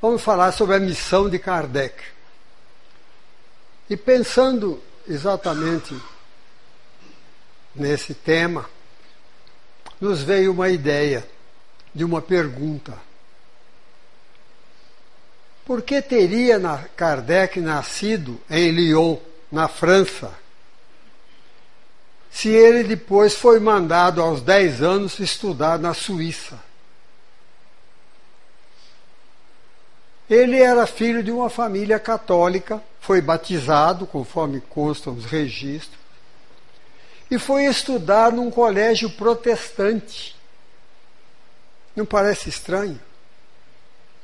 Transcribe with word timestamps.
vamos 0.00 0.22
falar 0.22 0.52
sobre 0.52 0.76
a 0.76 0.80
missão 0.80 1.28
de 1.28 1.38
Kardec. 1.38 2.02
E 3.88 3.96
pensando 3.96 4.82
exatamente 5.06 5.96
nesse 7.74 8.14
tema, 8.14 8.68
nos 10.00 10.22
veio 10.22 10.52
uma 10.52 10.68
ideia 10.68 11.26
de 11.94 12.04
uma 12.04 12.22
pergunta. 12.22 12.96
Por 15.64 15.82
que 15.82 16.00
teria 16.00 16.58
Kardec 16.96 17.60
nascido 17.60 18.40
em 18.48 18.70
Lyon, 18.70 19.18
na 19.52 19.68
França, 19.68 20.32
se 22.30 22.48
ele 22.48 22.84
depois 22.84 23.34
foi 23.34 23.58
mandado 23.58 24.22
aos 24.22 24.40
10 24.40 24.82
anos 24.82 25.18
estudar 25.18 25.78
na 25.78 25.92
Suíça? 25.92 26.69
Ele 30.30 30.62
era 30.62 30.86
filho 30.86 31.24
de 31.24 31.32
uma 31.32 31.50
família 31.50 31.98
católica, 31.98 32.80
foi 33.00 33.20
batizado, 33.20 34.06
conforme 34.06 34.60
constam 34.60 35.12
os 35.12 35.24
registros, 35.24 35.98
e 37.28 37.36
foi 37.36 37.64
estudar 37.64 38.30
num 38.30 38.48
colégio 38.48 39.10
protestante. 39.10 40.36
Não 41.96 42.06
parece 42.06 42.48
estranho? 42.48 43.00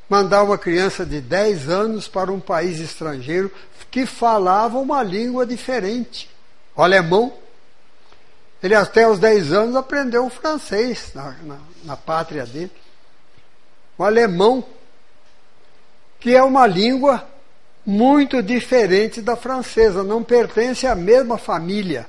Mandar 0.09 0.45
uma 0.45 0.57
criança 0.57 1.05
de 1.05 1.21
10 1.21 1.69
anos 1.69 2.07
para 2.07 2.31
um 2.31 2.39
país 2.39 2.79
estrangeiro 2.79 3.51
que 3.91 4.07
falava 4.07 4.79
uma 4.79 5.03
língua 5.03 5.45
diferente, 5.45 6.31
o 6.77 6.83
alemão. 6.83 7.35
Ele 8.63 8.77
até 8.77 9.09
os 9.09 9.19
10 9.19 9.53
anos 9.53 9.75
aprendeu 9.75 10.27
o 10.27 10.31
francês 10.31 11.11
na, 11.15 11.33
na, 11.43 11.59
na 11.83 11.97
pátria 11.97 12.47
dele. 12.47 12.71
O 13.99 14.05
alemão 14.05 14.65
que 16.19 16.35
é 16.35 16.43
uma 16.43 16.67
língua 16.67 17.27
muito 17.85 18.43
diferente 18.43 19.21
da 19.21 19.37
francesa, 19.37 20.03
não 20.03 20.23
pertence 20.23 20.87
à 20.87 20.95
mesma 20.95 21.39
família, 21.39 22.09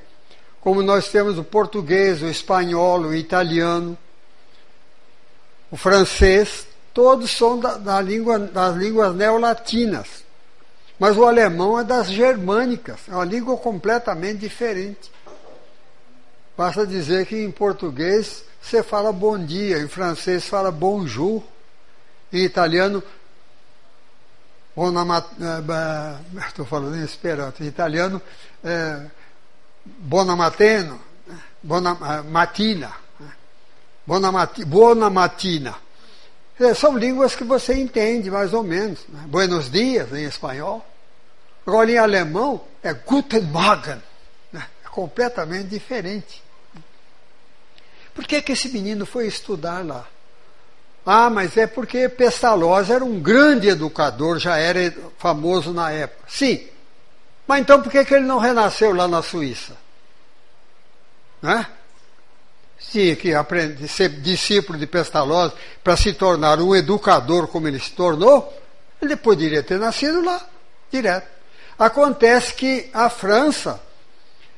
como 0.59 0.81
nós 0.81 1.09
temos 1.09 1.37
o 1.37 1.43
português, 1.43 2.21
o 2.21 2.27
espanhol, 2.27 3.01
o 3.01 3.15
italiano, 3.15 3.97
o 5.69 5.77
francês, 5.77 6.67
todos 6.93 7.29
são 7.29 7.59
da, 7.59 7.77
da 7.77 8.01
língua, 8.01 8.39
das 8.39 8.75
línguas 8.75 9.15
neolatinas. 9.15 10.25
Mas 10.99 11.15
o 11.15 11.25
alemão 11.25 11.79
é 11.79 11.83
das 11.83 12.07
germânicas, 12.07 13.01
é 13.07 13.13
uma 13.13 13.25
língua 13.25 13.55
completamente 13.57 14.39
diferente. 14.39 15.11
Basta 16.57 16.87
dizer 16.87 17.27
que 17.27 17.35
em 17.35 17.51
português 17.51 18.43
você 18.59 18.81
fala 18.81 19.13
bom 19.13 19.37
dia, 19.37 19.77
em 19.77 19.87
francês 19.87 20.47
fala 20.47 20.71
bonjour, 20.71 21.43
em 22.33 22.43
italiano 22.43 23.03
estou 26.47 26.65
eh, 26.65 26.67
falando 26.69 26.95
em 26.95 27.03
esperanto, 27.03 27.63
em 27.63 27.67
italiano, 27.67 28.21
é, 28.63 29.01
buona 29.83 30.33
eh, 30.33 32.21
mati, 34.31 34.63
buona 34.65 35.09
mattina. 35.09 35.75
É, 36.59 36.73
são 36.73 36.97
línguas 36.97 37.35
que 37.35 37.43
você 37.43 37.73
entende 37.73 38.29
mais 38.29 38.53
ou 38.53 38.63
menos. 38.63 38.99
Né? 39.09 39.23
Buenos 39.27 39.69
dias 39.69 40.11
em 40.13 40.25
espanhol. 40.25 40.85
Agora 41.65 41.91
em 41.91 41.97
alemão 41.97 42.63
é 42.83 42.93
Guten 42.93 43.41
Morgen. 43.41 44.01
Né? 44.51 44.65
É 44.85 44.89
completamente 44.89 45.69
diferente. 45.69 46.43
Por 48.13 48.25
que, 48.25 48.41
que 48.41 48.53
esse 48.53 48.69
menino 48.69 49.05
foi 49.05 49.27
estudar 49.27 49.85
lá? 49.85 50.07
Ah, 51.09 51.29
mas 51.29 51.55
é 51.55 51.65
porque 51.65 52.09
Pestalozzi 52.09 52.91
era 52.91 53.05
um 53.05 53.17
grande 53.17 53.69
educador, 53.69 54.39
já 54.39 54.57
era 54.57 54.93
famoso 55.17 55.71
na 55.71 55.89
época. 55.89 56.25
Sim. 56.27 56.67
Mas 57.47 57.61
então 57.61 57.81
por 57.81 57.89
que, 57.89 58.03
que 58.03 58.13
ele 58.13 58.25
não 58.25 58.39
renasceu 58.39 58.93
lá 58.93 59.07
na 59.07 59.21
Suíça? 59.21 59.77
Né? 61.41 61.65
Tinha 62.91 63.15
que 63.15 63.33
aprender, 63.33 63.87
ser 63.87 64.09
discípulo 64.09 64.77
de 64.77 64.85
Pestalozzi 64.85 65.55
para 65.81 65.95
se 65.95 66.11
tornar 66.11 66.59
um 66.59 66.75
educador 66.75 67.47
como 67.47 67.69
ele 67.69 67.79
se 67.79 67.93
tornou. 67.93 68.53
Ele 69.01 69.15
poderia 69.15 69.63
ter 69.63 69.79
nascido 69.79 70.21
lá, 70.21 70.45
direto. 70.91 71.29
Acontece 71.79 72.53
que 72.53 72.89
a 72.93 73.09
França 73.09 73.79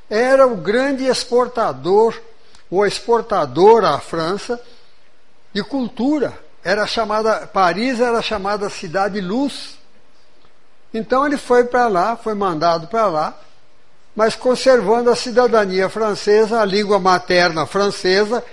era 0.10 0.48
o 0.48 0.56
grande 0.56 1.06
exportador, 1.06 2.20
o 2.72 2.84
exportador 2.84 3.86
à 3.86 4.00
França, 4.00 4.60
de 5.54 5.64
cultura. 5.64 6.38
Era 6.64 6.86
chamada 6.86 7.48
Paris 7.48 8.00
era 8.00 8.22
chamada 8.22 8.70
cidade 8.70 9.22
luz. 9.22 9.78
Então 10.94 11.26
ele 11.26 11.38
foi 11.38 11.64
para 11.66 11.88
lá, 11.88 12.16
foi 12.16 12.34
mandado 12.34 12.88
para 12.88 13.08
lá, 13.08 13.40
mas 14.16 14.36
conservando 14.36 15.10
a 15.10 15.16
cidadania 15.16 15.88
francesa, 15.88 16.60
a 16.60 16.66
língua 16.66 17.00
materna 17.00 17.66
francesa, 17.66 18.44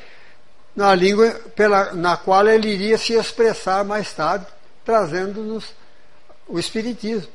na 0.75 0.95
língua 0.95 1.31
pela, 1.55 1.95
na 1.95 2.17
qual 2.17 2.47
ele 2.47 2.69
iria 2.69 2.99
se 2.99 3.15
expressar 3.15 3.83
mais 3.85 4.13
tarde, 4.13 4.47
trazendo-nos 4.85 5.75
o 6.47 6.59
Espiritismo. 6.59 7.33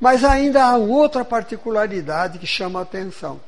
Mas 0.00 0.24
ainda 0.24 0.64
há 0.64 0.76
outra 0.76 1.24
particularidade 1.24 2.38
que 2.38 2.46
chama 2.46 2.80
a 2.80 2.82
atenção. 2.82 3.40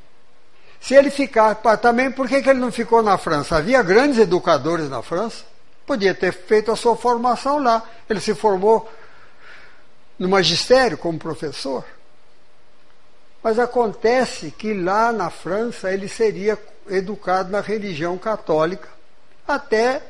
Se 0.80 0.94
ele 0.94 1.10
ficar, 1.10 1.56
também 1.78 2.10
por 2.10 2.28
que, 2.28 2.36
ele 2.36 2.54
não 2.54 2.70
ficou 2.70 3.02
na 3.02 3.18
França? 3.18 3.56
Havia 3.56 3.82
grandes 3.82 4.18
educadores 4.18 4.88
na 4.88 5.02
França, 5.02 5.44
podia 5.86 6.14
ter 6.14 6.32
feito 6.32 6.70
a 6.70 6.76
sua 6.76 6.96
formação 6.96 7.58
lá. 7.58 7.82
Ele 8.08 8.20
se 8.20 8.34
formou 8.34 8.88
no 10.18 10.28
magistério 10.28 10.96
como 10.96 11.18
professor. 11.18 11.84
Mas 13.42 13.58
acontece 13.58 14.50
que 14.50 14.74
lá 14.74 15.12
na 15.12 15.30
França 15.30 15.92
ele 15.92 16.08
seria 16.08 16.58
educado 16.88 17.50
na 17.50 17.60
religião 17.60 18.16
católica 18.16 18.88
até 19.46 20.02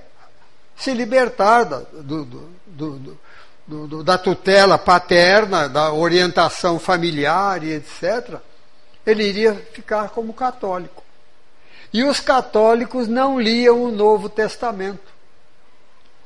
se 0.76 0.92
libertar 0.92 1.64
da, 1.64 1.78
do, 1.92 2.24
do, 2.66 3.18
do, 3.66 4.04
da 4.04 4.16
tutela 4.16 4.78
paterna, 4.78 5.68
da 5.68 5.92
orientação 5.92 6.78
familiar 6.78 7.62
e 7.62 7.72
etc 7.72 8.40
ele 9.08 9.24
iria 9.24 9.54
ficar 9.72 10.10
como 10.10 10.34
católico. 10.34 11.02
E 11.92 12.04
os 12.04 12.20
católicos 12.20 13.08
não 13.08 13.40
liam 13.40 13.82
o 13.82 13.90
Novo 13.90 14.28
Testamento. 14.28 15.00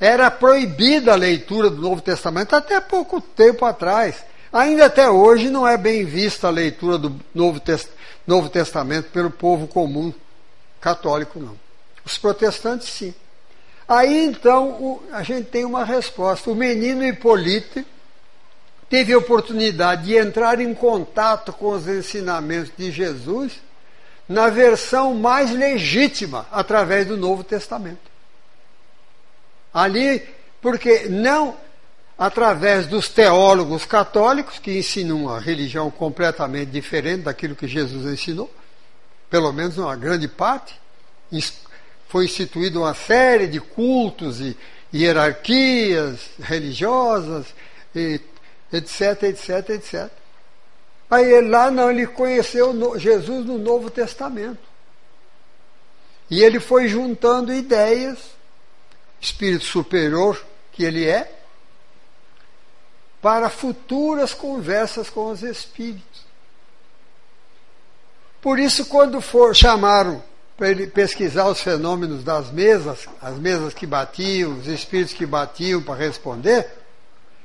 Era 0.01 0.29
proibida 0.31 1.13
a 1.13 1.17
leitura 1.17 1.71
do 1.71 1.81
Novo 1.81 2.03
Testamento 2.03 2.57
até 2.57 2.81
pouco 2.81 3.21
tempo 3.21 3.65
atrás. 3.65 4.25
Ainda 4.53 4.87
até 4.87 5.09
hoje 5.09 5.49
não 5.49 5.67
é 5.67 5.77
bem 5.77 6.05
vista 6.05 6.49
a 6.49 6.51
leitura 6.51 6.99
do 6.99 7.21
Novo, 7.33 7.61
Test 7.61 7.89
Novo 8.27 8.49
Testamento 8.49 9.11
pelo 9.11 9.31
povo 9.31 9.69
comum 9.69 10.13
católico, 10.81 11.39
não. 11.39 11.57
Os 12.05 12.19
protestantes, 12.19 12.89
sim. 12.89 13.15
Aí 13.87 14.25
então 14.25 14.71
o, 14.71 15.03
a 15.13 15.23
gente 15.23 15.47
tem 15.47 15.65
uma 15.65 15.85
resposta. 15.85 16.51
O 16.51 16.55
menino 16.57 17.05
Hipólite 17.05 17.87
teve 18.93 19.15
a 19.15 19.17
oportunidade 19.17 20.05
de 20.05 20.19
entrar 20.19 20.61
em 20.61 20.75
contato 20.75 21.51
com 21.51 21.71
os 21.71 21.89
ensinamentos 21.89 22.71
de 22.77 22.91
Jesus 22.91 23.55
na 24.29 24.51
versão 24.51 25.15
mais 25.15 25.51
legítima, 25.51 26.47
através 26.53 27.07
do 27.07 27.17
Novo 27.17 27.43
Testamento. 27.43 28.11
Ali, 29.73 30.23
porque 30.61 31.09
não 31.09 31.57
através 32.19 32.87
dos 32.87 33.09
teólogos 33.09 33.87
católicos, 33.87 34.59
que 34.59 34.77
ensinam 34.77 35.23
uma 35.23 35.41
religião 35.41 35.91
completamente 35.91 36.69
diferente 36.69 37.23
daquilo 37.23 37.57
que 37.57 37.67
Jesus 37.67 38.05
ensinou, 38.05 38.53
pelo 39.31 39.51
menos 39.55 39.79
uma 39.79 39.97
grande 39.97 40.29
parte, 40.29 40.79
foi 42.11 42.27
instituída 42.27 42.79
uma 42.79 42.93
série 42.93 43.47
de 43.47 43.59
cultos 43.59 44.39
e 44.39 44.55
hierarquias 44.93 46.21
religiosas 46.39 47.47
e 47.97 48.21
etc, 48.73 49.23
etc, 49.25 49.71
etc. 49.71 50.11
Aí 51.11 51.31
ele 51.31 51.49
lá 51.49 51.71
não, 51.71 51.91
ele 51.91 52.07
conheceu 52.07 52.99
Jesus 52.99 53.45
no 53.45 53.59
Novo 53.59 53.91
Testamento. 53.91 54.73
E 56.31 56.43
ele 56.43 56.59
foi 56.59 56.89
juntando 56.89 57.53
ideias, 57.53 58.19
espírito 59.21 59.65
superior 59.65 60.43
que 60.73 60.85
ele 60.85 61.07
é, 61.07 61.31
para 63.21 63.51
futuras 63.51 64.33
conversas 64.33 65.11
com 65.11 65.31
os 65.31 65.43
espíritos. 65.43 66.23
Por 68.41 68.59
isso, 68.59 68.87
quando 68.87 69.21
for 69.21 69.55
chamaram 69.55 70.25
para 70.57 70.71
ele 70.71 70.87
pesquisar 70.87 71.47
os 71.47 71.61
fenômenos 71.61 72.25
das 72.25 72.51
mesas, 72.51 73.07
as 73.21 73.39
mesas 73.39 73.75
que 73.75 73.87
batiam, 73.87 74.59
os 74.59 74.67
espíritos 74.67 75.15
que 75.15 75.27
batiam 75.27 75.83
para 75.83 75.95
responder, 75.95 76.69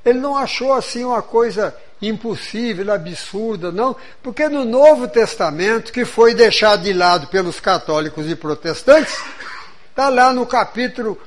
ele 0.10 0.20
não 0.20 0.38
achou 0.38 0.72
assim 0.72 1.04
uma 1.04 1.22
coisa 1.22 1.76
impossível, 2.02 2.94
absurda, 2.94 3.74
não, 3.74 3.94
porque 4.24 4.48
no 4.48 4.64
Novo 4.64 5.06
Testamento, 5.06 5.92
que 5.92 6.06
foi 6.06 6.34
deixado 6.34 6.84
de 6.84 6.94
lado 6.94 7.28
pelos 7.28 7.60
católicos 7.60 8.26
e 8.30 8.36
protestantes, 8.36 9.22
está 9.90 10.08
lá 10.08 10.32
no 10.32 10.46
capítulo 10.46 11.20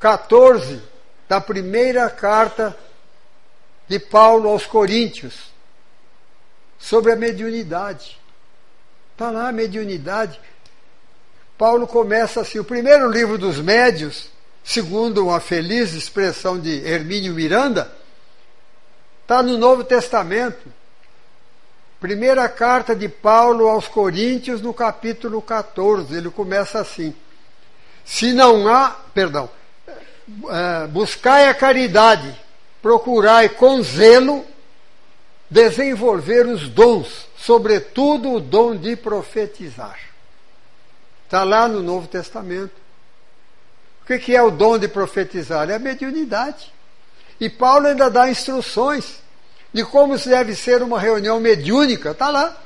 14 0.00 0.82
da 1.28 1.40
primeira 1.40 2.10
carta 2.10 2.76
de 3.86 4.00
Paulo 4.00 4.48
aos 4.48 4.66
Coríntios 4.66 5.52
sobre 6.76 7.12
a 7.12 7.16
mediunidade. 7.16 8.18
Está 9.12 9.30
lá 9.30 9.48
a 9.48 9.52
mediunidade. 9.52 10.40
Paulo 11.56 11.86
começa 11.86 12.40
assim: 12.40 12.58
o 12.58 12.64
primeiro 12.64 13.08
livro 13.08 13.38
dos 13.38 13.58
médios, 13.58 14.28
segundo 14.64 15.26
uma 15.26 15.40
feliz 15.40 15.92
expressão 15.92 16.58
de 16.58 16.84
Hermínio 16.86 17.34
Miranda, 17.34 17.92
está 19.22 19.42
no 19.42 19.58
Novo 19.58 19.84
Testamento. 19.84 20.68
Primeira 22.00 22.48
carta 22.48 22.96
de 22.96 23.08
Paulo 23.08 23.68
aos 23.68 23.86
Coríntios, 23.86 24.60
no 24.60 24.74
capítulo 24.74 25.40
14, 25.40 26.14
ele 26.14 26.30
começa 26.30 26.80
assim: 26.80 27.14
Se 28.04 28.32
não 28.32 28.68
há, 28.68 28.90
perdão, 29.14 29.48
é, 30.50 30.86
buscai 30.88 31.48
a 31.48 31.54
caridade, 31.54 32.36
procurai 32.80 33.48
com 33.48 33.82
zelo 33.82 34.44
desenvolver 35.48 36.46
os 36.46 36.68
dons, 36.68 37.28
sobretudo 37.36 38.32
o 38.32 38.40
dom 38.40 38.74
de 38.74 38.96
profetizar. 38.96 39.98
Está 41.24 41.44
lá 41.44 41.68
no 41.68 41.82
Novo 41.82 42.08
Testamento. 42.08 42.81
O 44.02 44.18
que 44.18 44.36
é 44.36 44.42
o 44.42 44.50
dom 44.50 44.78
de 44.78 44.88
profetizar? 44.88 45.70
É 45.70 45.76
a 45.76 45.78
mediunidade. 45.78 46.72
E 47.40 47.48
Paulo 47.48 47.86
ainda 47.86 48.10
dá 48.10 48.28
instruções 48.28 49.22
de 49.72 49.84
como 49.84 50.16
deve 50.18 50.54
ser 50.54 50.82
uma 50.82 51.00
reunião 51.00 51.40
mediúnica. 51.40 52.10
Está 52.10 52.28
lá. 52.28 52.56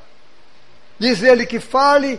Diz 0.98 1.22
ele 1.22 1.46
que 1.46 1.60
fale, 1.60 2.18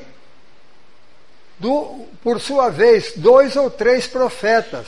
do, 1.59 2.05
por 2.23 2.39
sua 2.39 2.69
vez, 2.69 3.13
dois 3.15 3.55
ou 3.55 3.69
três 3.69 4.07
profetas. 4.07 4.87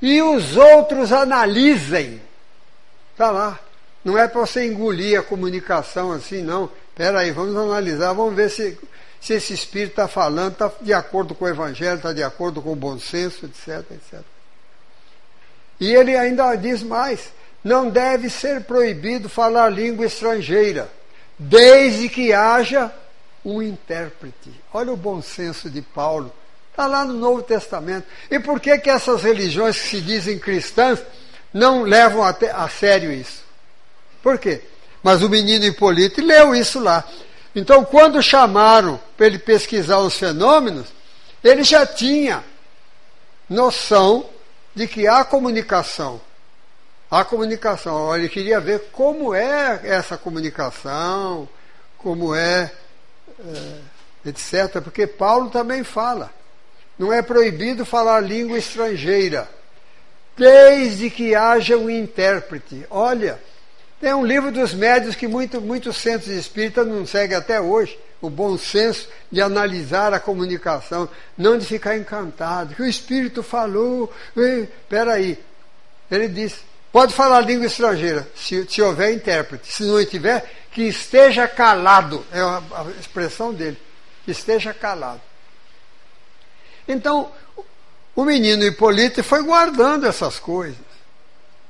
E 0.00 0.22
os 0.22 0.56
outros 0.56 1.12
analisem. 1.12 2.20
Está 3.12 3.30
lá. 3.30 3.58
Não 4.04 4.18
é 4.18 4.28
para 4.28 4.40
você 4.40 4.66
engolir 4.66 5.18
a 5.18 5.22
comunicação 5.22 6.12
assim, 6.12 6.42
não. 6.42 6.70
Espera 6.90 7.20
aí, 7.20 7.30
vamos 7.32 7.56
analisar, 7.56 8.12
vamos 8.12 8.34
ver 8.34 8.50
se, 8.50 8.78
se 9.24 9.32
esse 9.32 9.54
espírito 9.54 9.92
está 9.92 10.06
falando, 10.06 10.52
está 10.52 10.70
de 10.82 10.92
acordo 10.92 11.34
com 11.34 11.46
o 11.46 11.48
evangelho, 11.48 11.96
está 11.96 12.12
de 12.12 12.22
acordo 12.22 12.60
com 12.60 12.72
o 12.72 12.76
bom 12.76 12.98
senso, 12.98 13.46
etc, 13.46 13.90
etc. 13.92 14.20
E 15.80 15.94
ele 15.94 16.14
ainda 16.14 16.54
diz 16.56 16.82
mais: 16.82 17.32
não 17.64 17.88
deve 17.88 18.28
ser 18.28 18.64
proibido 18.64 19.30
falar 19.30 19.70
língua 19.70 20.04
estrangeira, 20.04 20.90
desde 21.38 22.10
que 22.10 22.34
haja 22.34 22.92
um 23.42 23.62
intérprete. 23.62 24.50
Olha 24.70 24.92
o 24.92 24.96
bom 24.96 25.22
senso 25.22 25.70
de 25.70 25.80
Paulo. 25.80 26.30
Está 26.70 26.86
lá 26.86 27.02
no 27.02 27.14
Novo 27.14 27.42
Testamento. 27.42 28.06
E 28.30 28.38
por 28.38 28.60
que, 28.60 28.76
que 28.78 28.90
essas 28.90 29.22
religiões 29.22 29.80
que 29.80 29.88
se 29.88 30.00
dizem 30.02 30.38
cristãs 30.38 30.98
não 31.50 31.82
levam 31.82 32.22
a, 32.22 32.36
a 32.56 32.68
sério 32.68 33.10
isso? 33.10 33.42
Por 34.22 34.38
quê? 34.38 34.60
Mas 35.02 35.22
o 35.22 35.30
menino 35.30 35.64
Hipólito 35.64 36.20
leu 36.20 36.54
isso 36.54 36.78
lá. 36.78 37.02
Então, 37.54 37.84
quando 37.84 38.22
chamaram 38.22 39.00
para 39.16 39.26
ele 39.26 39.38
pesquisar 39.38 39.98
os 39.98 40.18
fenômenos, 40.18 40.88
ele 41.42 41.62
já 41.62 41.86
tinha 41.86 42.42
noção 43.48 44.28
de 44.74 44.88
que 44.88 45.06
há 45.06 45.24
comunicação. 45.24 46.20
Há 47.10 47.24
comunicação. 47.24 48.14
Ele 48.16 48.28
queria 48.28 48.60
ver 48.60 48.88
como 48.90 49.34
é 49.34 49.80
essa 49.84 50.16
comunicação, 50.18 51.48
como 51.96 52.34
é, 52.34 52.72
é 53.38 54.28
etc. 54.28 54.80
Porque 54.82 55.06
Paulo 55.06 55.50
também 55.50 55.84
fala. 55.84 56.32
Não 56.98 57.12
é 57.12 57.22
proibido 57.22 57.84
falar 57.84 58.20
língua 58.20 58.56
estrangeira, 58.56 59.48
desde 60.36 61.10
que 61.10 61.34
haja 61.34 61.76
um 61.76 61.90
intérprete. 61.90 62.86
Olha, 62.88 63.40
é 64.02 64.14
um 64.14 64.24
livro 64.24 64.50
dos 64.52 64.74
médios 64.74 65.14
que 65.14 65.26
muito, 65.26 65.60
muitos 65.60 65.96
centros 65.96 66.30
espíritas 66.30 66.86
não 66.86 67.06
seguem 67.06 67.36
até 67.36 67.60
hoje. 67.60 67.98
O 68.20 68.30
bom 68.30 68.56
senso 68.56 69.08
de 69.30 69.40
analisar 69.40 70.14
a 70.14 70.20
comunicação, 70.20 71.08
não 71.36 71.58
de 71.58 71.66
ficar 71.66 71.96
encantado. 71.96 72.74
Que 72.74 72.82
o 72.82 72.86
Espírito 72.86 73.42
falou. 73.42 74.12
Espera 74.36 75.14
aí. 75.14 75.38
Ele 76.10 76.28
diz: 76.28 76.64
pode 76.90 77.12
falar 77.12 77.40
língua 77.40 77.66
estrangeira, 77.66 78.26
se, 78.34 78.66
se 78.66 78.80
houver 78.80 79.12
intérprete. 79.12 79.72
Se 79.72 79.82
não 79.84 80.02
tiver, 80.04 80.50
que 80.70 80.82
esteja 80.82 81.46
calado. 81.46 82.24
É 82.32 82.40
a, 82.40 82.86
expressão 82.98 83.52
dele. 83.52 83.78
Esteja 84.26 84.72
calado. 84.72 85.20
Então, 86.88 87.30
o 88.16 88.24
menino 88.24 88.64
Hipólito 88.64 89.22
foi 89.22 89.42
guardando 89.42 90.06
essas 90.06 90.38
coisas. 90.38 90.93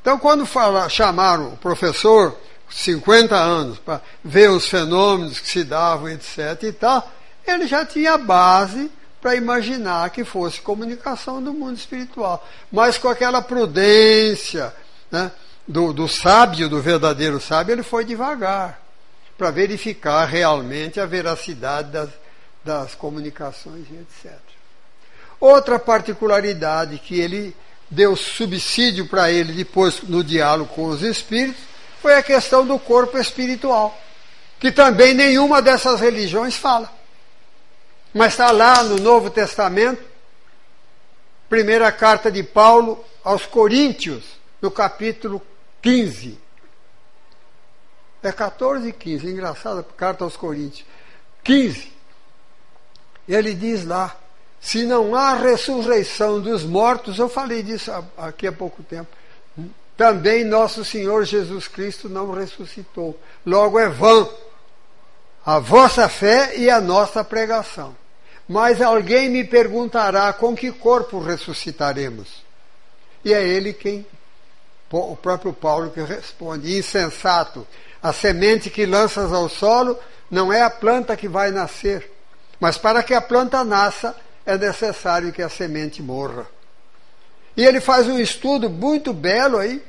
Então, 0.04 0.18
quando 0.18 0.44
fala, 0.44 0.86
chamaram 0.90 1.54
o 1.54 1.56
professor, 1.56 2.38
50 2.68 3.34
anos, 3.34 3.78
para 3.78 4.02
ver 4.22 4.50
os 4.50 4.68
fenômenos 4.68 5.40
que 5.40 5.48
se 5.48 5.64
davam, 5.64 6.10
etc. 6.10 6.62
e 6.64 6.72
tal, 6.72 7.10
ele 7.46 7.66
já 7.66 7.86
tinha 7.86 8.18
base 8.18 8.90
para 9.18 9.34
imaginar 9.34 10.10
que 10.10 10.22
fosse 10.22 10.60
comunicação 10.60 11.42
do 11.42 11.54
mundo 11.54 11.78
espiritual. 11.78 12.46
Mas 12.70 12.98
com 12.98 13.08
aquela 13.08 13.40
prudência 13.40 14.74
né, 15.10 15.32
do, 15.66 15.90
do 15.94 16.06
sábio, 16.06 16.68
do 16.68 16.82
verdadeiro 16.82 17.40
sábio, 17.40 17.72
ele 17.72 17.82
foi 17.82 18.04
devagar 18.04 18.78
para 19.38 19.50
verificar 19.50 20.26
realmente 20.26 21.00
a 21.00 21.06
veracidade 21.06 21.90
das, 21.90 22.10
das 22.62 22.94
comunicações 22.94 23.86
etc. 23.90 24.38
Outra 25.40 25.78
particularidade 25.78 26.98
que 26.98 27.18
ele 27.18 27.56
deu 27.94 28.16
subsídio 28.16 29.06
para 29.06 29.30
ele 29.30 29.52
depois 29.52 30.02
no 30.02 30.22
diálogo 30.22 30.74
com 30.74 30.86
os 30.86 31.02
espíritos, 31.02 31.62
foi 32.02 32.16
a 32.16 32.22
questão 32.22 32.66
do 32.66 32.78
corpo 32.78 33.16
espiritual, 33.16 33.98
que 34.58 34.70
também 34.70 35.14
nenhuma 35.14 35.62
dessas 35.62 36.00
religiões 36.00 36.56
fala. 36.56 36.92
Mas 38.12 38.32
está 38.32 38.50
lá 38.50 38.82
no 38.82 38.96
Novo 38.96 39.30
Testamento, 39.30 40.02
primeira 41.48 41.90
carta 41.90 42.30
de 42.30 42.42
Paulo 42.42 43.02
aos 43.22 43.46
Coríntios, 43.46 44.24
no 44.60 44.70
capítulo 44.70 45.40
15. 45.80 46.38
É 48.22 48.32
14 48.32 48.88
e 48.88 48.92
15, 48.92 49.26
engraçada 49.26 49.82
carta 49.96 50.24
aos 50.24 50.36
Coríntios. 50.36 50.86
15. 51.42 51.92
Ele 53.28 53.54
diz 53.54 53.84
lá: 53.84 54.16
se 54.64 54.86
não 54.86 55.14
há 55.14 55.34
ressurreição 55.34 56.40
dos 56.40 56.64
mortos, 56.64 57.18
eu 57.18 57.28
falei 57.28 57.62
disso 57.62 57.92
aqui 58.16 58.46
há 58.46 58.52
pouco 58.52 58.82
tempo, 58.82 59.14
também 59.94 60.42
nosso 60.42 60.82
Senhor 60.82 61.22
Jesus 61.26 61.68
Cristo 61.68 62.08
não 62.08 62.32
ressuscitou. 62.32 63.20
Logo 63.44 63.78
é 63.78 63.90
vã 63.90 64.26
a 65.44 65.58
vossa 65.58 66.08
fé 66.08 66.56
e 66.56 66.70
a 66.70 66.80
nossa 66.80 67.22
pregação. 67.22 67.94
Mas 68.48 68.80
alguém 68.80 69.28
me 69.28 69.44
perguntará 69.44 70.32
com 70.32 70.56
que 70.56 70.72
corpo 70.72 71.18
ressuscitaremos? 71.18 72.42
E 73.22 73.34
é 73.34 73.46
ele 73.46 73.74
quem, 73.74 74.06
o 74.90 75.14
próprio 75.14 75.52
Paulo, 75.52 75.90
que 75.90 76.00
responde: 76.00 76.74
insensato, 76.74 77.66
a 78.02 78.14
semente 78.14 78.70
que 78.70 78.86
lanças 78.86 79.30
ao 79.30 79.50
solo 79.50 79.98
não 80.30 80.50
é 80.50 80.62
a 80.62 80.70
planta 80.70 81.14
que 81.18 81.28
vai 81.28 81.50
nascer, 81.50 82.10
mas 82.58 82.78
para 82.78 83.02
que 83.02 83.12
a 83.12 83.20
planta 83.20 83.62
nasça, 83.62 84.16
é 84.46 84.58
necessário 84.58 85.32
que 85.32 85.42
a 85.42 85.48
semente 85.48 86.02
morra. 86.02 86.46
E 87.56 87.64
ele 87.64 87.80
faz 87.80 88.06
um 88.06 88.18
estudo 88.18 88.68
muito 88.68 89.12
belo 89.12 89.58
aí, 89.58 89.82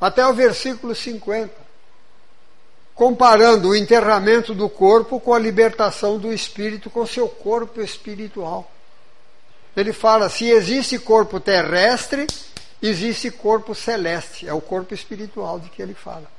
até 0.00 0.26
o 0.26 0.34
versículo 0.34 0.94
50, 0.94 1.52
comparando 2.94 3.70
o 3.70 3.76
enterramento 3.76 4.54
do 4.54 4.68
corpo 4.68 5.18
com 5.18 5.32
a 5.32 5.38
libertação 5.38 6.18
do 6.18 6.32
espírito 6.32 6.90
com 6.90 7.06
seu 7.06 7.28
corpo 7.28 7.80
espiritual. 7.80 8.70
Ele 9.76 9.92
fala: 9.92 10.28
se 10.28 10.48
existe 10.50 10.98
corpo 10.98 11.40
terrestre, 11.40 12.26
existe 12.82 13.30
corpo 13.30 13.74
celeste, 13.74 14.46
é 14.46 14.52
o 14.52 14.60
corpo 14.60 14.94
espiritual 14.94 15.58
de 15.58 15.70
que 15.70 15.80
ele 15.80 15.94
fala. 15.94 16.30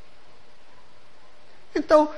Então, 1.74 2.10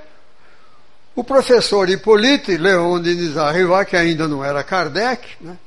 o 1.17 1.23
professor 1.23 1.89
Hipólito 1.89 2.51
Leon 2.51 3.01
Denis 3.01 3.35
Arriva, 3.37 3.83
que 3.83 3.97
ainda 3.97 4.27
não 4.27 4.45
era 4.45 4.63
Kardec, 4.63 5.27
né, 5.41 5.57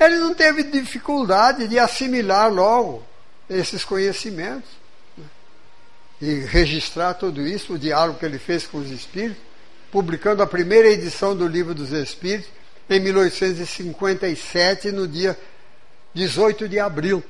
ele 0.00 0.16
não 0.16 0.32
teve 0.32 0.62
dificuldade 0.62 1.68
de 1.68 1.78
assimilar 1.78 2.50
logo 2.50 3.02
esses 3.48 3.84
conhecimentos 3.84 4.70
né, 5.14 5.24
e 6.22 6.40
registrar 6.46 7.12
tudo 7.12 7.46
isso, 7.46 7.74
o 7.74 7.78
diálogo 7.78 8.18
que 8.18 8.24
ele 8.24 8.38
fez 8.38 8.66
com 8.66 8.78
os 8.78 8.90
espíritos, 8.90 9.36
publicando 9.92 10.42
a 10.42 10.46
primeira 10.46 10.88
edição 10.88 11.36
do 11.36 11.46
Livro 11.46 11.74
dos 11.74 11.92
Espíritos 11.92 12.50
em 12.88 12.98
1857, 12.98 14.90
no 14.90 15.06
dia 15.06 15.38
18 16.14 16.66
de 16.66 16.80
abril, 16.80 17.22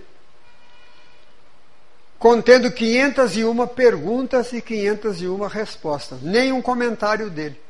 contendo 2.21 2.71
501 2.71 3.66
perguntas 3.66 4.52
e 4.52 4.62
501 4.62 5.45
respostas, 5.49 6.23
nenhum 6.23 6.62
comentário 6.62 7.28
dele. 7.28 7.63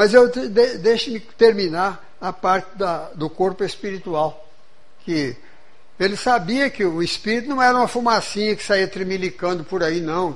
Mas 0.00 0.14
eu 0.14 0.30
de, 0.30 0.48
deixe-me 0.78 1.20
terminar 1.20 2.02
a 2.18 2.32
parte 2.32 2.74
da, 2.74 3.10
do 3.14 3.28
corpo 3.28 3.62
espiritual, 3.62 4.48
que 5.04 5.36
Ele 5.98 6.16
sabia 6.16 6.70
que 6.70 6.82
o 6.82 7.02
espírito 7.02 7.50
não 7.50 7.60
era 7.60 7.76
uma 7.76 7.86
fumacinha 7.86 8.56
que 8.56 8.64
saía 8.64 8.88
tremilicando 8.88 9.62
por 9.62 9.82
aí, 9.82 10.00
não. 10.00 10.34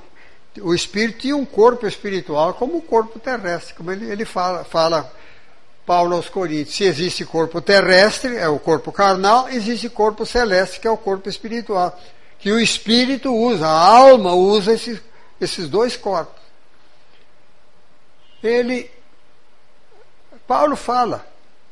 O 0.60 0.74
espírito 0.74 1.20
tinha 1.20 1.34
um 1.34 1.46
corpo 1.46 1.86
espiritual 1.86 2.52
como 2.52 2.76
o 2.76 2.82
corpo 2.82 3.18
terrestre, 3.18 3.72
como 3.72 3.90
ele, 3.90 4.04
ele 4.04 4.26
fala, 4.26 4.64
fala 4.64 5.10
Paulo 5.86 6.14
aos 6.14 6.28
Coríntios. 6.28 6.76
Se 6.76 6.84
existe 6.84 7.24
corpo 7.24 7.58
terrestre, 7.62 8.36
é 8.36 8.48
o 8.48 8.58
corpo 8.58 8.92
carnal, 8.92 9.48
existe 9.48 9.88
corpo 9.88 10.26
celeste, 10.26 10.78
que 10.78 10.86
é 10.86 10.90
o 10.90 10.98
corpo 10.98 11.26
espiritual. 11.26 11.98
Que 12.38 12.52
o 12.52 12.60
espírito 12.60 13.34
usa, 13.34 13.66
a 13.66 13.70
alma 13.70 14.34
usa 14.34 14.74
esses, 14.74 15.00
esses 15.40 15.70
dois 15.70 15.96
corpos. 15.96 16.42
Ele. 18.42 18.92
Paulo 20.46 20.76
fala, 20.76 21.26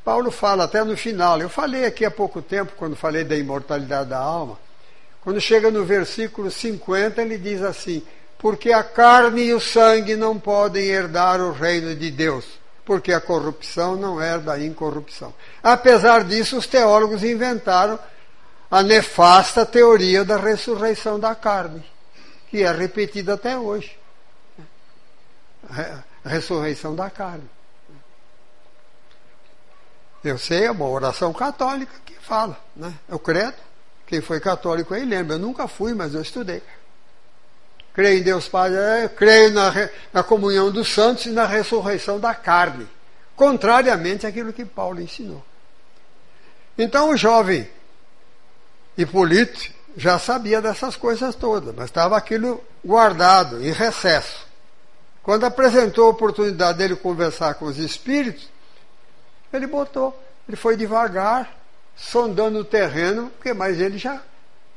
Paulo 0.05 0.31
fala 0.31 0.65
até 0.65 0.83
no 0.83 0.97
final. 0.97 1.41
Eu 1.41 1.49
falei 1.49 1.85
aqui 1.85 2.05
há 2.05 2.11
pouco 2.11 2.41
tempo, 2.41 2.73
quando 2.77 2.97
falei 2.97 3.25
da 3.25 3.37
imortalidade 3.37 4.09
da 4.09 4.19
alma. 4.19 4.59
Quando 5.23 5.41
chega 5.41 5.71
no 5.71 5.85
versículo 5.85 6.51
50, 6.51 7.23
ele 7.23 7.39
diz 7.39 7.63
assim: 7.63 8.03
Porque 8.39 8.73
a 8.73 8.83
carne 8.83 9.43
e 9.43 9.55
o 9.55 9.61
sangue 9.61 10.17
não 10.17 10.39
podem 10.39 10.85
herdar 10.85 11.41
o 11.41 11.53
reino 11.53 11.95
de 11.95 12.11
Deus, 12.11 12.45
porque 12.85 13.13
a 13.13 13.21
corrupção 13.21 13.95
não 13.95 14.21
herda 14.21 14.55
a 14.55 14.61
incorrupção. 14.61 15.33
Apesar 15.63 16.25
disso, 16.25 16.57
os 16.57 16.67
teólogos 16.67 17.23
inventaram 17.23 17.99
a 18.69 18.83
nefasta 18.83 19.65
teoria 19.65 20.25
da 20.25 20.39
ressurreição 20.39 21.21
da 21.21 21.35
carne, 21.35 21.85
que 22.49 22.63
é 22.63 22.73
repetida 22.73 23.35
até 23.35 23.57
hoje. 23.57 23.97
A 26.25 26.29
ressurreição 26.29 26.97
da 26.97 27.09
carne. 27.11 27.49
Eu 30.25 30.39
sei, 30.39 30.67
é 30.67 30.71
uma 30.71 30.89
oração 30.89 31.33
católica 31.33 31.93
que 32.05 32.15
fala, 32.15 32.57
né? 32.77 32.95
O 33.09 33.19
credo. 33.19 33.57
Quem 34.07 34.21
foi 34.21 34.41
católico 34.41 34.95
aí 34.95 35.05
lembra. 35.05 35.37
Eu 35.37 35.41
nunca 35.41 35.67
fui, 35.67 35.95
mas 35.95 36.15
eu 36.15 36.23
estudei. 36.23 36.63
Creio 37.95 38.21
em 38.21 38.23
Deus 38.23 38.49
Pai, 38.49 38.75
é, 38.75 39.09
creio 39.09 39.51
na, 39.51 39.73
na 40.13 40.23
comunhão 40.23 40.71
dos 40.71 40.93
santos 40.93 41.27
e 41.27 41.31
na 41.31 41.47
ressurreição 41.47 42.19
da 42.19 42.35
carne. 42.35 42.87
Contrariamente 43.37 44.27
àquilo 44.27 44.53
que 44.53 44.65
Paulo 44.65 45.01
ensinou. 45.01 45.45
Então 46.77 47.11
o 47.11 47.17
jovem 47.17 47.69
Hipólito 48.97 49.71
já 49.97 50.19
sabia 50.19 50.61
dessas 50.61 50.97
coisas 50.97 51.35
todas, 51.35 51.75
mas 51.75 51.87
estava 51.87 52.17
aquilo 52.17 52.63
guardado, 52.85 53.63
em 53.63 53.73
recesso. 53.73 54.47
Quando 55.23 55.45
apresentou 55.45 56.07
a 56.07 56.11
oportunidade 56.11 56.79
dele 56.79 56.97
conversar 56.97 57.55
com 57.55 57.67
os 57.67 57.79
espíritos, 57.79 58.49
ele 59.57 59.67
botou. 59.67 60.19
Ele 60.49 60.57
foi 60.57 60.77
devagar, 60.77 61.57
sondando 61.97 62.61
o 62.61 62.65
terreno, 62.65 63.31
porque 63.31 63.53
mas 63.53 63.81
ele 63.81 63.99
já 63.99 64.21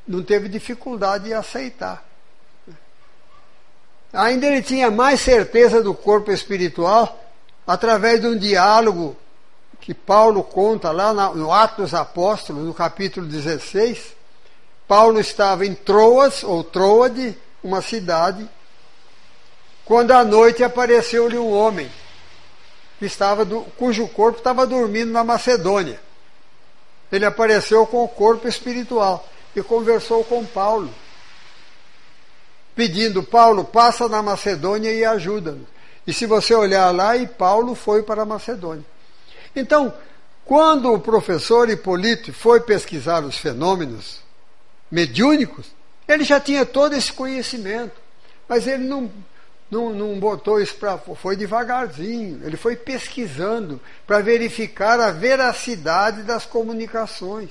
não 0.07 0.23
teve 0.23 0.47
dificuldade 0.47 1.25
de 1.25 1.33
aceitar. 1.33 2.03
Ainda 4.13 4.47
ele 4.47 4.61
tinha 4.61 4.89
mais 4.89 5.19
certeza 5.19 5.81
do 5.81 5.93
corpo 5.93 6.31
espiritual 6.31 7.19
através 7.65 8.21
de 8.21 8.27
um 8.27 8.37
diálogo 8.37 9.17
que 9.81 9.93
Paulo 9.93 10.43
conta 10.43 10.91
lá 10.91 11.13
no 11.13 11.51
Atos 11.51 11.93
Apóstolos, 11.93 12.63
no 12.63 12.73
capítulo 12.73 13.25
16. 13.25 14.15
Paulo 14.87 15.19
estava 15.19 15.65
em 15.65 15.73
Troas, 15.73 16.43
ou 16.43 16.63
Troade, 16.63 17.37
uma 17.63 17.81
cidade, 17.81 18.47
quando 19.83 20.11
à 20.11 20.23
noite 20.23 20.63
apareceu-lhe 20.63 21.37
um 21.37 21.51
homem 21.51 21.91
estava 23.01 23.43
do, 23.43 23.61
cujo 23.77 24.07
corpo 24.07 24.37
estava 24.37 24.65
dormindo 24.65 25.11
na 25.11 25.23
Macedônia. 25.23 25.99
Ele 27.11 27.25
apareceu 27.25 27.85
com 27.85 28.03
o 28.03 28.07
corpo 28.07 28.47
espiritual 28.47 29.27
e 29.55 29.61
conversou 29.61 30.23
com 30.23 30.45
Paulo, 30.45 30.89
pedindo: 32.75 33.23
Paulo, 33.23 33.63
passa 33.63 34.07
na 34.07 34.21
Macedônia 34.21 34.91
e 34.91 35.03
ajuda-nos. 35.03 35.67
E 36.07 36.13
se 36.13 36.25
você 36.25 36.53
olhar 36.53 36.93
lá, 36.93 37.17
e 37.17 37.27
Paulo 37.27 37.73
foi 37.73 38.03
para 38.03 38.21
a 38.21 38.25
Macedônia. 38.25 38.85
Então, 39.55 39.93
quando 40.43 40.93
o 40.93 40.99
professor 40.99 41.69
Hipólito 41.69 42.31
foi 42.31 42.59
pesquisar 42.59 43.23
os 43.23 43.37
fenômenos 43.37 44.19
mediúnicos, 44.91 45.65
ele 46.07 46.23
já 46.23 46.39
tinha 46.39 46.65
todo 46.65 46.93
esse 46.93 47.11
conhecimento, 47.11 47.99
mas 48.47 48.67
ele 48.67 48.83
não 48.83 49.11
não, 49.75 49.93
não 49.93 50.19
botou 50.19 50.61
isso 50.61 50.75
para. 50.75 50.97
Foi 50.97 51.35
devagarzinho. 51.35 52.41
Ele 52.45 52.55
foi 52.55 52.75
pesquisando 52.77 53.81
para 54.07 54.21
verificar 54.21 54.99
a 54.99 55.11
veracidade 55.11 56.23
das 56.23 56.45
comunicações. 56.45 57.49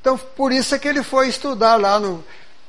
Então, 0.00 0.18
por 0.18 0.50
isso 0.50 0.74
é 0.74 0.78
que 0.80 0.88
ele 0.88 1.04
foi 1.04 1.28
estudar 1.28 1.76
lá 1.76 2.00
no, 2.00 2.24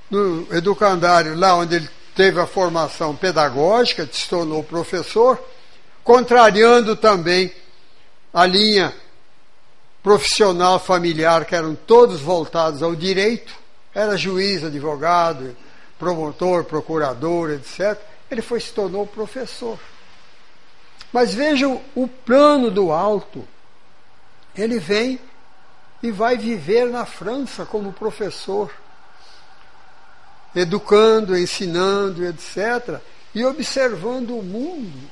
no 0.09 0.55
educandário, 0.55 1.35
lá 1.35 1.55
onde 1.55 1.77
ele 1.77 1.89
teve 2.15 2.39
a 2.39 2.45
formação 2.45 3.15
pedagógica, 3.15 4.07
se 4.11 4.29
tornou 4.29 4.63
professor, 4.63 5.43
contrariando 6.03 6.95
também 6.95 7.51
a 8.31 8.45
linha 8.45 8.93
profissional 10.03 10.77
familiar, 10.77 11.45
que 11.45 11.55
eram 11.55 11.73
todos 11.73 12.21
voltados 12.21 12.83
ao 12.83 12.95
direito, 12.95 13.55
era 13.95 14.15
juiz, 14.15 14.63
advogado, 14.63 15.55
promotor, 16.03 16.65
procurador, 16.65 17.51
etc., 17.51 17.97
ele 18.29 18.41
foi 18.41 18.59
se 18.59 18.73
tornou 18.73 19.07
professor. 19.07 19.79
Mas 21.13 21.33
vejam 21.33 21.81
o 21.95 22.07
plano 22.07 22.69
do 22.69 22.91
alto. 22.91 23.47
Ele 24.55 24.79
vem 24.79 25.19
e 26.01 26.11
vai 26.11 26.37
viver 26.37 26.89
na 26.89 27.05
França 27.05 27.65
como 27.65 27.93
professor, 27.93 28.69
educando, 30.53 31.37
ensinando, 31.37 32.25
etc., 32.25 32.99
e 33.33 33.43
observando 33.45 34.37
o 34.37 34.43
mundo 34.43 35.09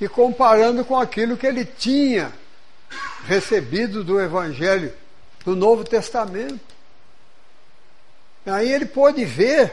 e 0.00 0.08
comparando 0.08 0.82
com 0.84 0.98
aquilo 0.98 1.36
que 1.36 1.46
ele 1.46 1.64
tinha 1.64 2.32
recebido 3.26 4.02
do 4.02 4.18
Evangelho 4.18 4.94
do 5.44 5.54
Novo 5.54 5.84
Testamento. 5.84 6.73
Aí 8.46 8.70
ele 8.70 8.86
pôde 8.86 9.24
ver 9.24 9.72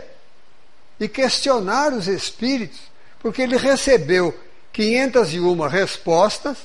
e 1.00 1.08
questionar 1.08 1.94
os 1.94 2.08
espíritos, 2.08 2.80
porque 3.20 3.42
ele 3.42 3.58
recebeu 3.58 4.38
501 4.72 5.68
respostas, 5.68 6.58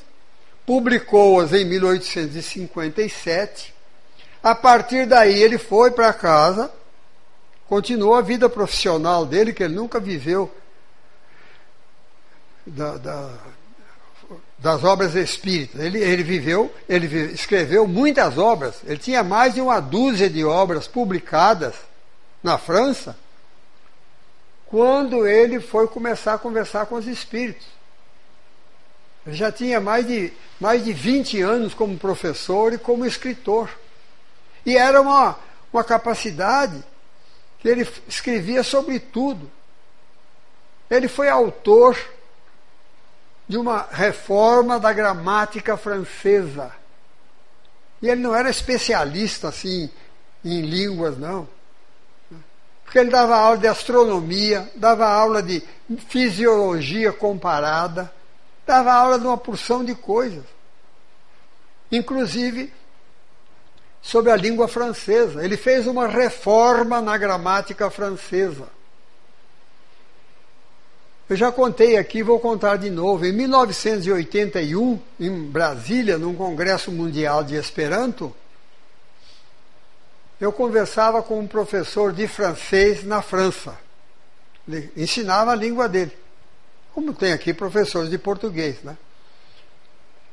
publicou-as 0.64 1.52
em 1.52 1.64
1857. 1.64 3.74
A 4.42 4.54
partir 4.54 5.06
daí 5.06 5.42
ele 5.42 5.58
foi 5.58 5.90
para 5.90 6.12
casa, 6.12 6.70
continuou 7.68 8.14
a 8.14 8.20
vida 8.20 8.48
profissional 8.48 9.26
dele, 9.26 9.52
que 9.52 9.64
ele 9.64 9.74
nunca 9.74 9.98
viveu 9.98 10.54
da, 12.64 12.96
da, 12.98 13.30
das 14.58 14.84
obras 14.84 15.16
espíritas. 15.16 15.80
Ele, 15.80 15.98
ele 15.98 16.22
viveu, 16.22 16.72
ele 16.88 17.32
escreveu 17.32 17.88
muitas 17.88 18.38
obras. 18.38 18.76
Ele 18.84 18.98
tinha 18.98 19.24
mais 19.24 19.54
de 19.54 19.60
uma 19.60 19.80
dúzia 19.80 20.30
de 20.30 20.44
obras 20.44 20.86
publicadas 20.86 21.74
na 22.46 22.58
França, 22.58 23.18
quando 24.66 25.26
ele 25.26 25.58
foi 25.58 25.88
começar 25.88 26.34
a 26.34 26.38
conversar 26.38 26.86
com 26.86 26.94
os 26.94 27.08
espíritos. 27.08 27.66
Ele 29.26 29.34
já 29.34 29.50
tinha 29.50 29.80
mais 29.80 30.06
de, 30.06 30.32
mais 30.60 30.84
de 30.84 30.92
20 30.92 31.42
anos 31.42 31.74
como 31.74 31.98
professor 31.98 32.72
e 32.72 32.78
como 32.78 33.04
escritor. 33.04 33.68
E 34.64 34.76
era 34.76 35.00
uma, 35.00 35.36
uma 35.72 35.82
capacidade 35.82 36.84
que 37.58 37.66
ele 37.66 37.88
escrevia 38.06 38.62
sobre 38.62 39.00
tudo. 39.00 39.50
Ele 40.88 41.08
foi 41.08 41.28
autor 41.28 41.98
de 43.48 43.58
uma 43.58 43.88
reforma 43.90 44.78
da 44.78 44.92
gramática 44.92 45.76
francesa. 45.76 46.70
E 48.00 48.08
ele 48.08 48.20
não 48.20 48.36
era 48.36 48.48
especialista 48.48 49.48
assim 49.48 49.90
em 50.44 50.60
línguas, 50.60 51.18
não 51.18 51.55
porque 52.96 53.00
ele 53.04 53.10
dava 53.10 53.36
aula 53.36 53.58
de 53.58 53.66
astronomia, 53.66 54.70
dava 54.74 55.06
aula 55.06 55.42
de 55.42 55.62
fisiologia 56.08 57.12
comparada, 57.12 58.10
dava 58.66 58.90
aula 58.90 59.18
de 59.18 59.26
uma 59.26 59.36
porção 59.36 59.84
de 59.84 59.94
coisas. 59.94 60.44
Inclusive 61.92 62.72
sobre 64.00 64.30
a 64.30 64.36
língua 64.36 64.66
francesa. 64.66 65.44
Ele 65.44 65.58
fez 65.58 65.86
uma 65.86 66.08
reforma 66.08 67.02
na 67.02 67.18
gramática 67.18 67.90
francesa. 67.90 68.66
Eu 71.28 71.36
já 71.36 71.52
contei 71.52 71.98
aqui, 71.98 72.22
vou 72.22 72.40
contar 72.40 72.76
de 72.76 72.88
novo. 72.88 73.26
Em 73.26 73.32
1981, 73.32 74.98
em 75.20 75.44
Brasília, 75.50 76.16
num 76.16 76.34
Congresso 76.34 76.90
Mundial 76.90 77.44
de 77.44 77.56
Esperanto, 77.56 78.34
eu 80.40 80.52
conversava 80.52 81.22
com 81.22 81.38
um 81.38 81.46
professor 81.46 82.12
de 82.12 82.28
francês 82.28 83.04
na 83.04 83.22
França. 83.22 83.78
Ele 84.68 84.90
ensinava 84.96 85.52
a 85.52 85.54
língua 85.54 85.88
dele. 85.88 86.12
Como 86.92 87.12
tem 87.12 87.32
aqui 87.32 87.54
professores 87.54 88.10
de 88.10 88.18
português, 88.18 88.82
né? 88.82 88.96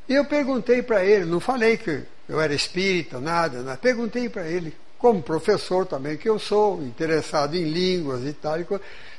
E 0.07 0.13
eu 0.13 0.25
perguntei 0.25 0.81
para 0.81 1.03
ele, 1.03 1.25
não 1.25 1.39
falei 1.39 1.77
que 1.77 2.03
eu 2.27 2.41
era 2.41 2.53
espírita, 2.53 3.19
nada, 3.19 3.61
nada. 3.61 3.77
Perguntei 3.77 4.27
para 4.27 4.47
ele, 4.47 4.75
como 4.97 5.21
professor 5.21 5.85
também 5.85 6.17
que 6.17 6.27
eu 6.27 6.39
sou, 6.39 6.81
interessado 6.81 7.55
em 7.55 7.63
línguas 7.63 8.23
e 8.25 8.33
tal. 8.33 8.59
E 8.59 8.65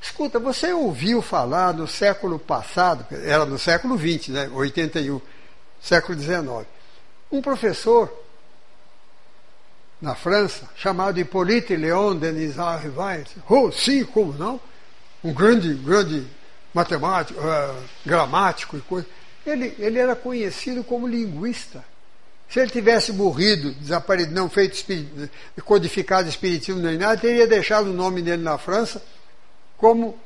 Escuta, 0.00 0.38
você 0.38 0.72
ouviu 0.72 1.22
falar 1.22 1.72
no 1.72 1.86
século 1.86 2.38
passado, 2.38 3.06
era 3.10 3.46
no 3.46 3.58
século 3.58 3.98
XX, 3.98 4.28
né? 4.28 4.50
81, 4.52 5.20
século 5.80 6.18
XIX, 6.18 6.66
um 7.30 7.40
professor 7.40 8.12
na 10.04 10.14
França, 10.14 10.68
chamado 10.76 11.18
Hippolyte 11.18 11.74
Léon 11.74 12.14
Denis 12.16 12.58
Arrivais, 12.58 13.26
oh, 13.48 13.72
sim, 13.72 14.04
como 14.04 14.34
não? 14.34 14.60
Um 15.24 15.32
grande, 15.32 15.72
grande 15.72 16.26
matemático, 16.74 17.40
uh, 17.40 17.82
gramático 18.04 18.76
e 18.76 18.82
coisa. 18.82 19.06
Ele, 19.46 19.74
ele 19.78 19.98
era 19.98 20.14
conhecido 20.14 20.84
como 20.84 21.08
linguista. 21.08 21.82
Se 22.50 22.60
ele 22.60 22.70
tivesse 22.70 23.14
morrido, 23.14 23.72
desaparecido, 23.72 24.34
não 24.34 24.50
feito 24.50 24.74
espirit, 24.74 25.30
codificado 25.64 26.28
espiritismo 26.28 26.82
nem 26.82 26.98
nada, 26.98 27.18
teria 27.18 27.46
deixado 27.46 27.86
o 27.86 27.94
nome 27.94 28.20
dele 28.20 28.42
na 28.42 28.58
França 28.58 29.02
como 29.78 30.20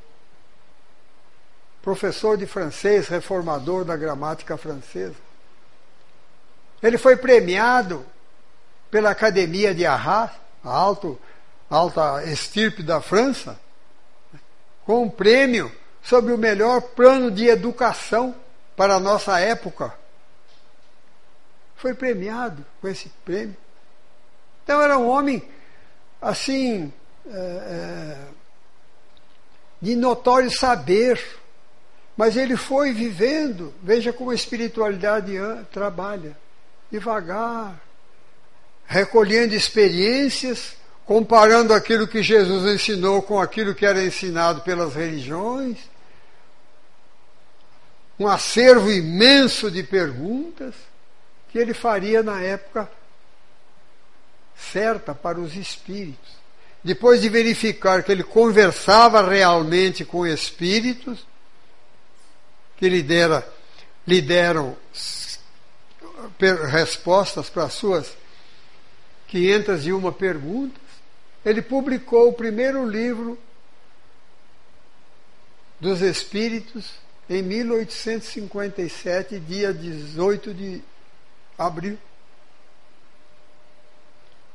professor 1.81 2.37
de 2.37 2.47
francês, 2.47 3.07
reformador 3.07 3.85
da 3.85 3.97
gramática 3.97 4.57
francesa. 4.57 5.15
Ele 6.83 6.99
foi 6.99 7.17
premiado 7.17 8.05
pela 8.91 9.11
Academia 9.11 9.75
de 9.75 9.85
Arras, 9.85 10.31
a 10.65 10.71
alto, 10.71 11.19
alta 11.69 12.25
estirpe 12.25 12.83
da 12.83 13.01
França, 13.01 13.59
com 14.85 15.05
um 15.05 15.11
prêmio 15.11 15.71
sobre 16.03 16.33
o 16.33 16.39
melhor 16.39 16.81
plano 16.81 17.31
de 17.31 17.47
educação 17.47 18.35
para 18.77 18.95
a 18.95 19.01
nossa 19.01 19.39
época. 19.39 19.95
Foi 21.77 21.95
premiado 21.95 22.65
com 22.81 22.89
esse 22.89 23.09
prêmio. 23.25 23.57
Então 24.65 24.81
era 24.81 24.99
um 24.99 25.09
homem 25.09 25.47
assim. 26.21 26.93
É, 27.27 27.31
é, 27.31 28.39
de 29.81 29.95
notório 29.95 30.51
saber, 30.51 31.25
mas 32.17 32.37
ele 32.37 32.57
foi 32.57 32.93
vivendo. 32.93 33.73
Veja 33.83 34.13
como 34.13 34.31
a 34.31 34.35
espiritualidade 34.35 35.35
trabalha, 35.71 36.37
devagar, 36.91 37.81
recolhendo 38.89 39.55
experiências, 39.55 40.77
comparando 41.07 41.73
aquilo 41.73 42.09
que 42.09 42.25
Jesus 42.25 42.75
ensinou 42.75 43.23
com 43.23 43.41
aquilo 43.41 43.73
que 43.73 43.87
era 43.87 44.03
ensinado 44.03 44.63
pelas 44.63 44.95
religiões. 44.95 45.79
Um 48.19 48.27
acervo 48.27 48.91
imenso 48.91 49.71
de 49.71 49.85
perguntas 49.85 50.75
que 51.51 51.59
ele 51.59 51.73
faria 51.73 52.21
na 52.21 52.43
época 52.43 52.91
certa 54.57 55.15
para 55.15 55.39
os 55.39 55.55
espíritos 55.55 56.39
depois 56.83 57.21
de 57.21 57.29
verificar 57.29 58.03
que 58.03 58.13
ele 58.13 58.23
conversava 58.23 59.29
realmente 59.29 60.05
com 60.05 60.27
espíritos, 60.27 61.27
que 62.77 62.89
lhe, 62.89 63.03
dera, 63.03 63.47
lhe 64.07 64.23
deram 64.23 64.77
respostas 66.71 67.51
para 67.51 67.65
as 67.65 67.75
suas 67.75 68.17
501 69.29 70.13
perguntas, 70.13 70.83
ele 71.45 71.63
publicou 71.63 72.29
o 72.29 72.33
primeiro 72.33 72.89
livro 72.89 73.39
dos 75.79 76.01
Espíritos 76.01 76.95
em 77.29 77.43
1857, 77.43 79.39
dia 79.39 79.73
18 79.73 80.53
de 80.55 80.83
abril. 81.57 81.99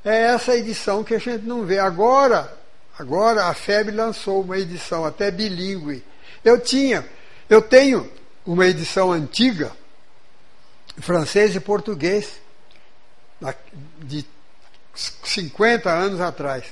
É 0.03 0.24
essa 0.24 0.56
edição 0.56 1.03
que 1.03 1.13
a 1.13 1.20
gente 1.20 1.46
não 1.46 1.65
vê. 1.65 1.80
Agora, 1.80 2.58
agora 2.98 3.45
a 3.45 3.54
FEB 3.54 3.91
lançou 3.91 4.41
uma 4.41 4.58
edição 4.58 5.06
até 5.06 5.32
bilíngue. 5.32 6.04
Eu 6.43 6.60
tinha, 6.60 7.08
eu 7.50 7.62
tenho 7.62 8.12
uma 8.45 8.65
edição 8.65 9.12
antiga, 9.12 9.71
francês 11.00 11.56
e 11.56 11.60
português, 11.60 12.41
de 14.00 14.26
50 14.93 15.89
anos 15.89 16.21
atrás. 16.21 16.65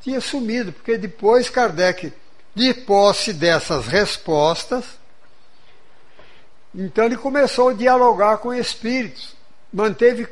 Tinha 0.00 0.20
sumido, 0.20 0.72
porque 0.72 0.98
depois 0.98 1.48
Kardec, 1.50 2.12
de 2.54 2.74
posse 2.74 3.32
dessas 3.32 3.86
respostas, 3.86 4.84
então 6.74 7.04
ele 7.04 7.16
começou 7.16 7.70
a 7.70 7.74
dialogar 7.74 8.38
com 8.38 8.52
espíritos, 8.52 9.34
manteve 9.72 10.28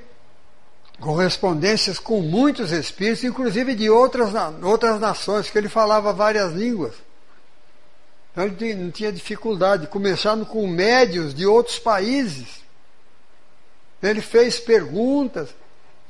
correspondências 1.01 1.99
com 1.99 2.21
muitos 2.21 2.71
espíritos, 2.71 3.25
inclusive 3.25 3.75
de 3.75 3.91
outras, 3.91 4.31
outras 4.63 5.01
nações, 5.01 5.51
que 5.51 5.59
ele 5.59 5.69
falava 5.69 6.13
várias 6.13 6.53
línguas. 6.53 6.95
Então 8.31 8.45
ele 8.45 8.75
não 8.75 8.91
tinha 8.91 9.13
dificuldade, 9.13 9.87
começando 9.87 10.45
com 10.45 10.67
médios 10.67 11.35
de 11.35 11.47
outros 11.47 11.79
países. 11.79 12.63
Ele 14.03 14.21
fez 14.21 14.59
perguntas 14.59 15.49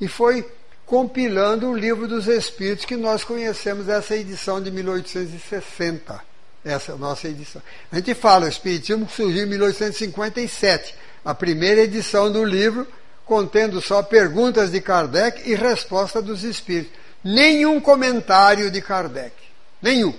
e 0.04 0.08
foi 0.08 0.46
compilando 0.84 1.70
o 1.70 1.76
livro 1.76 2.06
dos 2.06 2.28
Espíritos 2.28 2.84
que 2.84 2.94
nós 2.94 3.24
conhecemos 3.24 3.88
essa 3.88 4.14
edição 4.14 4.62
de 4.62 4.70
1860. 4.70 6.20
Essa 6.62 6.92
é 6.92 6.94
a 6.94 6.98
nossa 6.98 7.26
edição. 7.26 7.62
A 7.90 7.96
gente 7.96 8.14
fala, 8.14 8.44
o 8.44 8.48
Espiritismo 8.48 9.08
surgiu 9.08 9.44
em 9.44 9.46
1857. 9.46 10.94
A 11.24 11.34
primeira 11.34 11.80
edição 11.80 12.30
do 12.30 12.44
livro 12.44 12.86
contendo 13.24 13.80
só 13.80 14.02
perguntas 14.02 14.70
de 14.70 14.80
Kardec 14.82 15.48
e 15.50 15.54
resposta 15.54 16.20
dos 16.20 16.44
espíritos. 16.44 16.92
Nenhum 17.22 17.80
comentário 17.80 18.70
de 18.70 18.82
Kardec. 18.82 19.34
Nenhum. 19.80 20.14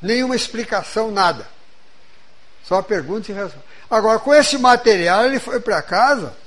Nenhuma 0.00 0.36
explicação, 0.36 1.10
nada. 1.10 1.48
Só 2.64 2.80
perguntas 2.80 3.28
e 3.28 3.32
respostas. 3.32 3.64
Agora, 3.90 4.20
com 4.20 4.32
esse 4.32 4.56
material, 4.56 5.24
ele 5.24 5.40
foi 5.40 5.58
para 5.58 5.82
casa 5.82 6.42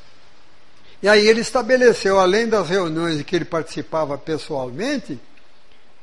e 1.02 1.10
aí 1.10 1.28
ele 1.28 1.42
estabeleceu, 1.42 2.20
além 2.20 2.48
das 2.48 2.70
reuniões 2.70 3.20
em 3.20 3.24
que 3.24 3.36
ele 3.36 3.46
participava 3.46 4.18
pessoalmente, 4.18 5.20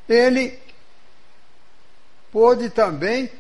ele 0.09 0.59
pôde 2.31 2.71
também 2.71 3.31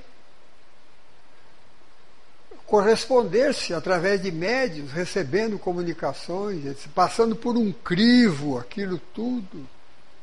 corresponder-se 2.67 3.75
através 3.75 4.23
de 4.23 4.33
médios, 4.33 4.93
recebendo 4.93 5.59
comunicações, 5.59 6.65
passando 6.95 7.37
por 7.37 7.57
um 7.57 7.71
crivo, 7.71 8.59
aquilo 8.59 8.99
tudo, 9.13 9.69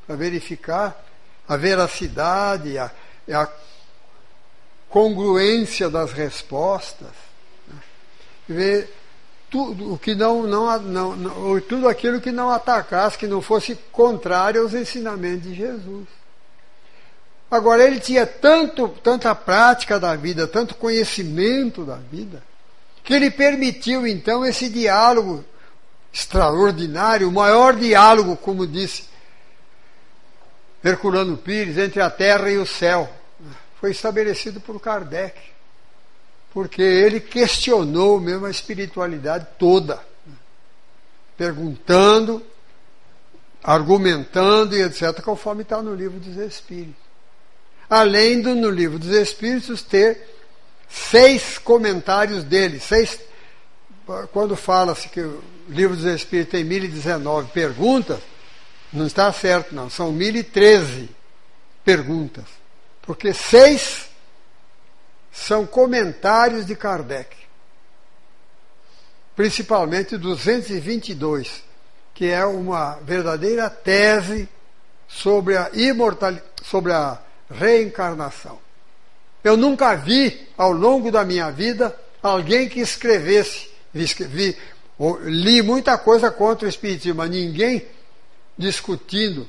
para 0.08 0.16
verificar 0.16 1.06
a 1.48 1.56
veracidade, 1.56 2.76
a, 2.78 2.92
a 3.32 3.48
congruência 4.90 5.90
das 5.90 6.12
respostas. 6.12 7.12
Né? 7.68 7.78
Ver 8.48 8.99
tudo 9.50 9.94
o 9.94 9.98
que 9.98 10.14
não, 10.16 10.44
não, 10.44 10.80
não, 10.80 11.16
não, 11.16 11.62
tudo 11.62 11.88
aquilo 11.88 12.22
que 12.22 12.32
não 12.32 12.50
atacasse, 12.50 13.18
que 13.18 13.28
não 13.28 13.42
fosse 13.42 13.76
contrário 13.92 14.62
aos 14.62 14.74
ensinamentos 14.74 15.44
de 15.44 15.56
Jesus. 15.56 16.08
Agora, 17.50 17.84
ele 17.84 18.00
tinha 18.00 18.28
tanto, 18.28 18.90
tanta 19.04 19.34
prática 19.34 20.00
da 20.00 20.16
vida, 20.16 20.48
tanto 20.48 20.76
conhecimento 20.76 21.84
da 21.84 21.96
vida, 21.96 22.44
que 23.04 23.14
ele 23.14 23.32
permitiu 23.32 24.06
então 24.06 24.46
esse 24.46 24.70
diálogo 24.70 25.44
extraordinário, 26.14 27.28
o 27.28 27.32
maior 27.32 27.76
diálogo, 27.76 28.38
como 28.38 28.68
disse 28.68 29.06
Herculano 30.84 31.38
Pires, 31.38 31.78
entre 31.78 32.02
a 32.02 32.10
terra 32.10 32.50
e 32.50 32.58
o 32.58 32.66
céu. 32.66 33.10
Foi 33.80 33.92
estabelecido 33.92 34.60
por 34.60 34.80
Kardec, 34.80 35.40
porque 36.54 36.82
ele 36.82 37.20
questionou 37.20 38.20
mesmo 38.20 38.46
a 38.46 38.50
espiritualidade 38.52 39.48
toda, 39.58 40.00
perguntando, 41.38 42.42
argumentando 43.64 44.76
e 44.76 44.82
etc., 44.82 45.22
conforme 45.22 45.62
está 45.62 45.82
no 45.82 45.94
livro 45.94 46.20
dos 46.20 46.38
Espíritos. 46.38 47.10
Além 47.90 48.42
do 48.42 48.56
no 48.56 48.70
livro 48.70 49.00
dos 49.00 49.10
Espíritos 49.10 49.82
ter 49.82 50.28
seis 50.88 51.58
comentários 51.58 52.44
dele, 52.44 52.80
seis, 52.80 53.20
quando 54.32 54.56
fala-se 54.56 55.08
que 55.10 55.22
o 55.22 55.44
livro 55.68 55.96
dos 55.96 56.06
Espíritos 56.06 56.52
tem 56.52 56.64
1019 56.64 57.52
perguntas, 57.52 58.20
não 58.92 59.06
está 59.06 59.32
certo 59.32 59.74
não, 59.74 59.88
são 59.88 60.12
1013 60.12 61.10
perguntas, 61.86 62.46
porque 63.04 63.34
seis 63.34 64.09
são 65.32 65.66
comentários 65.66 66.66
de 66.66 66.76
Kardec, 66.76 67.36
principalmente 69.36 70.18
222, 70.18 71.64
que 72.14 72.28
é 72.28 72.46
uma 72.46 72.96
verdadeira 73.04 73.70
tese 73.70 74.50
sobre 75.08 75.56
a 75.56 75.70
imortalidade, 75.74 76.46
sobre 76.64 76.92
a 76.92 77.20
reencarnação. 77.50 78.60
Eu 79.44 79.56
nunca 79.56 79.96
vi, 79.96 80.48
ao 80.58 80.72
longo 80.72 81.12
da 81.12 81.24
minha 81.24 81.50
vida, 81.50 81.96
alguém 82.22 82.68
que 82.68 82.82
escrevesse, 82.82 83.70
li 85.24 85.62
muita 85.62 85.98
coisa 85.98 86.30
contra 86.30 86.66
o 86.66 86.70
Espiritismo, 86.70 87.16
mas 87.16 87.30
ninguém 87.30 87.88
discutindo 88.58 89.48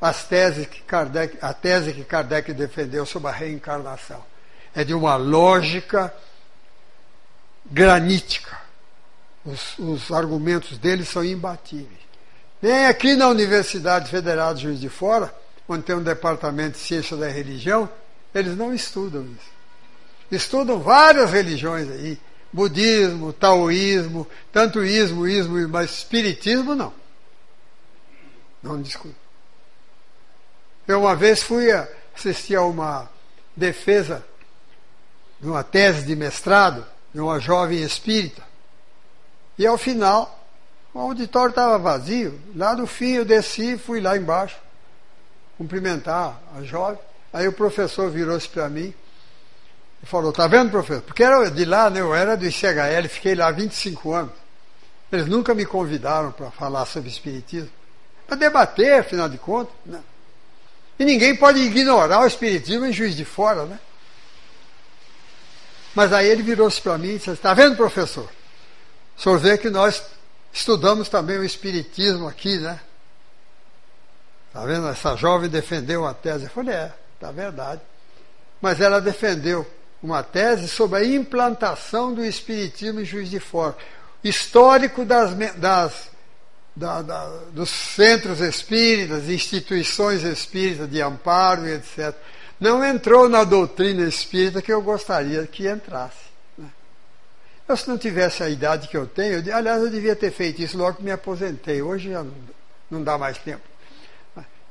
as 0.00 0.24
teses 0.24 0.66
que 0.66 0.82
Kardec, 0.82 1.38
a 1.40 1.54
tese 1.54 1.92
que 1.92 2.02
Kardec 2.02 2.52
defendeu 2.52 3.06
sobre 3.06 3.28
a 3.28 3.32
reencarnação. 3.32 4.31
É 4.74 4.84
de 4.84 4.94
uma 4.94 5.16
lógica 5.16 6.12
granítica. 7.64 8.60
Os, 9.44 9.78
os 9.78 10.10
argumentos 10.12 10.78
dele 10.78 11.04
são 11.04 11.24
imbatíveis. 11.24 12.00
Nem 12.60 12.86
aqui 12.86 13.16
na 13.16 13.28
Universidade 13.28 14.08
Federal 14.08 14.54
de 14.54 14.62
Juiz 14.62 14.80
de 14.80 14.88
Fora, 14.88 15.34
onde 15.68 15.82
tem 15.82 15.96
um 15.96 16.02
departamento 16.02 16.78
de 16.78 16.84
ciência 16.84 17.16
da 17.16 17.28
religião, 17.28 17.88
eles 18.34 18.56
não 18.56 18.72
estudam 18.72 19.24
isso. 19.24 19.52
Estudam 20.30 20.78
várias 20.78 21.30
religiões 21.30 21.90
aí. 21.90 22.18
Budismo, 22.52 23.32
taoísmo, 23.32 24.28
tanto 24.52 24.84
ismo, 24.84 25.26
ismo, 25.26 25.68
mas 25.68 25.90
espiritismo 25.90 26.74
não. 26.74 26.92
Não 28.62 28.80
discuto. 28.80 29.16
Eu 30.86 31.00
uma 31.00 31.16
vez 31.16 31.42
fui 31.42 31.68
assistir 32.14 32.56
a 32.56 32.62
uma 32.62 33.10
defesa 33.56 34.24
de 35.42 35.48
uma 35.48 35.64
tese 35.64 36.06
de 36.06 36.14
mestrado 36.14 36.86
de 37.12 37.20
uma 37.20 37.40
jovem 37.40 37.82
espírita. 37.82 38.42
E 39.58 39.66
ao 39.66 39.76
final, 39.76 40.40
o 40.94 41.00
auditório 41.00 41.50
estava 41.50 41.76
vazio. 41.78 42.40
Lá 42.54 42.74
no 42.74 42.86
fim 42.86 43.12
eu 43.12 43.24
desci, 43.24 43.76
fui 43.76 44.00
lá 44.00 44.16
embaixo 44.16 44.56
cumprimentar 45.58 46.40
a 46.56 46.62
jovem. 46.62 46.98
Aí 47.32 47.46
o 47.46 47.52
professor 47.52 48.10
virou-se 48.10 48.48
para 48.48 48.68
mim 48.68 48.94
e 50.02 50.06
falou: 50.06 50.32
Tá 50.32 50.46
vendo, 50.46 50.70
professor? 50.70 51.02
Porque 51.02 51.22
era 51.22 51.50
de 51.50 51.64
lá, 51.64 51.90
né? 51.90 52.00
eu 52.00 52.14
era 52.14 52.36
do 52.36 52.46
ICHL, 52.46 53.08
fiquei 53.08 53.34
lá 53.34 53.50
25 53.50 54.12
anos. 54.12 54.32
Eles 55.10 55.26
nunca 55.26 55.54
me 55.54 55.66
convidaram 55.66 56.32
para 56.32 56.50
falar 56.50 56.86
sobre 56.86 57.10
Espiritismo. 57.10 57.70
Para 58.26 58.36
debater, 58.36 59.00
afinal 59.00 59.28
de 59.28 59.36
contas. 59.36 59.74
Né? 59.84 60.00
E 60.98 61.04
ninguém 61.04 61.36
pode 61.36 61.60
ignorar 61.60 62.20
o 62.20 62.26
Espiritismo 62.26 62.86
em 62.86 62.92
juiz 62.92 63.14
de 63.14 63.24
fora, 63.24 63.66
né? 63.66 63.78
Mas 65.94 66.12
aí 66.12 66.26
ele 66.28 66.42
virou-se 66.42 66.80
para 66.80 66.96
mim 66.96 67.10
e 67.10 67.18
disse: 67.18 67.30
Está 67.30 67.54
vendo, 67.54 67.76
professor? 67.76 68.28
O 69.16 69.20
senhor 69.20 69.38
vê 69.38 69.58
que 69.58 69.68
nós 69.68 70.02
estudamos 70.52 71.08
também 71.08 71.38
o 71.38 71.44
Espiritismo 71.44 72.26
aqui, 72.26 72.58
né? 72.58 72.80
Está 74.48 74.64
vendo? 74.64 74.88
Essa 74.88 75.16
jovem 75.16 75.48
defendeu 75.48 76.02
uma 76.02 76.14
tese. 76.14 76.44
Eu 76.44 76.50
falei: 76.50 76.74
É, 76.74 76.92
está 77.14 77.30
verdade. 77.30 77.80
Mas 78.60 78.80
ela 78.80 79.00
defendeu 79.00 79.66
uma 80.02 80.22
tese 80.22 80.68
sobre 80.68 80.98
a 80.98 81.04
implantação 81.04 82.14
do 82.14 82.24
Espiritismo 82.24 83.00
em 83.00 83.04
Juiz 83.04 83.28
de 83.28 83.38
Fora. 83.38 83.76
Histórico 84.24 85.04
das, 85.04 85.34
das, 85.56 86.10
da, 86.74 87.02
da, 87.02 87.26
dos 87.52 87.68
centros 87.68 88.40
espíritas, 88.40 89.28
instituições 89.28 90.22
espíritas 90.22 90.90
de 90.90 91.02
amparo 91.02 91.66
e 91.66 91.72
etc 91.72 92.14
não 92.62 92.84
entrou 92.84 93.28
na 93.28 93.42
doutrina 93.42 94.06
espírita 94.06 94.62
que 94.62 94.72
eu 94.72 94.80
gostaria 94.80 95.44
que 95.48 95.68
entrasse. 95.68 96.30
Né? 96.56 96.68
Eu, 97.68 97.76
se 97.76 97.88
não 97.88 97.98
tivesse 97.98 98.40
a 98.40 98.48
idade 98.48 98.86
que 98.86 98.96
eu 98.96 99.04
tenho, 99.04 99.44
eu, 99.44 99.56
aliás, 99.56 99.82
eu 99.82 99.90
devia 99.90 100.14
ter 100.14 100.30
feito 100.30 100.62
isso 100.62 100.78
logo 100.78 100.98
que 100.98 101.02
me 101.02 101.10
aposentei. 101.10 101.82
Hoje 101.82 102.12
já 102.12 102.22
não, 102.22 102.32
não 102.88 103.02
dá 103.02 103.18
mais 103.18 103.36
tempo. 103.38 103.62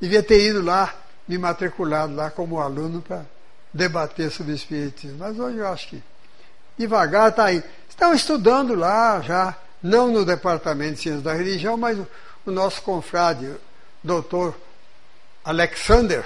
Devia 0.00 0.22
ter 0.22 0.42
ido 0.42 0.62
lá, 0.62 0.94
me 1.28 1.36
matriculado 1.36 2.14
lá 2.14 2.30
como 2.30 2.60
aluno 2.60 3.02
para 3.02 3.26
debater 3.74 4.30
sobre 4.30 4.52
o 4.52 4.56
Espiritismo. 4.56 5.18
Mas 5.18 5.38
hoje 5.38 5.58
eu 5.58 5.68
acho 5.68 5.88
que 5.88 6.02
devagar 6.78 7.28
está 7.28 7.44
aí. 7.44 7.62
Estão 7.90 8.14
estudando 8.14 8.74
lá 8.74 9.20
já, 9.20 9.54
não 9.82 10.10
no 10.10 10.24
Departamento 10.24 10.94
de 10.94 11.02
Ciências 11.02 11.22
da 11.22 11.34
Religião, 11.34 11.76
mas 11.76 11.98
o, 11.98 12.08
o 12.46 12.50
nosso 12.50 12.80
confrade, 12.80 13.54
doutor 14.02 14.56
Alexander, 15.44 16.24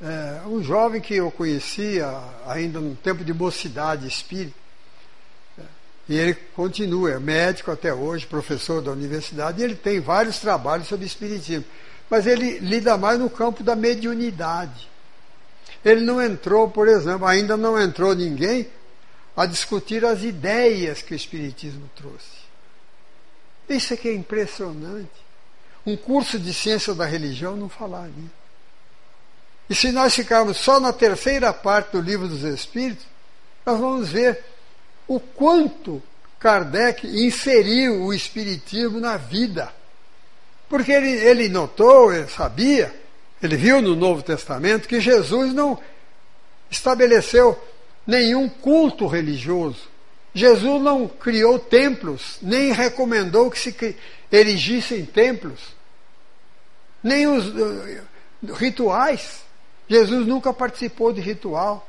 é, 0.00 0.46
um 0.46 0.62
jovem 0.62 1.00
que 1.00 1.14
eu 1.14 1.30
conhecia 1.30 2.08
ainda 2.46 2.80
no 2.80 2.94
tempo 2.94 3.24
de 3.24 3.32
mocidade 3.32 4.06
espírita. 4.06 4.56
E 6.08 6.16
ele 6.16 6.34
continua, 6.54 7.10
é 7.10 7.18
médico 7.18 7.70
até 7.70 7.92
hoje, 7.92 8.26
professor 8.26 8.80
da 8.80 8.90
universidade, 8.90 9.60
e 9.60 9.64
ele 9.64 9.74
tem 9.74 10.00
vários 10.00 10.38
trabalhos 10.38 10.88
sobre 10.88 11.04
espiritismo. 11.04 11.66
Mas 12.08 12.26
ele 12.26 12.58
lida 12.60 12.96
mais 12.96 13.18
no 13.18 13.28
campo 13.28 13.62
da 13.62 13.76
mediunidade. 13.76 14.88
Ele 15.84 16.00
não 16.00 16.22
entrou, 16.22 16.68
por 16.70 16.88
exemplo, 16.88 17.26
ainda 17.26 17.56
não 17.56 17.80
entrou 17.80 18.14
ninguém 18.14 18.68
a 19.36 19.46
discutir 19.46 20.04
as 20.04 20.22
ideias 20.22 21.02
que 21.02 21.12
o 21.12 21.16
Espiritismo 21.16 21.88
trouxe. 21.94 22.38
Isso 23.68 23.92
é 23.92 23.96
que 23.96 24.08
é 24.08 24.14
impressionante. 24.14 25.10
Um 25.86 25.96
curso 25.96 26.38
de 26.38 26.52
ciência 26.52 26.94
da 26.94 27.04
religião 27.04 27.54
não 27.54 27.68
falar 27.68 28.08
nisso. 28.08 28.37
E 29.68 29.74
se 29.74 29.92
nós 29.92 30.14
ficarmos 30.14 30.56
só 30.56 30.80
na 30.80 30.92
terceira 30.92 31.52
parte 31.52 31.92
do 31.92 32.00
livro 32.00 32.26
dos 32.26 32.42
Espíritos, 32.42 33.04
nós 33.66 33.78
vamos 33.78 34.08
ver 34.08 34.42
o 35.06 35.20
quanto 35.20 36.02
Kardec 36.38 37.06
inseriu 37.06 38.04
o 38.04 38.14
Espiritismo 38.14 39.00
na 39.00 39.16
vida. 39.16 39.72
Porque 40.68 40.92
ele, 40.92 41.10
ele 41.10 41.48
notou, 41.48 42.12
ele 42.12 42.28
sabia, 42.28 42.94
ele 43.42 43.56
viu 43.56 43.82
no 43.82 43.94
Novo 43.94 44.22
Testamento 44.22 44.88
que 44.88 45.00
Jesus 45.00 45.52
não 45.52 45.78
estabeleceu 46.70 47.58
nenhum 48.06 48.48
culto 48.48 49.06
religioso. 49.06 49.88
Jesus 50.34 50.82
não 50.82 51.08
criou 51.08 51.58
templos, 51.58 52.38
nem 52.40 52.72
recomendou 52.72 53.50
que 53.50 53.58
se 53.58 53.96
erigissem 54.30 55.04
templos, 55.04 55.60
nem 57.02 57.26
os 57.26 57.46
uh, 57.48 58.52
rituais. 58.54 59.47
Jesus 59.88 60.26
nunca 60.26 60.52
participou 60.52 61.12
de 61.12 61.20
ritual, 61.20 61.88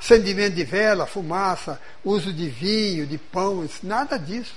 acendimento 0.00 0.54
de 0.54 0.64
vela, 0.64 1.06
fumaça, 1.06 1.80
uso 2.04 2.32
de 2.32 2.48
vinho, 2.48 3.06
de 3.06 3.18
pão, 3.18 3.68
nada 3.82 4.18
disso. 4.18 4.54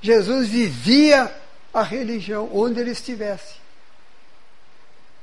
Jesus 0.00 0.48
vivia 0.48 1.32
a 1.72 1.82
religião 1.82 2.48
onde 2.52 2.80
ele 2.80 2.90
estivesse. 2.90 3.56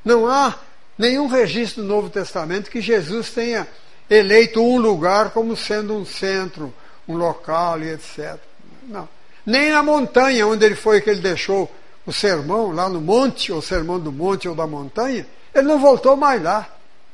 Não 0.04 0.28
há 0.28 0.58
nenhum 0.98 1.28
registro 1.28 1.82
no 1.82 1.90
Novo 1.90 2.10
Testamento 2.10 2.70
que 2.70 2.80
Jesus 2.80 3.32
tenha 3.32 3.68
eleito 4.10 4.62
um 4.62 4.78
lugar 4.78 5.32
como 5.32 5.56
sendo 5.56 5.96
um 5.96 6.06
centro, 6.06 6.74
um 7.08 7.18
local 7.18 7.82
e 7.82 7.90
etc. 7.90 8.38
Não. 8.84 9.10
Nem 9.46 9.72
a 9.72 9.82
montanha 9.82 10.48
onde 10.48 10.66
ele 10.66 10.76
foi 10.76 11.02
que 11.02 11.10
ele 11.10 11.22
deixou 11.22 11.72
o 12.06 12.14
sermão, 12.14 12.72
lá 12.72 12.88
no 12.88 13.02
monte, 13.02 13.52
ou 13.52 13.62
sermão 13.62 14.00
do 14.00 14.12
monte 14.12 14.48
ou 14.48 14.56
da 14.56 14.68
montanha, 14.68 15.26
ele 15.56 15.68
não 15.68 15.80
voltou 15.80 16.18
mais 16.18 16.44
lá. 16.44 16.68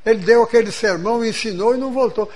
Ele 0.03 0.19
deu 0.19 0.41
aquele 0.41 0.71
sermão, 0.71 1.23
ensinou 1.23 1.75
e 1.75 1.77
não 1.77 1.93
voltou. 1.93 2.29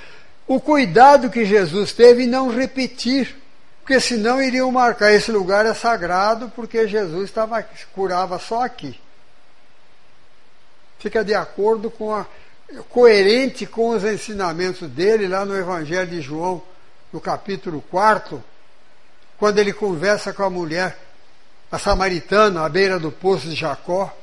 O 0.47 0.61
cuidado 0.61 1.31
que 1.31 1.43
Jesus 1.43 1.91
teve 1.91 2.23
em 2.23 2.27
não 2.27 2.47
repetir, 2.47 3.35
porque 3.81 3.99
senão 3.99 4.39
iriam 4.39 4.71
marcar 4.71 5.11
esse 5.11 5.31
lugar 5.31 5.65
é 5.65 5.73
sagrado, 5.73 6.51
porque 6.55 6.87
Jesus 6.87 7.25
estava 7.25 7.63
curava 7.91 8.37
só 8.37 8.63
aqui. 8.63 9.01
Fica 10.99 11.25
de 11.25 11.33
acordo 11.33 11.89
com 11.89 12.13
a 12.13 12.25
coerente 12.89 13.65
com 13.65 13.89
os 13.89 14.03
ensinamentos 14.03 14.87
dele 14.89 15.27
lá 15.27 15.43
no 15.43 15.57
Evangelho 15.57 16.09
de 16.09 16.21
João, 16.21 16.61
no 17.11 17.19
capítulo 17.19 17.83
4, 17.89 18.43
quando 19.37 19.57
ele 19.57 19.73
conversa 19.73 20.33
com 20.33 20.43
a 20.43 20.49
mulher, 20.49 20.97
a 21.71 21.79
samaritana, 21.79 22.63
à 22.63 22.69
beira 22.69 22.99
do 22.99 23.11
poço 23.11 23.47
de 23.47 23.55
Jacó 23.55 24.15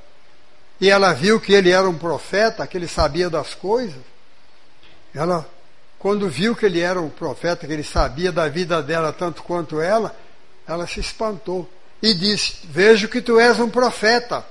e 0.82 0.90
ela 0.90 1.12
viu 1.12 1.38
que 1.38 1.52
ele 1.52 1.70
era 1.70 1.88
um 1.88 1.96
profeta, 1.96 2.66
que 2.66 2.76
ele 2.76 2.88
sabia 2.88 3.30
das 3.30 3.54
coisas, 3.54 4.02
ela, 5.14 5.48
quando 5.96 6.28
viu 6.28 6.56
que 6.56 6.66
ele 6.66 6.80
era 6.80 7.00
um 7.00 7.08
profeta, 7.08 7.68
que 7.68 7.72
ele 7.72 7.84
sabia 7.84 8.32
da 8.32 8.48
vida 8.48 8.82
dela 8.82 9.12
tanto 9.12 9.44
quanto 9.44 9.80
ela, 9.80 10.12
ela 10.66 10.84
se 10.88 10.98
espantou 10.98 11.70
e 12.02 12.12
disse: 12.12 12.62
Vejo 12.64 13.06
que 13.06 13.22
tu 13.22 13.38
és 13.38 13.60
um 13.60 13.70
profeta. 13.70 14.44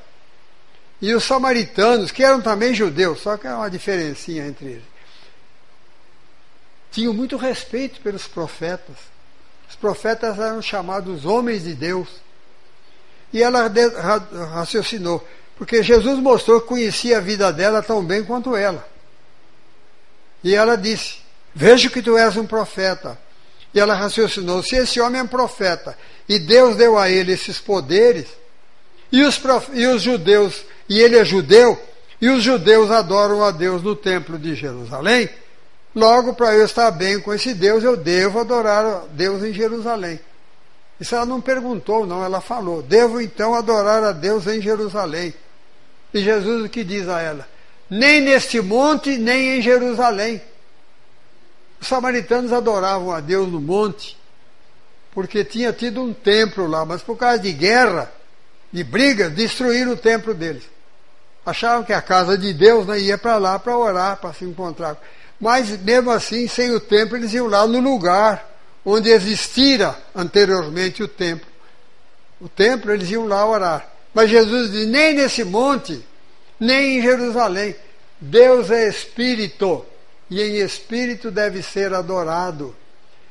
E 1.02 1.14
os 1.14 1.26
samaritanos, 1.26 2.12
que 2.12 2.24
eram 2.24 2.40
também 2.40 2.74
judeus, 2.74 3.20
só 3.20 3.36
que 3.36 3.46
é 3.46 3.54
uma 3.54 3.70
diferencinha 3.70 4.48
entre 4.48 4.68
eles, 4.68 4.86
tinham 6.94 7.14
muito 7.14 7.36
respeito 7.36 8.00
pelos 8.00 8.26
profetas. 8.26 8.96
Os 9.70 9.76
profetas 9.76 10.40
eram 10.40 10.62
chamados 10.62 11.26
homens 11.26 11.64
de 11.64 11.74
Deus. 11.74 12.08
E 13.34 13.44
ela 13.44 13.70
raciocinou: 14.54 15.28
porque 15.62 15.84
Jesus 15.84 16.18
mostrou 16.18 16.60
que 16.60 16.70
conhecia 16.70 17.20
a 17.20 17.22
vida 17.22 17.54
dela 17.54 17.84
tão 17.84 18.04
bem 18.04 18.24
quanto 18.24 18.56
ela. 18.56 18.84
E 20.44 20.56
ela 20.56 20.76
disse: 20.76 21.20
Vejo 21.54 21.92
que 21.92 22.02
tu 22.02 22.18
és 22.18 22.36
um 22.36 22.48
profeta. 22.48 23.16
E 23.72 23.80
ela 23.80 23.94
raciocinou: 23.94 24.64
se 24.64 24.76
esse 24.76 25.00
homem 25.00 25.22
é 25.22 25.24
um 25.24 25.28
profeta 25.28 25.96
e 26.28 26.40
Deus 26.40 26.76
deu 26.76 26.98
a 26.98 27.12
ele 27.12 27.34
esses 27.34 27.60
poderes, 27.60 28.26
e 29.12 29.22
os, 29.22 29.40
e 29.74 29.86
os 29.86 30.02
judeus, 30.02 30.66
e 30.90 31.00
ele 31.00 31.16
é 31.16 31.24
judeu, 31.24 31.80
e 32.20 32.28
os 32.28 32.42
judeus 32.42 32.90
adoram 32.90 33.44
a 33.44 33.52
Deus 33.52 33.84
no 33.84 33.96
templo 33.96 34.40
de 34.40 34.56
Jerusalém, 34.56 35.30
logo 35.96 36.34
para 36.34 36.56
eu 36.56 36.66
estar 36.66 36.90
bem 36.90 37.20
com 37.20 37.32
esse 37.36 37.54
Deus, 37.54 37.84
eu 37.84 37.96
devo 37.96 38.40
adorar 38.40 38.84
a 38.84 39.04
Deus 39.12 39.44
em 39.44 39.54
Jerusalém. 39.54 40.20
Isso 41.00 41.14
ela 41.14 41.28
não 41.28 41.40
perguntou, 41.40 42.08
não, 42.08 42.26
ela 42.26 42.42
falou: 42.42 42.82
Devo 42.82 43.22
então 43.22 43.54
adorar 43.54 44.04
a 44.04 44.12
Deus 44.12 44.48
em 44.48 44.60
Jerusalém. 44.60 45.32
E 46.14 46.22
Jesus 46.22 46.66
o 46.66 46.70
que 46.70 46.84
diz 46.84 47.08
a 47.08 47.22
ela? 47.22 47.48
Nem 47.90 48.22
neste 48.22 48.62
monte, 48.62 49.18
nem 49.18 49.58
em 49.58 49.62
Jerusalém. 49.62 50.42
Os 51.80 51.88
samaritanos 51.88 52.54
adoravam 52.54 53.12
a 53.12 53.20
Deus 53.20 53.52
no 53.52 53.60
monte, 53.60 54.18
porque 55.14 55.44
tinha 55.44 55.74
tido 55.74 56.02
um 56.02 56.14
templo 56.14 56.68
lá, 56.68 56.86
mas 56.86 57.02
por 57.02 57.18
causa 57.18 57.40
de 57.40 57.52
guerra, 57.52 58.12
de 58.72 58.84
brigas, 58.84 59.34
destruíram 59.34 59.94
o 59.94 59.98
templo 59.98 60.34
deles. 60.34 60.64
Achavam 61.46 61.84
que 61.84 61.92
a 61.92 62.02
casa 62.02 62.38
de 62.38 62.54
Deus 62.54 62.86
né, 62.86 63.00
ia 63.00 63.18
para 63.18 63.38
lá 63.38 63.58
para 63.58 63.76
orar, 63.76 64.18
para 64.18 64.32
se 64.32 64.46
encontrar. 64.46 64.96
Mas 65.40 65.76
mesmo 65.82 66.12
assim, 66.12 66.48
sem 66.48 66.72
o 66.72 66.80
templo, 66.80 67.18
eles 67.18 67.34
iam 67.34 67.48
lá 67.48 67.66
no 67.66 67.80
lugar 67.80 68.48
onde 68.86 69.10
existira 69.10 69.98
anteriormente 70.16 71.02
o 71.02 71.08
templo. 71.08 71.50
O 72.40 72.48
templo, 72.48 72.92
eles 72.92 73.10
iam 73.10 73.26
lá 73.26 73.46
orar. 73.46 73.88
Mas 74.14 74.30
Jesus 74.30 74.72
diz: 74.72 74.88
nem 74.88 75.14
nesse 75.14 75.44
monte, 75.44 76.06
nem 76.60 76.98
em 76.98 77.02
Jerusalém. 77.02 77.76
Deus 78.20 78.70
é 78.70 78.88
espírito, 78.88 79.86
e 80.30 80.42
em 80.42 80.58
espírito 80.58 81.32
deve 81.32 81.64
ser 81.64 81.94
adorado. 81.94 82.76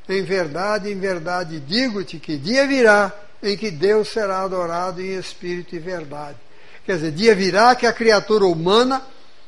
Em 0.08 0.22
verdade, 0.22 0.90
em 0.90 0.98
verdade, 0.98 1.60
digo-te 1.60 2.18
que 2.18 2.36
dia 2.36 2.66
virá 2.66 3.12
em 3.42 3.56
que 3.56 3.70
Deus 3.70 4.08
será 4.08 4.40
adorado 4.40 5.00
em 5.00 5.16
espírito 5.16 5.76
e 5.76 5.78
verdade. 5.78 6.36
Quer 6.84 6.96
dizer, 6.96 7.12
dia 7.12 7.34
virá 7.34 7.74
que 7.76 7.86
a 7.86 7.92
criatura 7.92 8.44
humana 8.46 9.02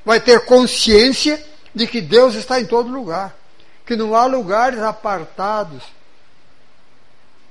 vai 0.05 0.21
ter 0.21 0.45
consciência 0.45 1.43
de 1.75 1.87
que 1.87 2.01
Deus 2.01 2.35
está 2.35 2.61
em 2.61 2.67
todo 2.67 2.89
lugar, 2.89 3.35
que 3.85 3.97
não 3.97 4.15
há 4.15 4.27
lugares 4.27 4.79
apartados 4.81 5.83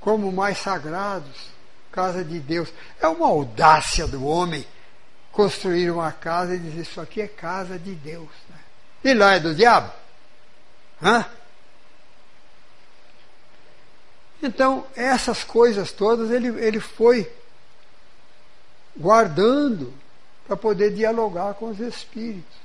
como 0.00 0.32
mais 0.32 0.58
sagrados, 0.58 1.51
casa 1.92 2.24
de 2.24 2.40
Deus. 2.40 2.72
É 3.00 3.06
uma 3.06 3.28
audácia 3.28 4.06
do 4.06 4.24
homem 4.24 4.66
construir 5.30 5.90
uma 5.90 6.10
casa 6.10 6.54
e 6.54 6.58
dizer 6.58 6.80
isso 6.80 7.00
aqui 7.00 7.20
é 7.20 7.28
casa 7.28 7.78
de 7.78 7.94
Deus. 7.94 8.30
Né? 8.48 8.56
E 9.04 9.14
lá 9.14 9.34
é 9.34 9.40
do 9.40 9.54
diabo. 9.54 9.92
Hã? 11.02 11.24
Então, 14.42 14.84
essas 14.96 15.44
coisas 15.44 15.92
todas 15.92 16.30
ele, 16.30 16.48
ele 16.64 16.80
foi 16.80 17.30
guardando 18.96 19.94
para 20.46 20.56
poder 20.56 20.92
dialogar 20.92 21.54
com 21.54 21.66
os 21.66 21.78
espíritos. 21.78 22.56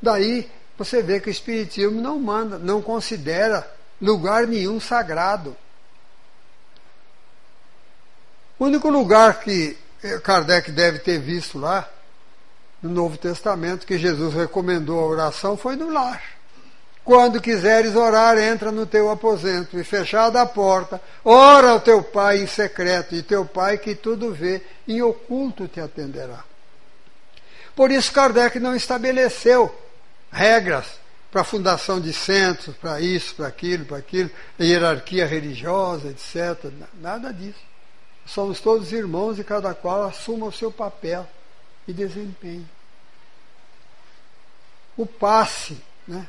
Daí 0.00 0.50
você 0.76 1.02
vê 1.02 1.20
que 1.20 1.28
o 1.28 1.30
Espiritismo 1.30 2.00
não 2.00 2.18
manda, 2.18 2.58
não 2.58 2.80
considera 2.80 3.68
lugar 4.00 4.46
nenhum 4.46 4.80
sagrado. 4.80 5.56
O 8.58 8.64
único 8.64 8.88
lugar 8.90 9.40
que 9.40 9.76
Kardec 10.22 10.70
deve 10.72 10.98
ter 10.98 11.18
visto 11.18 11.58
lá, 11.58 11.88
no 12.82 12.90
Novo 12.90 13.16
Testamento, 13.16 13.86
que 13.86 13.98
Jesus 13.98 14.34
recomendou 14.34 15.00
a 15.00 15.06
oração, 15.06 15.56
foi 15.56 15.76
no 15.76 15.90
lar. 15.90 16.22
Quando 17.04 17.40
quiseres 17.40 17.96
orar, 17.96 18.36
entra 18.36 18.70
no 18.70 18.84
teu 18.84 19.10
aposento 19.10 19.78
e 19.78 19.84
fechada 19.84 20.42
a 20.42 20.46
porta, 20.46 21.00
ora 21.24 21.70
ao 21.70 21.80
teu 21.80 22.02
pai 22.02 22.38
em 22.42 22.46
secreto, 22.46 23.14
e 23.14 23.22
teu 23.22 23.46
pai 23.46 23.78
que 23.78 23.94
tudo 23.94 24.32
vê, 24.32 24.62
em 24.86 25.00
oculto 25.02 25.66
te 25.66 25.80
atenderá. 25.80 26.44
Por 27.74 27.90
isso 27.90 28.12
Kardec 28.12 28.58
não 28.58 28.74
estabeleceu 28.74 29.74
regras 30.30 30.86
para 31.30 31.42
a 31.42 31.44
fundação 31.44 32.00
de 32.00 32.12
centros, 32.12 32.76
para 32.76 33.00
isso, 33.00 33.34
para 33.36 33.46
aquilo, 33.46 33.84
para 33.84 33.98
aquilo, 33.98 34.30
hierarquia 34.60 35.26
religiosa, 35.26 36.08
etc. 36.08 36.72
Nada 37.00 37.32
disso. 37.32 37.67
Somos 38.28 38.60
todos 38.60 38.92
irmãos 38.92 39.38
e 39.38 39.44
cada 39.44 39.74
qual 39.74 40.04
assuma 40.04 40.46
o 40.46 40.52
seu 40.52 40.70
papel 40.70 41.26
e 41.86 41.92
desempenhe. 41.94 42.66
O 44.96 45.06
passe, 45.06 45.78
né? 46.06 46.28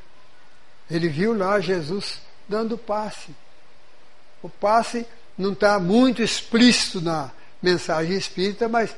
Ele 0.90 1.10
viu 1.10 1.38
lá 1.38 1.60
Jesus 1.60 2.22
dando 2.48 2.78
passe. 2.78 3.36
O 4.42 4.50
passe 4.50 5.06
não 5.38 5.52
está 5.52 5.78
muito 5.78 6.24
explícito 6.24 7.02
na 7.02 7.32
mensagem 7.62 8.16
espírita, 8.16 8.70
mas 8.70 8.96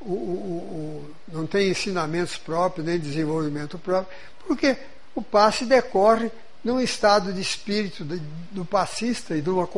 o, 0.00 0.12
o, 0.12 0.14
o, 0.14 1.14
não 1.32 1.46
tem 1.46 1.68
ensinamentos 1.68 2.36
próprios, 2.36 2.86
nem 2.86 3.00
desenvolvimento 3.00 3.78
próprio, 3.80 4.16
porque 4.46 4.76
o 5.12 5.20
passe 5.22 5.64
decorre 5.64 6.30
num 6.62 6.80
estado 6.80 7.32
de 7.32 7.40
espírito 7.40 8.04
do 8.52 8.64
passista 8.64 9.36
e 9.36 9.42
de 9.42 9.50
uma, 9.50 9.68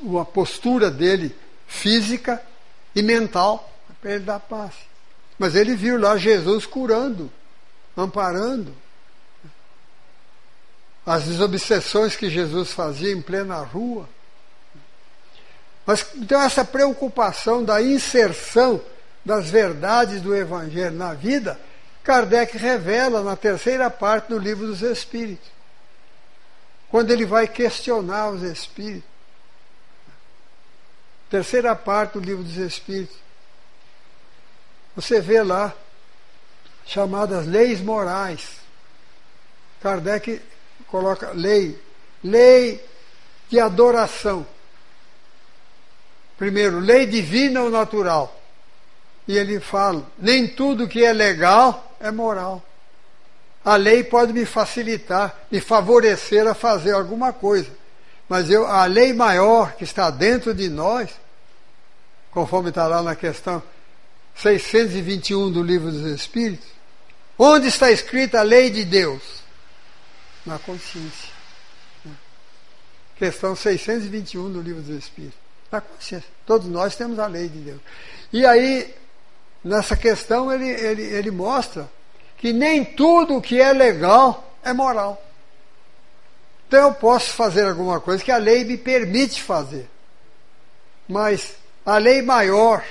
uma 0.00 0.24
postura 0.24 0.88
dele 0.88 1.34
física 1.72 2.40
e 2.94 3.02
mental 3.02 3.72
para 4.00 4.12
ele 4.12 4.24
dar 4.24 4.38
passe. 4.38 4.84
Mas 5.38 5.54
ele 5.54 5.74
viu 5.74 5.98
lá 5.98 6.16
Jesus 6.18 6.66
curando, 6.66 7.32
amparando, 7.96 8.74
as 11.04 11.24
desobsessões 11.24 12.14
que 12.14 12.28
Jesus 12.28 12.72
fazia 12.72 13.12
em 13.12 13.22
plena 13.22 13.56
rua. 13.56 14.08
Mas 15.84 16.06
então 16.14 16.40
essa 16.40 16.64
preocupação 16.64 17.64
da 17.64 17.82
inserção 17.82 18.80
das 19.24 19.50
verdades 19.50 20.20
do 20.20 20.34
Evangelho 20.34 20.96
na 20.96 21.14
vida, 21.14 21.58
Kardec 22.04 22.56
revela 22.56 23.22
na 23.22 23.34
terceira 23.34 23.90
parte 23.90 24.28
do 24.28 24.38
livro 24.38 24.66
dos 24.66 24.82
Espíritos. 24.82 25.50
Quando 26.88 27.10
ele 27.10 27.24
vai 27.24 27.48
questionar 27.48 28.28
os 28.28 28.42
Espíritos. 28.42 29.11
Terceira 31.32 31.74
parte 31.74 32.18
do 32.18 32.20
livro 32.20 32.44
dos 32.44 32.58
Espíritos. 32.58 33.16
Você 34.94 35.18
vê 35.18 35.42
lá 35.42 35.72
chamadas 36.84 37.46
leis 37.46 37.80
morais. 37.80 38.58
Kardec 39.80 40.42
coloca 40.88 41.30
lei, 41.30 41.80
lei 42.22 42.84
de 43.48 43.58
adoração. 43.58 44.46
Primeiro, 46.36 46.78
lei 46.78 47.06
divina 47.06 47.62
ou 47.62 47.70
natural. 47.70 48.38
E 49.26 49.34
ele 49.38 49.58
fala: 49.58 50.06
nem 50.18 50.46
tudo 50.46 50.86
que 50.86 51.02
é 51.02 51.14
legal 51.14 51.96
é 51.98 52.10
moral. 52.10 52.62
A 53.64 53.76
lei 53.76 54.04
pode 54.04 54.34
me 54.34 54.44
facilitar, 54.44 55.34
me 55.50 55.62
favorecer 55.62 56.46
a 56.46 56.52
fazer 56.52 56.92
alguma 56.92 57.32
coisa. 57.32 57.70
Mas 58.28 58.50
eu, 58.50 58.66
a 58.66 58.84
lei 58.86 59.12
maior 59.12 59.74
que 59.74 59.84
está 59.84 60.10
dentro 60.10 60.54
de 60.54 60.68
nós, 60.68 61.10
conforme 62.30 62.70
está 62.70 62.86
lá 62.86 63.02
na 63.02 63.14
questão 63.14 63.62
621 64.36 65.50
do 65.50 65.62
Livro 65.62 65.90
dos 65.90 66.06
Espíritos, 66.06 66.66
onde 67.38 67.68
está 67.68 67.90
escrita 67.90 68.40
a 68.40 68.42
lei 68.42 68.70
de 68.70 68.84
Deus? 68.84 69.42
na 70.44 70.58
consciência. 70.58 71.30
Questão 73.16 73.54
621 73.54 74.52
do 74.52 74.60
Livro 74.60 74.82
dos 74.82 74.96
Espíritos. 74.96 75.38
Na 75.70 75.80
consciência. 75.80 76.28
Todos 76.44 76.66
nós 76.68 76.96
temos 76.96 77.18
a 77.18 77.26
lei 77.26 77.48
de 77.48 77.58
Deus. 77.58 77.80
E 78.32 78.44
aí, 78.44 78.94
nessa 79.62 79.96
questão, 79.96 80.52
ele, 80.52 80.68
ele, 80.68 81.02
ele 81.02 81.30
mostra 81.30 81.88
que 82.36 82.52
nem 82.52 82.84
tudo 82.84 83.40
que 83.40 83.60
é 83.60 83.72
legal 83.72 84.56
é 84.64 84.72
moral. 84.72 85.22
Então 86.72 86.88
eu 86.88 86.94
posso 86.94 87.34
fazer 87.34 87.66
alguma 87.66 88.00
coisa 88.00 88.24
que 88.24 88.32
a 88.32 88.38
lei 88.38 88.64
me 88.64 88.78
permite 88.78 89.42
fazer. 89.42 89.90
Mas 91.06 91.56
a 91.84 91.98
lei 91.98 92.22
maior, 92.22 92.82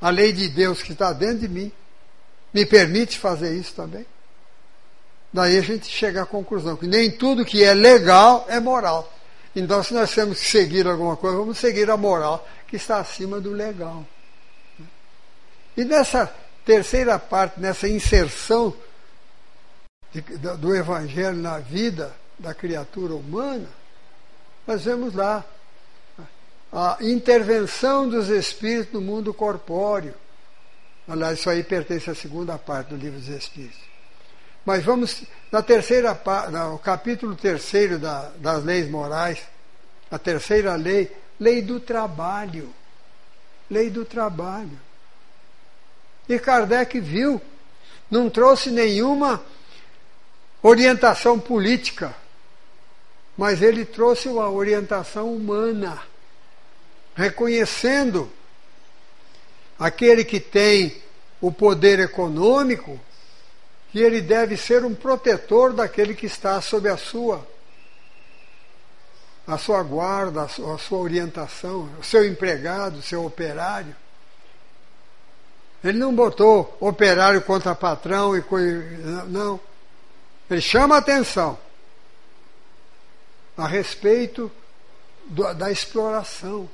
a 0.00 0.08
lei 0.08 0.30
de 0.32 0.48
Deus 0.48 0.84
que 0.84 0.92
está 0.92 1.12
dentro 1.12 1.38
de 1.38 1.48
mim, 1.48 1.72
me 2.54 2.64
permite 2.64 3.18
fazer 3.18 3.56
isso 3.56 3.74
também. 3.74 4.06
Daí 5.32 5.58
a 5.58 5.62
gente 5.62 5.88
chega 5.88 6.22
à 6.22 6.26
conclusão 6.26 6.76
que 6.76 6.86
nem 6.86 7.10
tudo 7.10 7.44
que 7.44 7.64
é 7.64 7.74
legal 7.74 8.46
é 8.48 8.60
moral. 8.60 9.12
Então, 9.56 9.82
se 9.82 9.92
nós 9.92 10.14
temos 10.14 10.38
que 10.38 10.46
seguir 10.46 10.86
alguma 10.86 11.16
coisa, 11.16 11.38
vamos 11.38 11.58
seguir 11.58 11.90
a 11.90 11.96
moral 11.96 12.46
que 12.68 12.76
está 12.76 12.98
acima 12.98 13.40
do 13.40 13.50
legal. 13.50 14.06
E 15.76 15.84
nessa 15.84 16.32
terceira 16.64 17.18
parte, 17.18 17.58
nessa 17.58 17.88
inserção 17.88 18.72
do 20.60 20.72
Evangelho 20.72 21.36
na 21.36 21.58
vida 21.58 22.14
da 22.38 22.54
criatura 22.54 23.14
humana, 23.14 23.68
nós 24.66 24.84
vemos 24.84 25.14
lá 25.14 25.44
a 26.72 26.98
intervenção 27.00 28.08
dos 28.08 28.28
espíritos 28.28 28.92
no 28.92 29.00
mundo 29.00 29.32
corpóreo. 29.32 30.14
Aliás, 31.08 31.38
isso 31.38 31.48
aí 31.48 31.62
pertence 31.62 32.10
à 32.10 32.14
segunda 32.14 32.58
parte 32.58 32.88
do 32.88 32.96
livro 32.96 33.18
dos 33.18 33.28
Espíritos. 33.28 33.80
Mas 34.64 34.84
vamos 34.84 35.22
na 35.52 35.62
terceira 35.62 36.20
no 36.50 36.78
capítulo 36.78 37.36
terceiro 37.36 37.98
da, 37.98 38.30
das 38.36 38.64
leis 38.64 38.90
morais, 38.90 39.40
a 40.10 40.18
terceira 40.18 40.74
lei, 40.74 41.14
lei 41.38 41.62
do 41.62 41.78
trabalho. 41.78 42.74
Lei 43.70 43.88
do 43.88 44.04
trabalho. 44.04 44.78
E 46.28 46.38
Kardec 46.38 46.98
viu, 46.98 47.40
não 48.10 48.28
trouxe 48.28 48.70
nenhuma 48.70 49.42
orientação 50.60 51.38
política, 51.38 52.14
mas 53.36 53.60
ele 53.60 53.84
trouxe 53.84 54.28
uma 54.28 54.48
orientação 54.50 55.32
humana. 55.32 56.00
reconhecendo 57.14 58.30
aquele 59.78 60.22
que 60.22 60.38
tem 60.38 61.02
o 61.40 61.50
poder 61.50 61.98
econômico, 61.98 63.00
que 63.90 63.98
ele 63.98 64.20
deve 64.20 64.56
ser 64.56 64.84
um 64.84 64.94
protetor 64.94 65.72
daquele 65.72 66.14
que 66.14 66.26
está 66.26 66.60
sob 66.60 66.88
a 66.88 66.96
sua 66.96 67.46
a 69.46 69.56
sua 69.56 69.82
guarda, 69.82 70.42
a 70.42 70.48
sua, 70.48 70.74
a 70.74 70.78
sua 70.78 70.98
orientação, 70.98 71.88
o 72.00 72.02
seu 72.02 72.26
empregado, 72.26 72.98
o 72.98 73.02
seu 73.02 73.24
operário. 73.24 73.94
Ele 75.84 75.98
não 75.98 76.12
botou 76.12 76.76
operário 76.80 77.40
contra 77.42 77.72
patrão 77.74 78.36
e 78.36 78.42
não. 79.28 79.60
Ele 80.50 80.60
chama 80.60 80.96
atenção 80.96 81.56
a 83.56 83.66
respeito 83.66 84.50
do, 85.26 85.54
da 85.54 85.70
exploração. 85.70 86.68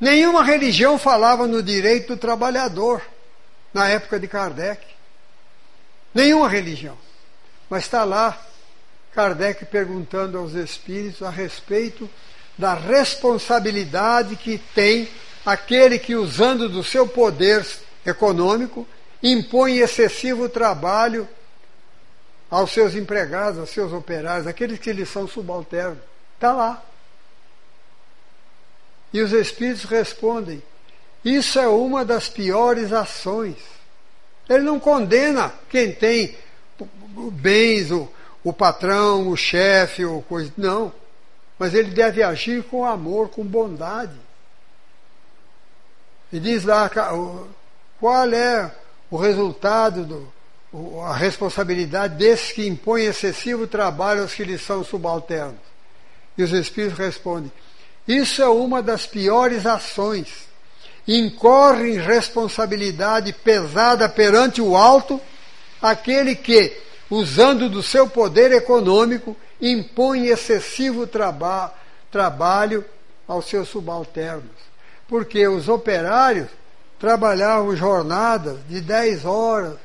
Nenhuma 0.00 0.44
religião 0.44 0.98
falava 0.98 1.46
no 1.46 1.62
direito 1.62 2.08
do 2.08 2.16
trabalhador 2.16 3.02
na 3.74 3.88
época 3.88 4.18
de 4.18 4.28
Kardec. 4.28 4.84
Nenhuma 6.14 6.48
religião. 6.48 6.96
Mas 7.68 7.84
está 7.84 8.04
lá 8.04 8.40
Kardec 9.12 9.64
perguntando 9.66 10.38
aos 10.38 10.54
espíritos 10.54 11.22
a 11.22 11.30
respeito 11.30 12.08
da 12.56 12.74
responsabilidade 12.74 14.36
que 14.36 14.58
tem 14.74 15.08
aquele 15.44 15.98
que, 15.98 16.14
usando 16.14 16.68
do 16.68 16.82
seu 16.82 17.06
poder 17.06 17.66
econômico, 18.04 18.86
impõe 19.22 19.78
excessivo 19.78 20.48
trabalho 20.48 21.28
aos 22.50 22.72
seus 22.72 22.94
empregados, 22.94 23.58
aos 23.58 23.70
seus 23.70 23.92
operários, 23.92 24.46
aqueles 24.46 24.78
que 24.78 24.92
lhes 24.92 25.08
são 25.08 25.28
subalternos. 25.28 25.98
Está 26.34 26.52
lá. 26.52 26.82
E 29.12 29.20
os 29.20 29.32
espíritos 29.32 29.84
respondem: 29.84 30.62
isso 31.24 31.58
é 31.58 31.66
uma 31.68 32.04
das 32.04 32.28
piores 32.28 32.92
ações. 32.92 33.56
Ele 34.48 34.64
não 34.64 34.78
condena 34.78 35.52
quem 35.68 35.92
tem 35.92 36.36
bens, 37.32 37.90
o, 37.90 38.08
o 38.42 38.52
patrão, 38.52 39.28
o 39.28 39.36
chefe, 39.36 40.04
ou 40.04 40.22
coisa. 40.22 40.52
Não. 40.56 40.92
Mas 41.58 41.74
ele 41.74 41.90
deve 41.90 42.22
agir 42.22 42.62
com 42.64 42.84
amor, 42.84 43.28
com 43.28 43.44
bondade. 43.44 44.16
E 46.32 46.38
diz 46.38 46.64
lá 46.64 46.90
qual 47.98 48.32
é 48.32 48.72
o 49.10 49.16
resultado, 49.16 50.04
do, 50.04 50.32
a 51.04 51.14
responsabilidade 51.14 52.16
desses 52.16 52.52
que 52.52 52.66
impõem 52.66 53.06
excessivo 53.06 53.66
trabalho 53.66 54.22
aos 54.22 54.34
que 54.34 54.44
lhes 54.44 54.60
são 54.60 54.84
subalternos. 54.84 55.60
E 56.36 56.42
os 56.42 56.52
Espíritos 56.52 56.98
respondem: 56.98 57.50
Isso 58.06 58.42
é 58.42 58.48
uma 58.48 58.82
das 58.82 59.06
piores 59.06 59.66
ações. 59.66 60.46
Incorre 61.06 61.94
em 61.94 61.98
responsabilidade 61.98 63.32
pesada 63.32 64.08
perante 64.08 64.60
o 64.60 64.76
alto 64.76 65.18
aquele 65.80 66.34
que 66.34 66.76
usando 67.10 67.68
do 67.68 67.82
seu 67.82 68.08
poder 68.08 68.52
econômico, 68.52 69.36
impõe 69.60 70.26
excessivo 70.26 71.06
traba 71.06 71.72
trabalho 72.10 72.84
aos 73.26 73.46
seus 73.46 73.68
subalternos. 73.68 74.56
Porque 75.08 75.46
os 75.48 75.68
operários 75.68 76.48
trabalhavam 76.98 77.74
jornadas 77.76 78.58
de 78.68 78.80
10 78.80 79.24
horas, 79.24 79.76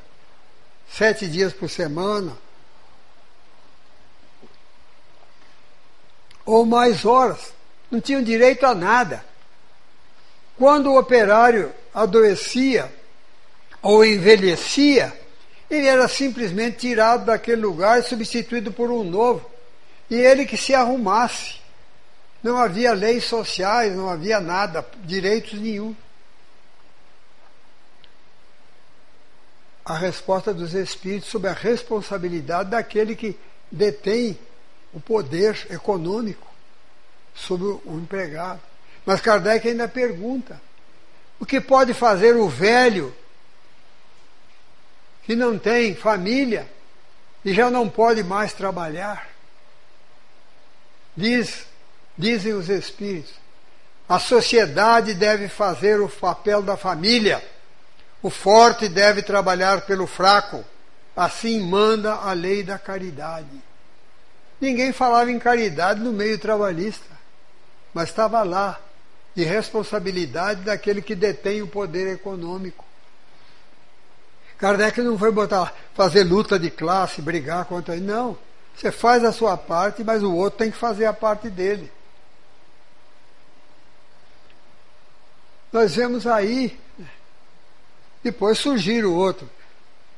sete 0.89 1.27
dias 1.27 1.53
por 1.53 1.69
semana, 1.69 2.37
ou 6.45 6.65
mais 6.65 7.05
horas. 7.05 7.53
Não 7.89 8.01
tinham 8.01 8.21
direito 8.21 8.65
a 8.65 8.73
nada. 8.73 9.23
Quando 10.57 10.91
o 10.91 10.99
operário 10.99 11.71
adoecia 11.93 12.91
ou 13.81 14.05
envelhecia, 14.05 15.13
ele 15.69 15.87
era 15.87 16.07
simplesmente 16.07 16.77
tirado 16.77 17.25
daquele 17.25 17.61
lugar 17.61 17.99
e 17.99 18.03
substituído 18.03 18.71
por 18.71 18.91
um 18.91 19.03
novo. 19.03 19.49
E 20.09 20.15
ele 20.15 20.45
que 20.45 20.57
se 20.57 20.73
arrumasse. 20.73 21.61
Não 22.41 22.57
havia 22.57 22.93
leis 22.93 23.23
sociais, 23.23 23.95
não 23.95 24.09
havia 24.09 24.39
nada, 24.39 24.85
direitos 25.03 25.59
nenhum. 25.59 25.95
A 29.85 29.95
resposta 29.97 30.53
dos 30.53 30.73
espíritos 30.73 31.29
sobre 31.29 31.49
a 31.49 31.53
responsabilidade 31.53 32.69
daquele 32.69 33.15
que 33.15 33.37
detém 33.71 34.39
o 34.93 34.99
poder 34.99 35.67
econômico 35.69 36.47
sobre 37.35 37.65
o 37.85 37.99
empregado. 37.99 38.61
Mas 39.05 39.19
Kardec 39.19 39.67
ainda 39.67 39.87
pergunta: 39.87 40.61
o 41.39 41.45
que 41.45 41.59
pode 41.59 41.93
fazer 41.93 42.35
o 42.35 42.47
velho 42.47 43.13
que 45.23 45.35
não 45.35 45.57
tem 45.57 45.95
família 45.95 46.69
e 47.43 47.53
já 47.53 47.69
não 47.69 47.89
pode 47.89 48.23
mais 48.23 48.53
trabalhar. 48.53 49.29
Diz, 51.15 51.65
dizem 52.17 52.53
os 52.53 52.69
espíritos, 52.69 53.33
a 54.07 54.19
sociedade 54.19 55.13
deve 55.13 55.47
fazer 55.47 55.99
o 56.01 56.09
papel 56.09 56.61
da 56.61 56.75
família. 56.75 57.43
O 58.23 58.29
forte 58.29 58.87
deve 58.87 59.21
trabalhar 59.21 59.81
pelo 59.81 60.07
fraco. 60.07 60.63
Assim 61.15 61.59
manda 61.59 62.13
a 62.13 62.33
lei 62.33 62.63
da 62.63 62.79
caridade. 62.79 63.61
Ninguém 64.59 64.93
falava 64.93 65.29
em 65.29 65.37
caridade 65.37 65.99
no 65.99 66.13
meio 66.13 66.39
trabalhista, 66.39 67.05
mas 67.93 68.09
estava 68.09 68.41
lá, 68.43 68.79
de 69.35 69.43
responsabilidade 69.43 70.61
daquele 70.61 71.01
que 71.01 71.15
detém 71.15 71.61
o 71.61 71.67
poder 71.67 72.13
econômico. 72.13 72.85
Kardec 74.57 75.01
não 75.01 75.19
foi 75.19 75.31
botar, 75.31 75.73
fazer 75.93 76.23
luta 76.23 76.57
de 76.57 76.71
classe, 76.71 77.21
brigar 77.21 77.65
contra 77.65 77.95
ele. 77.95 78.05
Não. 78.05 78.37
Você 78.75 78.91
faz 78.91 79.23
a 79.23 79.33
sua 79.33 79.57
parte, 79.57 80.03
mas 80.03 80.23
o 80.23 80.33
outro 80.33 80.59
tem 80.59 80.71
que 80.71 80.77
fazer 80.77 81.05
a 81.05 81.13
parte 81.13 81.49
dele. 81.49 81.91
Nós 85.71 85.95
vemos 85.95 86.25
aí, 86.25 86.79
depois 88.23 88.57
surgir 88.57 89.05
o 89.05 89.13
outro. 89.13 89.47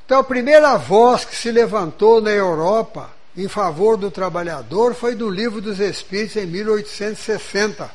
Então 0.04 0.20
a 0.20 0.24
primeira 0.24 0.76
voz 0.76 1.24
que 1.24 1.34
se 1.34 1.50
levantou 1.50 2.20
na 2.20 2.30
Europa 2.30 3.10
em 3.36 3.48
favor 3.48 3.96
do 3.96 4.08
trabalhador 4.10 4.94
foi 4.94 5.16
do 5.16 5.28
Livro 5.28 5.60
dos 5.60 5.80
Espíritos 5.80 6.36
em 6.36 6.46
1860, 6.46 7.90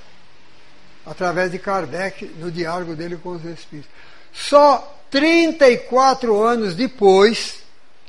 através 1.05 1.51
de 1.51 1.57
Kardec, 1.57 2.25
no 2.37 2.51
diálogo 2.51 2.93
dele 2.95 3.15
com 3.17 3.29
os 3.29 3.45
Espíritos. 3.45 3.89
Só 4.33 4.99
34 5.09 6.43
anos 6.43 6.75
depois, 6.75 7.63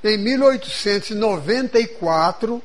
em 0.05 0.19
1894, 0.19 2.61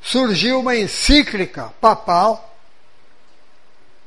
surgiu 0.00 0.60
uma 0.60 0.74
encíclica 0.74 1.70
papal, 1.80 2.56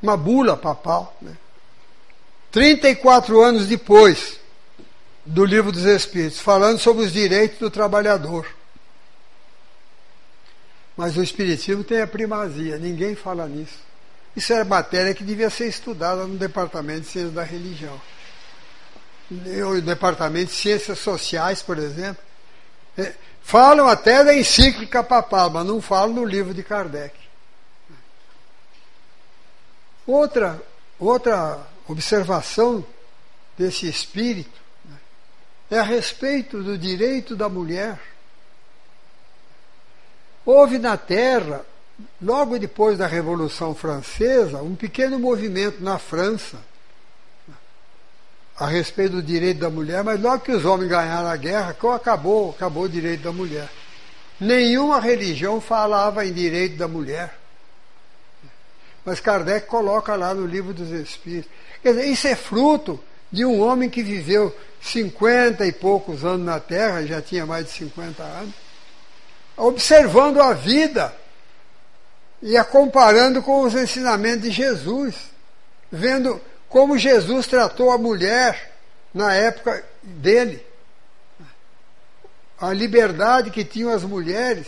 uma 0.02 0.18
bula 0.18 0.58
papal, 0.58 1.16
né? 1.22 1.38
34 2.56 3.42
anos 3.42 3.68
depois 3.68 4.40
do 5.26 5.44
Livro 5.44 5.74
dos 5.74 5.84
Espíritos, 5.84 6.40
falando 6.40 6.80
sobre 6.80 7.04
os 7.04 7.12
direitos 7.12 7.60
do 7.60 7.70
trabalhador. 7.70 8.48
Mas 10.96 11.18
o 11.18 11.22
Espiritismo 11.22 11.84
tem 11.84 12.02
a 12.02 12.08
primazia, 12.08 12.78
ninguém 12.78 13.14
fala 13.14 13.46
nisso. 13.46 13.84
Isso 14.34 14.54
é 14.54 14.64
matéria 14.64 15.14
que 15.14 15.22
devia 15.22 15.50
ser 15.50 15.68
estudada 15.68 16.26
no 16.26 16.38
Departamento 16.38 17.02
de 17.02 17.08
Ciências 17.08 17.34
da 17.34 17.44
Religião 17.44 18.00
o 19.30 19.82
Departamento 19.82 20.52
de 20.52 20.58
Ciências 20.58 21.00
Sociais, 21.00 21.62
por 21.62 21.78
exemplo, 21.78 22.24
é, 22.98 23.14
falam 23.42 23.88
até 23.88 24.24
da 24.24 24.34
encíclica 24.34 25.04
papal, 25.04 25.50
mas 25.50 25.66
não 25.66 25.82
falam 25.82 26.14
no 26.14 26.24
livro 26.24 26.54
de 26.54 26.64
Kardec. 26.64 27.14
Outra, 30.08 30.62
outra 31.00 31.75
observação 31.88 32.86
desse 33.58 33.88
espírito 33.88 34.60
né, 34.86 34.98
é 35.72 35.80
a 35.80 35.84
respeito 35.84 36.62
do 36.62 36.78
direito 36.78 37.36
da 37.36 37.50
mulher. 37.50 38.00
Houve 40.46 40.78
na 40.78 40.98
Terra, 40.98 41.66
logo 42.22 42.58
depois 42.60 42.98
da 42.98 43.08
Revolução 43.08 43.74
Francesa, 43.74 44.62
um 44.62 44.76
pequeno 44.76 45.18
movimento 45.18 45.84
na 45.84 45.98
França 45.98 46.60
a 48.58 48.68
respeito 48.68 49.18
do 49.18 49.24
direito 49.24 49.60
da 49.60 49.70
mulher, 49.70 50.04
mas 50.04 50.22
logo 50.22 50.44
que 50.44 50.52
os 50.52 50.64
homens 50.64 50.90
ganharam 50.90 51.28
a 51.28 51.36
guerra, 51.36 51.76
acabou, 51.94 52.52
acabou 52.52 52.84
o 52.84 52.90
direito 52.90 53.24
da 53.24 53.32
mulher. 53.32 53.70
Nenhuma 54.40 55.00
religião 55.00 55.60
falava 55.60 56.26
em 56.26 56.32
direito 56.32 56.78
da 56.78 56.88
mulher. 56.88 57.38
Mas 59.06 59.20
Kardec 59.20 59.68
coloca 59.68 60.16
lá 60.16 60.34
no 60.34 60.46
livro 60.46 60.74
dos 60.74 60.90
Espíritos. 60.90 61.52
Quer 61.82 61.94
dizer, 61.94 62.08
isso 62.08 62.28
é 62.28 62.36
fruto 62.36 63.00
de 63.32 63.46
um 63.46 63.62
homem 63.62 63.90
que 63.90 64.02
viveu 64.02 64.56
cinquenta 64.82 65.66
e 65.66 65.72
poucos 65.72 66.26
anos 66.26 66.46
na 66.46 66.60
Terra, 66.60 67.06
já 67.06 67.22
tinha 67.22 67.46
mais 67.46 67.66
de 67.66 67.72
50 67.72 68.24
anos, 68.24 68.54
observando 69.56 70.42
a 70.42 70.54
vida 70.54 71.16
e 72.42 72.58
a 72.58 72.64
comparando 72.64 73.42
com 73.42 73.62
os 73.62 73.76
ensinamentos 73.76 74.44
de 74.44 74.52
Jesus. 74.52 75.16
vendo 75.92 76.42
como 76.68 76.98
Jesus 76.98 77.48
tratou 77.48 77.92
a 77.92 77.98
mulher 77.98 78.74
na 79.14 79.34
época 79.34 79.84
dele. 80.04 80.66
A 82.60 82.74
liberdade 82.74 83.50
que 83.50 83.64
tinham 83.64 83.94
as 83.94 84.04
mulheres. 84.04 84.68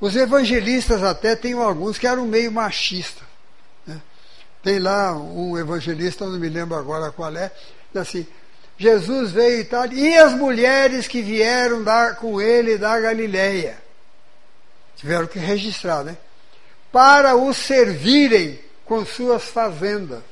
Os 0.00 0.16
evangelistas 0.16 1.02
até 1.02 1.36
tem 1.36 1.52
alguns 1.54 1.98
que 1.98 2.06
eram 2.06 2.26
meio 2.26 2.50
machistas. 2.50 3.26
Né? 3.86 4.00
Tem 4.62 4.78
lá 4.78 5.16
um 5.16 5.56
evangelista, 5.56 6.26
não 6.26 6.38
me 6.38 6.48
lembro 6.48 6.76
agora 6.76 7.10
qual 7.12 7.34
é, 7.36 7.50
assim, 7.94 8.26
Jesus 8.76 9.30
veio 9.30 9.60
e 9.60 9.64
tal, 9.64 9.86
e 9.86 10.16
as 10.16 10.32
mulheres 10.32 11.06
que 11.06 11.22
vieram 11.22 11.82
dar 11.82 12.16
com 12.16 12.40
ele 12.40 12.76
da 12.76 12.98
Galileia. 12.98 13.78
Tiveram 14.96 15.26
que 15.26 15.38
registrar, 15.38 16.02
né? 16.02 16.16
Para 16.90 17.36
o 17.36 17.52
servirem 17.52 18.58
com 18.84 19.04
suas 19.04 19.44
fazendas. 19.44 20.22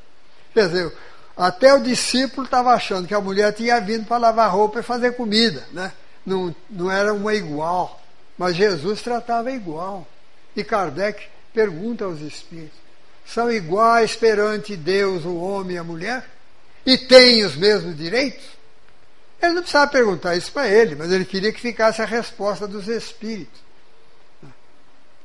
Quer 0.52 0.68
dizer, 0.68 0.92
até 1.36 1.72
o 1.72 1.82
discípulo 1.82 2.44
estava 2.44 2.70
achando 2.72 3.08
que 3.08 3.14
a 3.14 3.20
mulher 3.20 3.52
tinha 3.52 3.80
vindo 3.80 4.06
para 4.06 4.18
lavar 4.18 4.50
roupa 4.50 4.80
e 4.80 4.82
fazer 4.82 5.12
comida, 5.12 5.66
né? 5.72 5.92
Não, 6.24 6.54
não 6.70 6.90
era 6.90 7.12
uma 7.12 7.34
igual, 7.34 8.01
mas 8.42 8.56
Jesus 8.56 9.00
tratava 9.00 9.52
igual. 9.52 10.04
E 10.56 10.64
Kardec 10.64 11.28
pergunta 11.54 12.04
aos 12.04 12.20
espíritos: 12.20 12.76
são 13.24 13.52
iguais 13.52 14.16
perante 14.16 14.74
Deus 14.74 15.24
o 15.24 15.36
homem 15.36 15.76
e 15.76 15.78
a 15.78 15.84
mulher? 15.84 16.28
E 16.84 16.98
têm 16.98 17.44
os 17.44 17.54
mesmos 17.54 17.96
direitos? 17.96 18.44
Ele 19.40 19.52
não 19.52 19.62
precisava 19.62 19.92
perguntar 19.92 20.34
isso 20.34 20.50
para 20.50 20.66
ele, 20.66 20.96
mas 20.96 21.12
ele 21.12 21.24
queria 21.24 21.52
que 21.52 21.60
ficasse 21.60 22.02
a 22.02 22.04
resposta 22.04 22.66
dos 22.66 22.88
espíritos. 22.88 23.60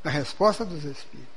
A 0.03 0.09
resposta 0.11 0.63
dos 0.63 0.85
espíritos. 0.85 1.35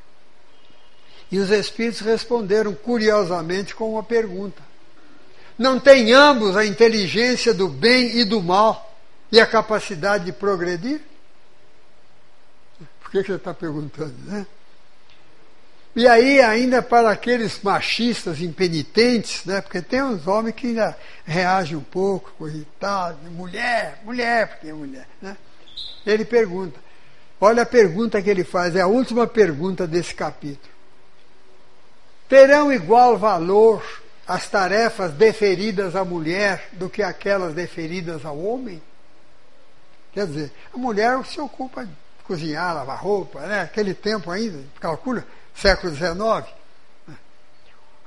E 1.32 1.38
os 1.38 1.48
espíritos 1.48 2.00
responderam 2.00 2.74
curiosamente 2.74 3.74
com 3.74 3.92
uma 3.92 4.02
pergunta: 4.02 4.62
Não 5.56 5.80
têm 5.80 6.12
ambos 6.12 6.58
a 6.58 6.66
inteligência 6.66 7.54
do 7.54 7.68
bem 7.68 8.18
e 8.18 8.24
do 8.26 8.42
mal 8.42 8.94
e 9.32 9.40
a 9.40 9.46
capacidade 9.46 10.26
de 10.26 10.32
progredir? 10.32 11.08
Por 13.10 13.20
que, 13.20 13.26
você 13.26 13.34
está 13.34 13.52
perguntando, 13.52 14.14
né? 14.24 14.46
E 15.96 16.06
aí, 16.06 16.40
ainda 16.40 16.80
para 16.80 17.10
aqueles 17.10 17.60
machistas 17.62 18.40
impenitentes, 18.40 19.44
né? 19.44 19.60
Porque 19.60 19.82
tem 19.82 20.02
uns 20.02 20.26
homens 20.26 20.54
que 20.54 20.68
ainda 20.68 20.96
reagem 21.24 21.76
um 21.76 21.82
pouco, 21.82 22.46
irritados, 22.46 23.20
mulher, 23.32 24.00
mulher, 24.04 24.48
porque 24.48 24.68
é 24.68 24.72
mulher, 24.72 25.08
né? 25.20 25.36
Ele 26.06 26.24
pergunta. 26.24 26.78
Olha 27.40 27.62
a 27.62 27.66
pergunta 27.66 28.22
que 28.22 28.30
ele 28.30 28.44
faz, 28.44 28.76
é 28.76 28.80
a 28.80 28.86
última 28.86 29.26
pergunta 29.26 29.86
desse 29.86 30.14
capítulo 30.14 30.70
terão 32.30 32.72
igual 32.72 33.18
valor 33.18 33.82
as 34.24 34.48
tarefas 34.48 35.12
deferidas 35.12 35.96
à 35.96 36.04
mulher 36.04 36.68
do 36.72 36.88
que 36.88 37.02
aquelas 37.02 37.52
deferidas 37.52 38.24
ao 38.24 38.38
homem? 38.38 38.80
Quer 40.12 40.28
dizer, 40.28 40.52
a 40.72 40.78
mulher 40.78 41.22
se 41.26 41.40
ocupa 41.40 41.88
cozinhar, 42.30 42.72
lavar 42.72 43.02
roupa, 43.02 43.40
né? 43.40 43.62
aquele 43.62 43.92
tempo 43.92 44.30
ainda, 44.30 44.62
calcula, 44.78 45.26
século 45.52 45.92
XIX. 45.92 46.46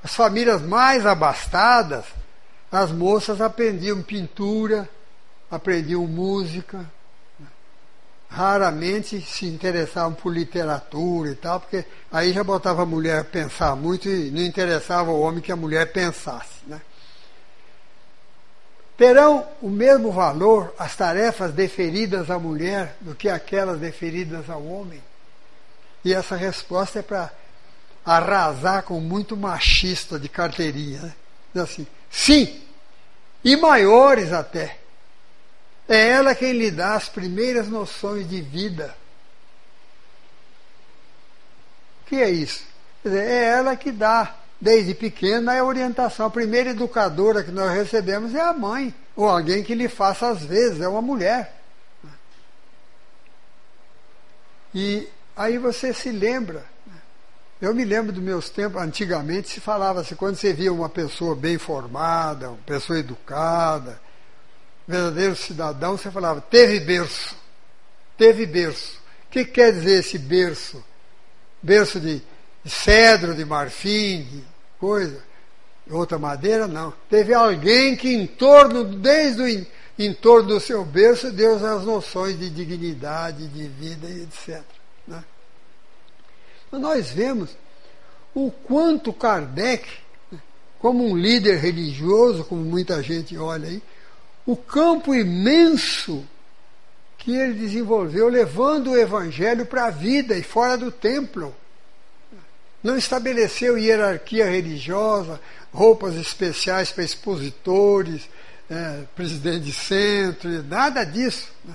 As 0.02 0.14
famílias 0.14 0.62
mais 0.62 1.04
abastadas, 1.04 2.06
as 2.72 2.90
moças 2.90 3.42
aprendiam 3.42 4.02
pintura, 4.02 4.88
aprendiam 5.50 6.06
música, 6.06 6.90
raramente 8.30 9.20
se 9.20 9.44
interessavam 9.44 10.14
por 10.14 10.32
literatura 10.32 11.28
e 11.28 11.34
tal, 11.34 11.60
porque 11.60 11.84
aí 12.10 12.32
já 12.32 12.42
botava 12.42 12.82
a 12.82 12.86
mulher 12.86 13.20
a 13.20 13.24
pensar 13.24 13.76
muito 13.76 14.08
e 14.08 14.30
não 14.30 14.40
interessava 14.40 15.10
o 15.10 15.20
homem 15.20 15.42
que 15.42 15.52
a 15.52 15.56
mulher 15.56 15.92
pensasse. 15.92 16.60
Né? 16.66 16.80
Terão 18.96 19.46
o 19.60 19.68
mesmo 19.68 20.12
valor 20.12 20.72
as 20.78 20.94
tarefas 20.94 21.52
deferidas 21.52 22.30
à 22.30 22.38
mulher 22.38 22.96
do 23.00 23.14
que 23.14 23.28
aquelas 23.28 23.80
deferidas 23.80 24.48
ao 24.48 24.64
homem? 24.64 25.02
E 26.04 26.14
essa 26.14 26.36
resposta 26.36 27.00
é 27.00 27.02
para 27.02 27.32
arrasar 28.04 28.82
com 28.82 29.00
muito 29.00 29.36
machista 29.36 30.18
de 30.18 30.28
carteirinha. 30.28 31.00
Né? 31.00 31.14
Diz 31.54 31.62
assim, 31.62 31.86
sim, 32.10 32.62
e 33.42 33.56
maiores 33.56 34.32
até. 34.32 34.78
É 35.88 36.08
ela 36.08 36.34
quem 36.34 36.52
lhe 36.52 36.70
dá 36.70 36.94
as 36.94 37.08
primeiras 37.08 37.68
noções 37.68 38.28
de 38.28 38.40
vida. 38.40 38.94
O 42.02 42.06
que 42.06 42.16
é 42.16 42.30
isso? 42.30 42.64
Dizer, 43.04 43.22
é 43.22 43.44
ela 43.44 43.76
que 43.76 43.90
dá, 43.92 44.34
desde 44.64 44.94
pequena, 44.94 45.52
a 45.52 45.62
orientação. 45.62 46.24
A 46.24 46.30
primeira 46.30 46.70
educadora 46.70 47.44
que 47.44 47.50
nós 47.50 47.70
recebemos 47.70 48.34
é 48.34 48.40
a 48.40 48.54
mãe, 48.54 48.94
ou 49.14 49.28
alguém 49.28 49.62
que 49.62 49.74
lhe 49.74 49.88
faça 49.90 50.28
às 50.28 50.42
vezes, 50.42 50.80
é 50.80 50.88
uma 50.88 51.02
mulher. 51.02 51.60
E 54.74 55.06
aí 55.36 55.58
você 55.58 55.92
se 55.92 56.10
lembra. 56.10 56.64
Eu 57.60 57.74
me 57.74 57.84
lembro 57.84 58.10
dos 58.10 58.22
meus 58.22 58.48
tempos, 58.48 58.80
antigamente 58.80 59.48
se 59.48 59.60
falava 59.60 60.00
assim, 60.00 60.14
quando 60.14 60.36
você 60.36 60.54
via 60.54 60.72
uma 60.72 60.88
pessoa 60.88 61.36
bem 61.36 61.58
formada, 61.58 62.48
uma 62.48 62.58
pessoa 62.64 62.98
educada, 62.98 64.00
verdadeiro 64.88 65.36
cidadão, 65.36 65.96
você 65.98 66.10
falava, 66.10 66.40
teve 66.40 66.80
berço. 66.80 67.36
Teve 68.16 68.46
berço. 68.46 68.98
O 69.26 69.30
que 69.30 69.44
quer 69.44 69.72
dizer 69.72 70.00
esse 70.00 70.16
berço? 70.16 70.82
Berço 71.62 72.00
de, 72.00 72.22
cedro, 72.64 73.34
de 73.34 73.44
marfim, 73.44 74.44
coisa. 74.84 75.18
Outra 75.90 76.18
madeira, 76.18 76.68
não. 76.68 76.92
Teve 77.08 77.32
alguém 77.32 77.96
que 77.96 78.12
em 78.12 78.26
torno, 78.26 78.84
desde 78.84 79.42
o 79.42 79.66
em, 79.98 80.12
torno 80.12 80.48
do 80.48 80.60
seu 80.60 80.84
berço, 80.84 81.32
deu 81.32 81.54
as 81.54 81.84
noções 81.84 82.38
de 82.38 82.50
dignidade, 82.50 83.48
de 83.48 83.66
vida 83.66 84.06
e 84.06 84.24
etc. 84.24 84.62
Né? 85.08 85.24
Então 86.66 86.78
nós 86.80 87.10
vemos 87.10 87.56
o 88.34 88.50
quanto 88.50 89.12
Kardec, 89.12 89.88
como 90.78 91.02
um 91.02 91.16
líder 91.16 91.58
religioso, 91.60 92.44
como 92.44 92.62
muita 92.62 93.02
gente 93.02 93.38
olha 93.38 93.68
aí, 93.68 93.82
o 94.44 94.54
campo 94.54 95.14
imenso 95.14 96.22
que 97.16 97.34
ele 97.34 97.54
desenvolveu, 97.54 98.28
levando 98.28 98.90
o 98.90 98.98
evangelho 98.98 99.64
para 99.64 99.86
a 99.86 99.90
vida 99.90 100.36
e 100.36 100.42
fora 100.42 100.76
do 100.76 100.90
templo. 100.92 101.54
Não 102.84 102.98
estabeleceu 102.98 103.78
hierarquia 103.78 104.44
religiosa, 104.44 105.40
roupas 105.72 106.16
especiais 106.16 106.92
para 106.92 107.02
expositores, 107.02 108.28
é, 108.70 109.04
presidente 109.16 109.60
de 109.60 109.72
centro, 109.72 110.62
nada 110.64 111.02
disso. 111.02 111.50
Né? 111.64 111.74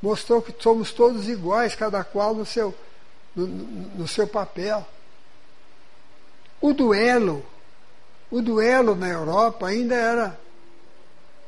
Mostrou 0.00 0.40
que 0.40 0.54
somos 0.62 0.92
todos 0.92 1.28
iguais, 1.28 1.74
cada 1.74 2.04
qual 2.04 2.32
no 2.32 2.46
seu, 2.46 2.72
no, 3.34 3.46
no 3.48 4.06
seu 4.06 4.28
papel. 4.28 4.86
O 6.60 6.72
duelo, 6.72 7.44
o 8.30 8.40
duelo 8.40 8.94
na 8.94 9.08
Europa 9.08 9.66
ainda 9.66 9.96
era 9.96 10.38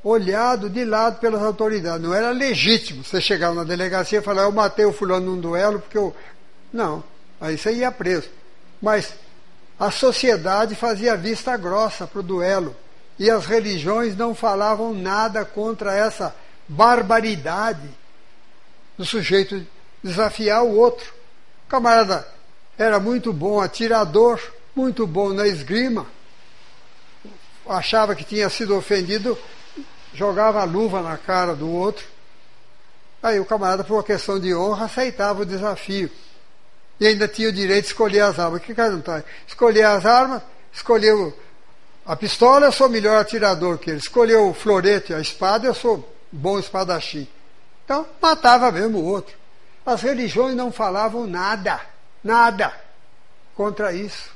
olhado 0.02 0.68
de 0.68 0.84
lado 0.84 1.20
pelas 1.20 1.40
autoridades. 1.40 2.04
Não 2.04 2.12
era 2.12 2.30
legítimo 2.30 3.04
você 3.04 3.20
chegar 3.20 3.54
na 3.54 3.62
delegacia 3.62 4.18
e 4.18 4.22
falar, 4.22 4.42
eu 4.42 4.52
matei 4.52 4.84
o 4.84 4.92
fulano 4.92 5.36
num 5.36 5.40
duelo 5.40 5.78
porque 5.78 5.98
eu. 5.98 6.12
Não, 6.72 7.04
aí 7.40 7.56
você 7.56 7.72
ia 7.72 7.90
preso. 7.90 8.28
Mas 8.80 9.14
a 9.78 9.90
sociedade 9.90 10.74
fazia 10.74 11.16
vista 11.16 11.56
grossa 11.56 12.06
para 12.06 12.20
o 12.20 12.22
duelo. 12.22 12.76
E 13.18 13.30
as 13.30 13.46
religiões 13.46 14.16
não 14.16 14.34
falavam 14.34 14.94
nada 14.94 15.44
contra 15.44 15.94
essa 15.94 16.34
barbaridade 16.68 17.88
do 18.96 19.04
sujeito 19.04 19.66
desafiar 20.02 20.64
o 20.64 20.76
outro. 20.76 21.12
O 21.66 21.70
camarada 21.70 22.26
era 22.76 23.00
muito 23.00 23.32
bom 23.32 23.60
atirador, 23.60 24.40
muito 24.74 25.06
bom 25.06 25.32
na 25.32 25.46
esgrima, 25.46 26.06
achava 27.68 28.14
que 28.14 28.24
tinha 28.24 28.48
sido 28.48 28.76
ofendido, 28.76 29.36
jogava 30.14 30.60
a 30.60 30.64
luva 30.64 31.02
na 31.02 31.16
cara 31.16 31.54
do 31.54 31.68
outro. 31.68 32.04
Aí 33.22 33.40
o 33.40 33.44
camarada, 33.44 33.82
por 33.82 33.94
uma 33.94 34.02
questão 34.02 34.38
de 34.38 34.54
honra, 34.54 34.86
aceitava 34.86 35.42
o 35.42 35.46
desafio. 35.46 36.10
E 37.00 37.06
ainda 37.06 37.28
tinha 37.28 37.48
o 37.48 37.52
direito 37.52 37.84
de 37.84 37.88
escolher 37.88 38.20
as 38.20 38.38
armas. 38.38 38.62
Que 38.62 38.74
cara 38.74 38.90
não 38.90 39.00
tá? 39.00 39.22
Escolher 39.46 39.84
as 39.84 40.04
armas, 40.04 40.42
escolheu 40.72 41.36
a 42.04 42.16
pistola, 42.16 42.66
eu 42.66 42.72
sou 42.72 42.88
melhor 42.88 43.20
atirador 43.20 43.78
que 43.78 43.90
ele. 43.90 43.98
Escolheu 43.98 44.48
o 44.48 44.54
florete, 44.54 45.14
a 45.14 45.20
espada, 45.20 45.66
eu 45.66 45.74
sou 45.74 46.16
bom 46.32 46.58
espadachim. 46.58 47.28
Então, 47.84 48.06
matava 48.20 48.70
mesmo 48.72 48.98
o 48.98 49.04
outro. 49.04 49.36
As 49.84 50.02
religiões 50.02 50.54
não 50.54 50.70
falavam 50.70 51.26
nada, 51.26 51.80
nada 52.22 52.72
contra 53.54 53.92
isso. 53.92 54.30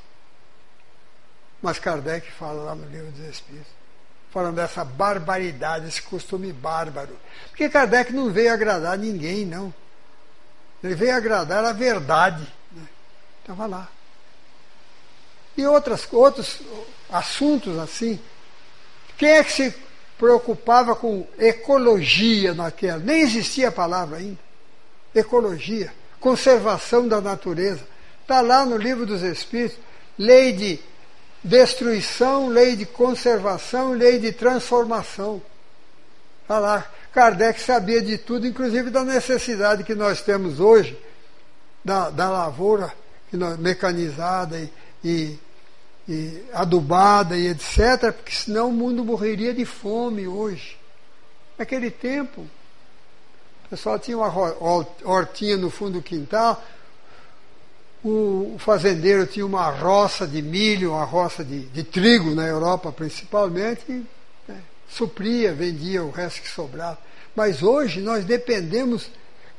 Mas 1.61 1.79
Kardec 1.79 2.31
fala 2.33 2.63
lá 2.63 2.75
no 2.75 2.89
livro 2.89 3.11
dos 3.13 3.29
Espíritos 3.29 3.83
falando 4.33 4.57
dessa 4.57 4.83
barbaridade, 4.83 5.87
esse 5.87 6.01
costume 6.01 6.53
bárbaro. 6.53 7.17
Porque 7.51 7.69
Kardec 7.69 8.13
não 8.13 8.31
veio 8.33 8.53
agradar 8.53 8.97
ninguém, 8.97 9.45
não. 9.45 9.73
Ele 10.83 10.95
veio 10.95 11.15
agradar 11.15 11.65
a 11.65 11.73
verdade. 11.73 12.47
Né? 12.73 12.83
Estava 13.41 13.67
lá. 13.67 13.89
e 15.57 15.67
outras, 15.67 16.07
outros 16.13 16.61
assuntos 17.11 17.79
assim. 17.79 18.19
Quem 19.17 19.31
é 19.31 19.45
que 19.45 19.53
se 19.53 19.75
preocupava 20.19 20.97
com 20.97 21.27
ecologia 21.39 22.55
naquela? 22.55 22.99
Nem 22.99 23.21
existia 23.21 23.69
a 23.69 23.73
palavra 23.73 24.19
ainda. 24.19 24.39
Ecologia, 25.15 25.93
conservação 26.19 27.07
da 27.07 27.21
natureza. 27.21 27.87
Está 28.23 28.41
lá 28.41 28.65
no 28.65 28.77
livro 28.77 29.05
dos 29.05 29.23
Espíritos, 29.23 29.79
lei 30.19 30.53
de 30.53 30.81
destruição, 31.45 32.49
lei 32.49 32.77
de 32.77 32.87
conservação, 32.87 33.93
lei 33.93 34.19
de 34.19 34.33
transformação. 34.33 35.43
Está 36.43 36.59
lá. 36.59 36.87
Kardec 37.13 37.61
sabia 37.61 38.01
de 38.01 38.19
tudo, 38.19 38.47
inclusive 38.47 38.91
da 38.91 39.05
necessidade 39.05 39.85
que 39.85 39.95
nós 39.95 40.23
temos 40.23 40.61
hoje 40.61 40.99
da, 41.85 42.11
da 42.11 42.31
lavoura 42.31 42.93
mecanizada 43.59 44.59
e, 44.59 44.71
e, 45.05 45.39
e 46.09 46.45
adubada 46.53 47.37
e 47.37 47.49
etc., 47.49 48.13
porque 48.13 48.33
senão 48.33 48.69
o 48.69 48.73
mundo 48.73 49.05
morreria 49.05 49.55
de 49.55 49.65
fome 49.65 50.27
hoje. 50.27 50.77
Naquele 51.59 51.91
tempo, 51.91 52.43
o 52.43 53.69
pessoal 53.69 53.99
tinha 53.99 54.17
uma 54.17 54.31
hortinha 55.05 55.57
no 55.57 55.71
fundo 55.71 55.93
do 55.93 56.03
quintal, 56.03 56.63
o 58.05 58.57
fazendeiro 58.59 59.27
tinha 59.27 59.47
uma 59.47 59.71
roça 59.71 60.27
de 60.27 60.43
milho, 60.43 60.93
uma 60.93 61.05
roça 61.05 61.45
de, 61.45 61.61
de 61.67 61.85
trigo 61.85 62.35
na 62.35 62.47
Europa 62.47 62.91
principalmente, 62.91 64.05
supria, 64.97 65.55
vendia 65.55 66.03
o 66.03 66.11
resto 66.11 66.43
que 66.43 66.49
sobrava. 66.49 66.99
Mas 67.35 67.63
hoje 67.63 68.01
nós 68.01 68.25
dependemos 68.25 69.11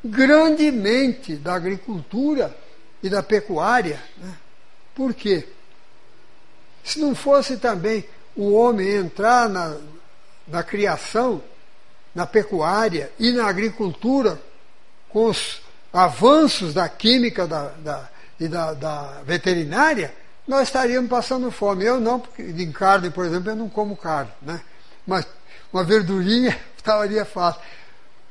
grandemente 0.04 1.36
da 1.36 1.56
agricultura 1.56 2.56
e 3.02 3.10
da 3.10 3.24
pecuária. 3.24 4.02
Né? 4.18 4.34
Por 4.94 5.14
quê? 5.14 5.48
Se 6.84 7.00
não 7.00 7.16
fosse 7.16 7.58
também 7.58 8.06
o 8.36 8.54
homem 8.54 8.88
entrar 8.90 9.50
na, 9.50 9.78
na 10.48 10.64
criação, 10.64 11.42
na 12.14 12.28
pecuária 12.28 13.12
e 13.18 13.32
na 13.32 13.48
agricultura, 13.48 14.40
com 15.10 15.26
os 15.26 15.62
avanços 15.92 16.74
da 16.74 16.88
química 16.90 17.48
da, 17.48 17.70
da, 17.70 18.10
e 18.40 18.48
da, 18.48 18.74
da, 18.74 19.22
veterinária, 19.24 20.14
nós 20.48 20.68
estaríamos 20.68 21.10
passando 21.10 21.50
fome. 21.50 21.86
Eu 21.86 22.00
não, 22.00 22.20
porque 22.20 22.42
em 22.42 22.72
carne, 22.72 23.10
por 23.10 23.26
exemplo, 23.26 23.50
eu 23.50 23.56
não 23.56 23.70
como 23.70 23.96
carne, 23.96 24.32
né? 24.42 24.62
Mas 25.06 25.26
uma 25.72 25.84
verdurinha 25.84 26.60
estaria 26.78 27.26
fácil. 27.26 27.62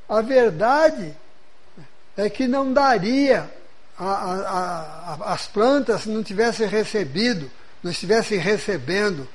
A 0.08 0.20
verdade 0.20 1.16
é 2.16 2.28
que 2.28 2.46
não 2.46 2.72
daria 2.72 3.50
a, 3.98 4.04
a, 4.04 5.18
a, 5.20 5.32
as 5.32 5.46
plantas 5.46 6.02
se 6.02 6.08
não 6.08 6.22
tivessem 6.22 6.66
recebido, 6.66 7.50
não 7.82 7.90
estivessem 7.90 8.38
recebendo 8.38 9.28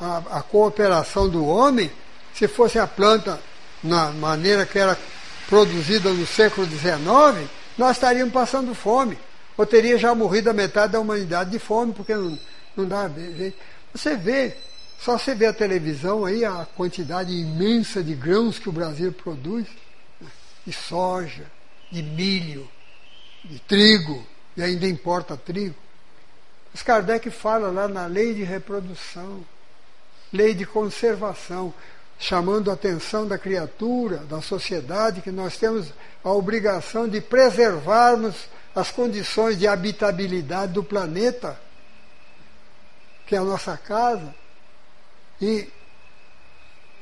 a, 0.00 0.42
cooperação 0.42 1.28
do 1.28 1.46
homem, 1.46 1.90
se 2.34 2.48
fosse 2.48 2.78
a 2.78 2.86
planta 2.86 3.38
na 3.82 4.10
maneira 4.10 4.66
que 4.66 4.78
era 4.78 4.98
produzida 5.48 6.10
no 6.10 6.26
século 6.26 6.66
XIX, 6.66 7.48
nós 7.78 7.96
estaríamos 7.96 8.32
passando 8.32 8.74
fome. 8.74 9.18
Ou 9.56 9.66
teria 9.66 9.98
já 9.98 10.14
morrido 10.14 10.50
a 10.50 10.52
metade 10.52 10.92
da 10.92 11.00
humanidade 11.00 11.50
de 11.50 11.58
fome, 11.58 11.92
porque 11.92 12.14
não, 12.14 12.38
não 12.76 12.86
dá 12.86 13.08
jeito. 13.08 13.58
Você 13.94 14.16
vê, 14.16 14.56
só 15.02 15.18
você 15.18 15.34
vê 15.34 15.46
a 15.46 15.52
televisão 15.52 16.24
aí, 16.24 16.44
a 16.44 16.64
quantidade 16.76 17.32
imensa 17.32 18.04
de 18.04 18.14
grãos 18.14 18.60
que 18.60 18.68
o 18.68 18.72
Brasil 18.72 19.12
produz, 19.12 19.66
né, 20.20 20.28
de 20.64 20.72
soja, 20.72 21.50
de 21.90 22.04
milho, 22.04 22.68
de 23.44 23.58
trigo, 23.58 24.24
e 24.56 24.62
ainda 24.62 24.86
importa 24.86 25.36
trigo. 25.36 25.74
Mas 26.72 26.84
Kardec 26.84 27.28
fala 27.30 27.68
lá 27.72 27.88
na 27.88 28.06
lei 28.06 28.32
de 28.32 28.44
reprodução, 28.44 29.44
lei 30.32 30.54
de 30.54 30.64
conservação, 30.64 31.74
chamando 32.16 32.70
a 32.70 32.74
atenção 32.74 33.26
da 33.26 33.36
criatura, 33.36 34.18
da 34.18 34.40
sociedade, 34.40 35.20
que 35.20 35.32
nós 35.32 35.56
temos 35.56 35.92
a 36.22 36.30
obrigação 36.30 37.08
de 37.08 37.20
preservarmos 37.20 38.36
as 38.72 38.92
condições 38.92 39.58
de 39.58 39.66
habitabilidade 39.66 40.74
do 40.74 40.84
planeta, 40.84 41.60
que 43.26 43.34
é 43.34 43.38
a 43.38 43.44
nossa 43.44 43.76
casa, 43.76 44.32
e 45.42 45.68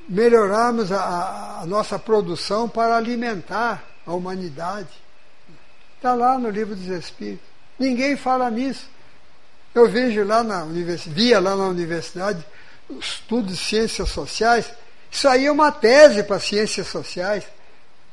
melhorarmos 0.08 0.90
a, 0.90 1.60
a 1.60 1.66
nossa 1.66 1.98
produção 1.98 2.68
para 2.68 2.96
alimentar 2.96 3.84
a 4.06 4.12
humanidade. 4.12 4.88
Está 5.96 6.14
lá 6.14 6.38
no 6.38 6.48
livro 6.48 6.74
dos 6.74 6.86
Espíritos. 6.86 7.46
Ninguém 7.78 8.16
fala 8.16 8.50
nisso. 8.50 8.88
Eu 9.74 9.88
vejo 9.88 10.24
lá 10.24 10.42
na 10.42 10.64
universidade, 10.64 11.14
via 11.14 11.38
lá 11.38 11.54
na 11.54 11.66
universidade, 11.66 12.44
estudo 12.98 13.48
de 13.48 13.56
ciências 13.56 14.08
sociais, 14.08 14.68
isso 15.10 15.28
aí 15.28 15.46
é 15.46 15.52
uma 15.52 15.72
tese 15.72 16.22
para 16.22 16.38
ciências 16.38 16.86
sociais. 16.86 17.44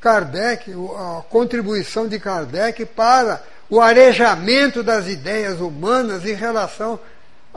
Kardec, 0.01 0.71
a 0.71 1.21
contribuição 1.30 2.07
de 2.07 2.19
Kardec 2.19 2.86
para 2.86 3.43
o 3.69 3.82
arejamento 3.82 4.84
das 4.84 5.07
ideias 5.07 5.59
humanas 5.59 6.25
em 6.25 6.34
relação 6.34 6.99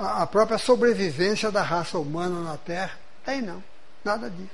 à 0.00 0.26
própria 0.26 0.56
sobrevivência 0.56 1.50
da 1.50 1.62
raça 1.62 1.98
humana 1.98 2.40
na 2.40 2.56
Terra. 2.56 2.98
Tem 3.24 3.42
não, 3.42 3.62
nada 4.02 4.30
disso. 4.30 4.48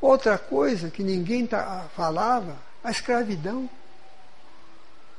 Outra 0.00 0.38
coisa 0.38 0.90
que 0.90 1.02
ninguém 1.02 1.44
tá, 1.44 1.86
falava, 1.96 2.56
a 2.84 2.90
escravidão. 2.90 3.68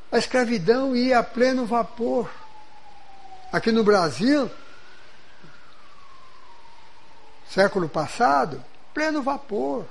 A 0.09 0.17
escravidão 0.17 0.95
ia 0.95 1.19
a 1.19 1.23
pleno 1.23 1.65
vapor. 1.65 2.29
Aqui 3.51 3.71
no 3.71 3.83
Brasil, 3.83 4.49
século 7.49 7.89
passado, 7.89 8.63
pleno 8.93 9.21
vapor. 9.21 9.85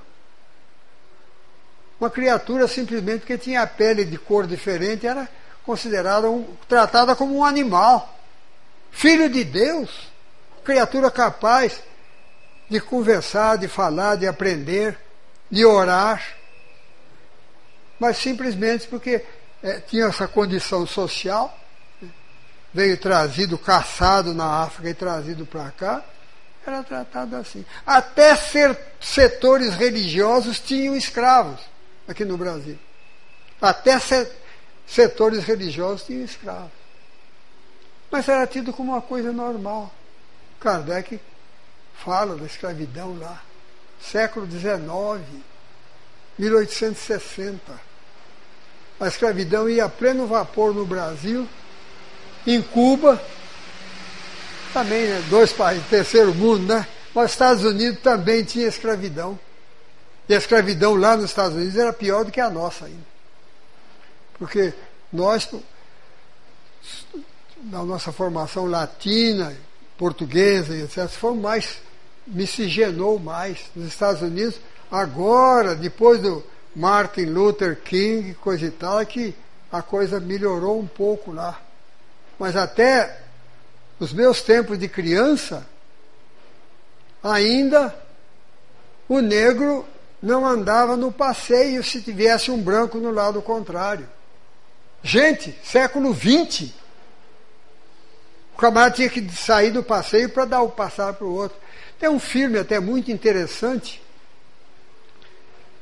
Uma 2.00 2.08
criatura 2.08 2.66
simplesmente 2.66 3.26
que 3.26 3.36
tinha 3.36 3.60
a 3.60 3.66
pele 3.66 4.04
de 4.04 4.16
cor 4.16 4.46
diferente 4.46 5.06
era 5.06 5.28
considerada 5.68 6.30
um, 6.30 6.46
tratada 6.66 7.14
como 7.14 7.36
um 7.36 7.44
animal. 7.44 8.18
Filho 8.90 9.28
de 9.28 9.44
Deus, 9.44 9.90
criatura 10.64 11.10
capaz 11.10 11.82
de 12.70 12.80
conversar, 12.80 13.58
de 13.58 13.68
falar, 13.68 14.16
de 14.16 14.26
aprender, 14.26 14.98
de 15.50 15.66
orar, 15.66 16.26
mas 18.00 18.16
simplesmente 18.16 18.88
porque 18.88 19.22
é, 19.62 19.80
tinha 19.80 20.06
essa 20.06 20.26
condição 20.26 20.86
social, 20.86 21.54
veio 22.72 22.96
trazido, 22.96 23.58
caçado 23.58 24.32
na 24.32 24.62
África 24.62 24.88
e 24.88 24.94
trazido 24.94 25.44
para 25.44 25.70
cá, 25.70 26.02
era 26.66 26.82
tratado 26.82 27.36
assim. 27.36 27.62
Até 27.86 28.34
setores 28.98 29.74
religiosos 29.74 30.60
tinham 30.60 30.96
escravos 30.96 31.60
aqui 32.08 32.24
no 32.24 32.38
Brasil. 32.38 32.78
Até 33.60 33.98
setores 34.88 35.44
religiosos 35.44 36.06
tinham 36.06 36.24
escravos. 36.24 36.72
Mas 38.10 38.28
era 38.28 38.46
tido 38.46 38.72
como 38.72 38.92
uma 38.92 39.02
coisa 39.02 39.30
normal. 39.30 39.92
Kardec 40.58 41.20
fala 42.02 42.36
da 42.36 42.46
escravidão 42.46 43.18
lá. 43.18 43.42
Século 44.00 44.48
XIX, 44.50 45.42
1860. 46.38 47.88
A 48.98 49.06
escravidão 49.06 49.68
ia 49.68 49.84
a 49.84 49.88
pleno 49.88 50.26
vapor 50.26 50.74
no 50.74 50.86
Brasil, 50.86 51.46
em 52.46 52.60
Cuba, 52.62 53.22
também, 54.72 55.06
né, 55.06 55.24
dois 55.28 55.52
países, 55.52 55.86
terceiro 55.88 56.34
mundo, 56.34 56.72
né? 56.72 56.86
Mas 57.14 57.32
Estados 57.32 57.64
Unidos 57.64 58.00
também 58.00 58.42
tinha 58.44 58.66
escravidão. 58.66 59.38
E 60.28 60.34
a 60.34 60.38
escravidão 60.38 60.94
lá 60.94 61.16
nos 61.16 61.26
Estados 61.26 61.56
Unidos 61.56 61.76
era 61.76 61.92
pior 61.92 62.24
do 62.24 62.30
que 62.30 62.40
a 62.40 62.50
nossa 62.50 62.86
ainda. 62.86 63.07
Porque 64.38 64.72
nós, 65.12 65.48
na 67.64 67.82
nossa 67.84 68.12
formação 68.12 68.66
latina, 68.66 69.56
portuguesa 69.96 70.76
e 70.76 70.82
etc., 70.82 71.08
fomos 71.08 71.42
mais 71.42 71.78
miscigenou 72.30 73.18
mais 73.18 73.70
nos 73.74 73.88
Estados 73.88 74.22
Unidos. 74.22 74.60
Agora, 74.90 75.74
depois 75.74 76.20
do 76.20 76.44
Martin 76.74 77.26
Luther 77.26 77.76
King, 77.82 78.34
coisa 78.34 78.66
e 78.66 78.70
tal, 78.70 79.00
é 79.00 79.04
que 79.04 79.34
a 79.70 79.82
coisa 79.82 80.20
melhorou 80.20 80.78
um 80.78 80.86
pouco 80.86 81.32
lá. 81.32 81.60
Mas 82.38 82.56
até 82.56 83.22
os 83.98 84.12
meus 84.12 84.42
tempos 84.42 84.78
de 84.78 84.88
criança, 84.88 85.66
ainda 87.22 87.94
o 89.08 89.20
negro 89.20 89.86
não 90.22 90.46
andava 90.46 90.96
no 90.96 91.10
passeio 91.10 91.82
se 91.82 92.02
tivesse 92.02 92.50
um 92.50 92.60
branco 92.60 92.98
no 92.98 93.10
lado 93.10 93.40
contrário. 93.42 94.08
Gente, 95.08 95.58
século 95.64 96.14
XX. 96.14 96.70
O 98.52 98.58
camarada 98.58 98.94
tinha 98.94 99.08
que 99.08 99.26
sair 99.30 99.70
do 99.70 99.82
passeio 99.82 100.28
para 100.28 100.44
dar 100.44 100.60
o 100.60 100.68
passar 100.68 101.14
para 101.14 101.26
o 101.26 101.32
outro. 101.32 101.56
Tem 101.98 102.10
um 102.10 102.20
filme 102.20 102.58
até 102.58 102.78
muito 102.78 103.10
interessante 103.10 104.02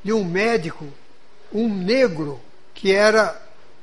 de 0.05 0.13
um 0.13 0.25
médico, 0.25 0.87
um 1.53 1.69
negro, 1.69 2.41
que 2.73 2.93
era 2.93 3.37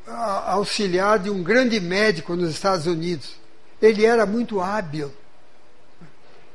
auxiliar 0.08 1.20
de 1.20 1.30
um 1.30 1.44
grande 1.44 1.78
médico 1.78 2.38
nos 2.38 2.52
Estados 2.52 2.88
Unidos. 2.88 3.36
Ele 3.82 4.06
era 4.06 4.26
muito 4.26 4.62
hábil. 4.62 5.12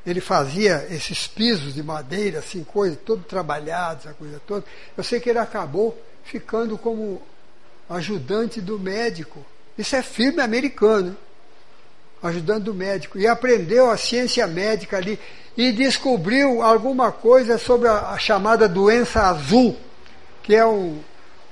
Ele 0.06 0.22
fazia 0.22 0.86
esses 0.90 1.26
pisos 1.26 1.74
de 1.74 1.82
madeira, 1.82 2.38
assim, 2.38 2.64
coisa, 2.64 2.96
todo 2.96 3.22
trabalhado, 3.22 4.00
essa 4.04 4.14
coisa 4.14 4.40
toda. 4.46 4.64
Eu 4.96 5.04
sei 5.04 5.20
que 5.20 5.28
ele 5.28 5.38
acabou 5.38 6.02
ficando 6.24 6.78
como 6.78 7.20
ajudante 7.88 8.60
do 8.60 8.78
médico. 8.78 9.44
Isso 9.76 9.96
é 9.96 10.02
firme 10.02 10.40
americano, 10.40 11.16
ajudante 12.22 12.64
do 12.64 12.74
médico. 12.74 13.18
E 13.18 13.26
aprendeu 13.26 13.90
a 13.90 13.96
ciência 13.96 14.46
médica 14.46 14.96
ali 14.96 15.18
e 15.56 15.72
descobriu 15.72 16.62
alguma 16.62 17.10
coisa 17.10 17.58
sobre 17.58 17.88
a, 17.88 18.10
a 18.10 18.18
chamada 18.18 18.68
doença 18.68 19.22
azul, 19.22 19.76
que 20.42 20.54
é 20.54 20.66
um, 20.66 21.00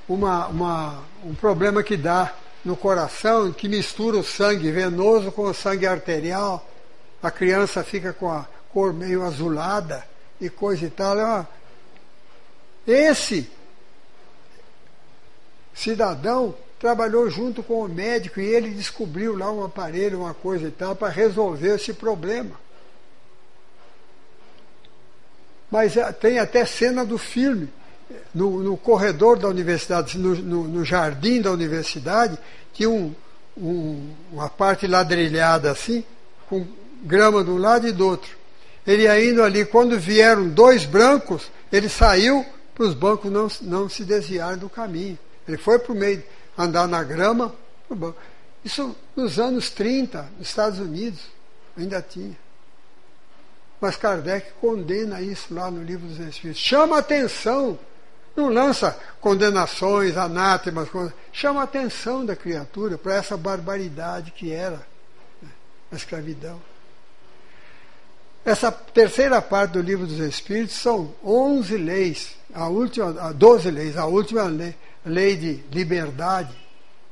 uma, 0.09 0.47
uma, 0.49 1.05
um 1.25 1.35
problema 1.35 1.83
que 1.83 1.97
dá 1.97 2.33
no 2.65 2.77
coração, 2.77 3.53
que 3.53 3.69
mistura 3.69 4.19
o 4.19 4.25
sangue 4.25 4.71
venoso 4.71 5.31
com 5.31 5.43
o 5.43 5.55
sangue 5.55 5.87
arterial. 5.87 6.69
A 7.23 7.31
criança 7.31 7.83
fica 7.83 8.13
com 8.13 8.31
a 8.31 8.47
cor 8.73 8.93
meio 8.93 9.23
azulada 9.23 10.05
e 10.41 10.51
coisa 10.51 10.85
e 10.85 10.91
tal. 10.91 11.47
Esse 12.87 13.51
cidadão 15.77 16.55
trabalhou 16.81 17.29
junto 17.31 17.63
com 17.63 17.85
o 17.85 17.89
médico 17.89 18.41
e 18.41 18.45
ele 18.45 18.71
descobriu 18.71 19.37
lá 19.37 19.53
um 19.53 19.65
aparelho, 19.65 20.21
uma 20.21 20.35
coisa 20.35 20.67
e 20.67 20.71
tal, 20.71 20.97
para 20.97 21.09
resolver 21.09 21.77
esse 21.77 21.93
problema. 21.93 22.53
Mas 25.71 25.97
é, 25.97 26.11
tem 26.13 26.39
até 26.39 26.65
cena 26.65 27.05
do 27.05 27.19
filme, 27.19 27.69
no, 28.35 28.63
no 28.63 28.77
corredor 28.77 29.39
da 29.39 29.49
universidade, 29.49 30.17
no, 30.17 30.35
no, 30.37 30.69
no, 30.69 30.85
jardim 30.85 31.41
da 31.41 31.51
universidade, 31.51 32.39
tinha 32.73 32.89
um, 32.89 33.15
um, 33.57 34.15
uma 34.33 34.49
parte 34.49 34.87
ladrilhada 34.87 35.71
assim, 35.71 36.05
com 36.49 36.67
grama 37.03 37.43
de 37.43 37.51
um 37.51 37.59
lado 37.59 37.89
e 37.89 37.93
do 37.93 38.07
outro. 38.07 38.31
Ele 38.87 39.09
indo 39.29 39.43
ali, 39.43 39.65
quando 39.65 39.99
vieram 39.99 40.49
dois 40.49 40.85
brancos, 40.85 41.51
ele 41.73 41.89
saiu 41.89 42.47
para 42.75 42.85
os 42.85 42.95
bancos 42.95 43.33
não, 43.33 43.49
não 43.63 43.89
se 43.89 44.05
desviarem 44.05 44.59
do 44.59 44.69
caminho. 44.69 45.19
Ele 45.47 45.57
foi 45.57 45.79
para 45.79 45.93
o 45.93 45.97
meio, 45.97 46.23
andar 46.57 46.87
na 46.89 47.03
grama. 47.03 47.55
Isso 48.65 48.97
nos 49.15 49.39
anos 49.39 49.71
30, 49.71 50.29
nos 50.39 50.49
Estados 50.49 50.79
Unidos, 50.79 51.21
ainda 51.77 52.03
tinha. 52.03 52.37
Mas 53.81 53.97
Kardec 53.97 54.53
condena 54.61 55.21
isso 55.21 55.53
lá 55.53 55.71
no 55.71 55.83
livro 55.83 56.07
dos 56.07 56.19
Espíritos. 56.19 56.63
Chama 56.63 56.99
atenção. 56.99 57.79
Não 58.35 58.51
lança 58.51 58.99
condenações, 59.19 60.17
anátemas, 60.17 60.89
chama 61.33 61.63
atenção 61.63 62.25
da 62.25 62.37
criatura 62.37 62.99
para 62.99 63.15
essa 63.15 63.35
barbaridade 63.35 64.31
que 64.31 64.53
era 64.53 64.87
né, 65.41 65.49
a 65.91 65.97
escravidão. 65.97 66.61
Essa 68.45 68.71
terceira 68.71 69.41
parte 69.41 69.73
do 69.73 69.81
livro 69.81 70.07
dos 70.07 70.19
Espíritos 70.19 70.77
são 70.77 71.15
11 71.25 71.77
leis, 71.79 72.37
a 72.53 72.69
última, 72.69 73.33
12 73.33 73.71
leis, 73.71 73.97
a 73.97 74.05
última 74.05 74.45
lei, 74.45 74.75
lei 75.07 75.37
de 75.37 75.65
liberdade, 75.73 76.55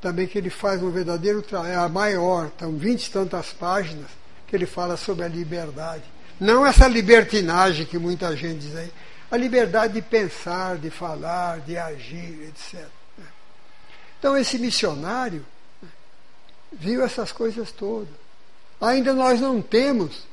também 0.00 0.26
que 0.26 0.36
ele 0.36 0.50
faz 0.50 0.82
um 0.82 0.90
verdadeiro 0.90 1.40
trabalho, 1.40 1.72
é 1.72 1.76
a 1.76 1.88
maior, 1.88 2.48
estão 2.48 2.76
vinte 2.76 3.06
e 3.06 3.10
tantas 3.10 3.52
páginas 3.52 4.10
que 4.46 4.54
ele 4.54 4.66
fala 4.66 4.96
sobre 4.96 5.24
a 5.24 5.28
liberdade. 5.28 6.02
Não 6.38 6.66
essa 6.66 6.88
libertinagem 6.88 7.86
que 7.86 7.96
muita 7.96 8.36
gente 8.36 8.66
diz 8.66 8.76
aí, 8.76 8.92
a 9.30 9.36
liberdade 9.36 9.94
de 9.94 10.02
pensar, 10.02 10.76
de 10.76 10.90
falar, 10.90 11.60
de 11.60 11.78
agir, 11.78 12.48
etc. 12.48 12.86
Então 14.18 14.36
esse 14.36 14.58
missionário 14.58 15.46
viu 16.72 17.04
essas 17.04 17.30
coisas 17.30 17.70
todas. 17.70 18.12
Ainda 18.80 19.14
nós 19.14 19.40
não 19.40 19.62
temos 19.62 20.26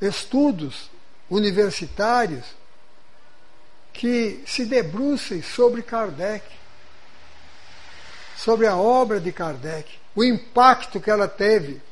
estudos 0.00 0.90
universitários 1.28 2.44
que 3.92 4.42
se 4.46 4.64
debrucem 4.64 5.42
sobre 5.42 5.82
Kardec 5.82 6.58
sobre 8.38 8.68
a 8.68 8.76
obra 8.76 9.18
de 9.18 9.32
Kardec, 9.32 9.98
o 10.14 10.22
impacto 10.22 11.00
que 11.00 11.10
ela 11.10 11.26
teve. 11.26 11.82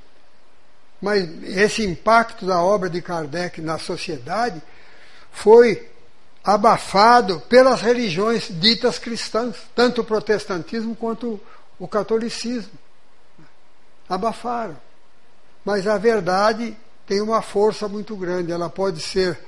Mas 1.02 1.28
esse 1.42 1.84
impacto 1.84 2.46
da 2.46 2.62
obra 2.62 2.88
de 2.88 3.02
Kardec 3.02 3.60
na 3.60 3.78
sociedade 3.78 4.62
foi 5.32 5.90
abafado 6.44 7.40
pelas 7.40 7.82
religiões 7.82 8.48
ditas 8.48 8.96
cristãs, 8.96 9.56
tanto 9.74 10.00
o 10.00 10.04
protestantismo 10.04 10.94
quanto 10.94 11.40
o 11.80 11.88
catolicismo. 11.88 12.72
Abafaram. 14.08 14.76
Mas 15.64 15.88
a 15.88 15.98
verdade 15.98 16.76
tem 17.08 17.20
uma 17.20 17.42
força 17.42 17.88
muito 17.88 18.16
grande, 18.16 18.52
ela 18.52 18.70
pode 18.70 19.00
ser 19.00 19.38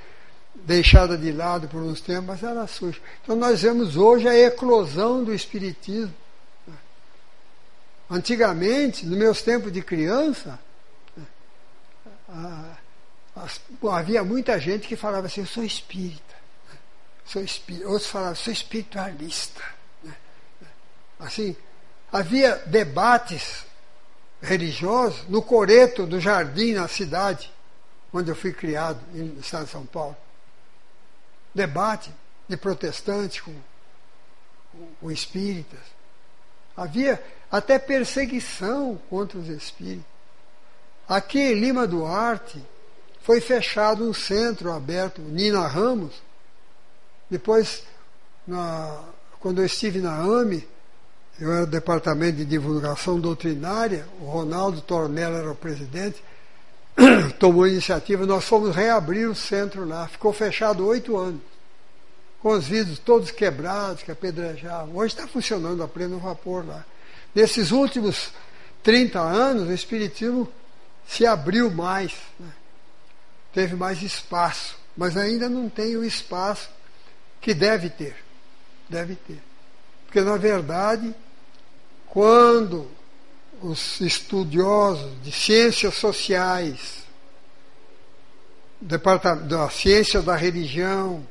deixada 0.55 1.17
de 1.17 1.33
lado 1.33 1.69
por 1.69 1.81
uns 1.81 2.01
tempos, 2.01 2.27
mas 2.27 2.43
ela 2.43 2.67
surge. 2.67 3.01
Então 3.23 3.37
nós 3.37 3.63
vemos 3.63 3.97
hoje 3.97 4.29
a 4.29 4.37
eclosão 4.37 5.25
do 5.25 5.35
Espiritismo. 5.35 6.15
Antigamente, 8.11 9.05
nos 9.05 9.19
meus 9.19 9.43
tempos 9.43 9.71
de 9.71 9.83
criança, 9.83 10.59
havia 13.91 14.25
muita 14.25 14.59
gente 14.59 14.89
que 14.89 14.97
falava 14.97 15.27
assim, 15.27 15.43
eu 15.43 15.47
sou 15.47 15.63
espírita, 15.63 16.35
sou 17.25 17.43
espírita. 17.43 17.87
outros 17.89 18.11
falavam, 18.11 18.35
sou 18.35 18.53
espiritualista. 18.53 19.63
Assim, 21.19 21.55
havia 22.11 22.57
debates 22.67 23.67
religiosos 24.41 25.29
no 25.29 25.43
coreto 25.43 26.07
do 26.07 26.19
jardim 26.19 26.73
na 26.73 26.89
cidade, 26.89 27.53
onde 28.13 28.31
eu 28.31 28.37
fui 28.37 28.53
criado, 28.53 29.01
no 29.13 29.41
estado 29.41 29.67
de 29.67 29.71
São 29.71 29.85
Paulo. 29.85 30.17
Debate 31.59 32.15
de 32.49 32.57
protestantes 32.57 33.41
com, 33.41 33.53
com, 34.71 34.87
com 35.01 35.11
espíritas. 35.11 35.81
Havia 36.77 37.21
até 37.51 37.81
perseguição 37.81 38.97
contra 39.11 39.37
os 39.37 39.49
espíritos. 39.49 40.07
Aqui 41.09 41.41
em 41.41 41.55
Lima 41.55 41.85
Duarte 41.85 42.65
foi 43.23 43.41
fechado 43.41 44.09
um 44.09 44.15
centro 44.15 44.71
aberto, 44.73 45.21
Nina 45.21 45.67
Ramos. 45.67 46.23
Depois, 47.29 47.83
na, 48.47 49.03
quando 49.41 49.61
eu 49.61 49.67
estive 49.67 50.01
na 50.01 50.17
AME, 50.17 50.67
eu 51.41 51.53
era 51.53 51.67
do 51.67 51.73
departamento 51.73 52.37
de 52.37 52.45
divulgação 52.45 53.19
doutrinária, 53.19 54.07
o 54.21 54.27
Ronaldo 54.27 54.81
Tornella 54.81 55.39
era 55.39 55.51
o 55.51 55.57
presidente, 55.57 56.23
tomou 57.39 57.65
a 57.65 57.69
iniciativa, 57.69 58.27
nós 58.27 58.45
fomos 58.45 58.75
reabrir 58.75 59.29
o 59.29 59.35
centro 59.35 59.85
lá. 59.85 60.09
Ficou 60.09 60.33
fechado 60.33 60.87
oito 60.87 61.17
anos, 61.17 61.41
com 62.41 62.51
os 62.51 62.67
vidros 62.67 62.99
todos 62.99 63.31
quebrados, 63.31 64.03
que 64.03 64.11
apedrejavam. 64.11 64.97
Hoje 64.97 65.15
está 65.15 65.27
funcionando 65.27 65.83
a 65.83 65.89
pleno 65.89 66.19
vapor 66.19 66.67
lá. 66.67 66.85
Nesses 67.35 67.71
últimos 67.71 68.33
30 68.83 69.21
anos, 69.21 69.69
o 69.69 69.73
Espiritismo 69.73 70.49
se 71.07 71.25
abriu 71.25 71.71
mais, 71.71 72.13
né? 72.39 72.53
teve 73.53 73.77
mais 73.77 74.03
espaço, 74.03 74.77
mas 74.97 75.17
ainda 75.17 75.49
não 75.49 75.69
tem 75.69 75.97
o 75.97 76.05
espaço 76.05 76.69
que 77.41 77.55
deve 77.55 77.89
ter. 77.89 78.17
Deve 78.89 79.15
ter. 79.15 79.41
Porque, 80.07 80.21
na 80.21 80.37
verdade, 80.37 81.15
quando 82.07 82.91
os 83.63 84.01
estudiosos 84.01 85.11
de 85.23 85.33
ciências 85.33 85.95
sociais, 85.95 87.05
da 88.81 89.69
ciência 89.69 90.23
da 90.23 90.37
religião, 90.37 91.27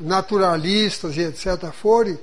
naturalistas 0.00 1.16
e 1.16 1.20
etc., 1.20 1.70
forem 1.72 2.18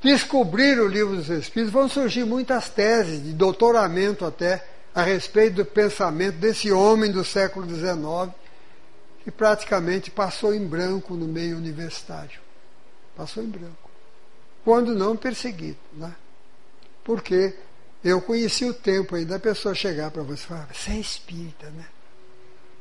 descobrir 0.00 0.80
o 0.80 0.88
livro 0.88 1.16
dos 1.16 1.28
Espíritos, 1.28 1.72
vão 1.72 1.88
surgir 1.88 2.24
muitas 2.24 2.68
teses, 2.70 3.22
de 3.22 3.32
doutoramento 3.32 4.24
até, 4.24 4.66
a 4.94 5.02
respeito 5.02 5.56
do 5.56 5.64
pensamento 5.64 6.36
desse 6.36 6.70
homem 6.70 7.10
do 7.10 7.24
século 7.24 7.66
XIX, 7.66 8.34
que 9.22 9.30
praticamente 9.30 10.10
passou 10.10 10.52
em 10.52 10.66
branco 10.66 11.14
no 11.14 11.26
meio 11.26 11.56
universitário. 11.56 12.40
Passou 13.16 13.42
em 13.42 13.46
branco. 13.46 13.90
Quando 14.64 14.94
não 14.94 15.16
perseguido. 15.16 15.78
Né? 15.92 16.14
Porque 17.04 17.54
eu 18.04 18.20
conheci 18.20 18.64
o 18.64 18.74
tempo 18.74 19.14
aí 19.14 19.24
da 19.24 19.38
pessoa 19.38 19.74
chegar 19.74 20.10
para 20.10 20.22
você 20.22 20.42
e 20.42 20.46
falar, 20.46 20.68
você 20.72 20.90
é 20.92 20.96
espírita, 20.98 21.70
né? 21.70 21.86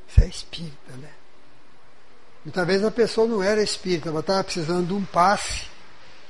Você 0.07 0.23
é 0.23 0.27
espírita, 0.27 0.93
né? 0.97 1.09
Muitas 2.43 2.67
vezes 2.67 2.85
a 2.85 2.91
pessoa 2.91 3.27
não 3.27 3.43
era 3.43 3.61
espírita, 3.61 4.09
ela 4.09 4.21
estava 4.21 4.43
precisando 4.43 4.87
de 4.87 4.93
um 4.93 5.05
passe 5.05 5.71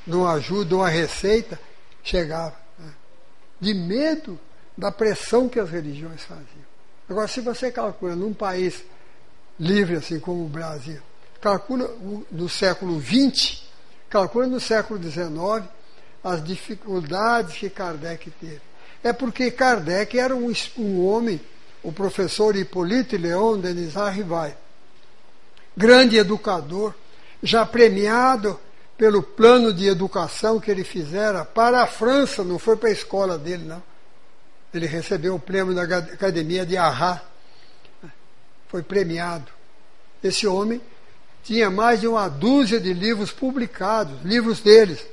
de 0.05 0.15
uma 0.15 0.33
ajuda, 0.33 0.65
de 0.65 0.73
uma 0.73 0.89
receita, 0.89 1.59
chegava. 2.03 2.55
Né? 2.77 2.91
De 3.59 3.73
medo 3.73 4.39
da 4.77 4.91
pressão 4.91 5.47
que 5.47 5.59
as 5.59 5.69
religiões 5.69 6.23
faziam. 6.23 6.71
Agora, 7.09 7.27
se 7.27 7.41
você 7.41 7.71
calcula 7.71 8.15
num 8.15 8.33
país 8.33 8.83
livre 9.59 9.95
assim 9.95 10.19
como 10.19 10.45
o 10.45 10.49
Brasil, 10.49 11.01
calcula 11.39 11.89
no 12.31 12.49
século 12.49 12.99
XX, 13.01 13.63
calcula 14.09 14.47
no 14.47 14.59
século 14.59 15.01
XIX, 15.01 15.67
as 16.23 16.43
dificuldades 16.43 17.57
que 17.57 17.69
Kardec 17.69 18.29
teve. 18.31 18.61
É 19.03 19.11
porque 19.11 19.49
Kardec 19.49 20.17
era 20.17 20.35
um, 20.35 20.53
um 20.77 21.05
homem, 21.05 21.41
o 21.81 21.91
professor 21.91 22.55
Hippolyte 22.55 23.17
Leon 23.17 23.57
Denis 23.57 23.97
Arrivai, 23.97 24.55
grande 25.75 26.17
educador, 26.17 26.93
já 27.41 27.65
premiado 27.65 28.59
pelo 28.97 29.23
plano 29.23 29.73
de 29.73 29.87
educação 29.87 30.59
que 30.59 30.69
ele 30.69 30.83
fizera 30.83 31.43
para 31.43 31.81
a 31.81 31.87
França, 31.87 32.43
não 32.43 32.59
foi 32.59 32.77
para 32.77 32.89
a 32.89 32.93
escola 32.93 33.37
dele, 33.37 33.63
não. 33.63 33.81
Ele 34.71 34.85
recebeu 34.85 35.35
o 35.35 35.39
prêmio 35.39 35.73
da 35.73 35.81
Academia 35.81 36.65
de 36.65 36.77
Arras. 36.77 37.19
Foi 38.67 38.83
premiado. 38.83 39.51
Esse 40.23 40.45
homem 40.45 40.79
tinha 41.43 41.69
mais 41.69 41.99
de 41.99 42.07
uma 42.07 42.29
dúzia 42.29 42.79
de 42.79 42.93
livros 42.93 43.31
publicados, 43.31 44.21
livros 44.23 44.59
deles, 44.59 45.03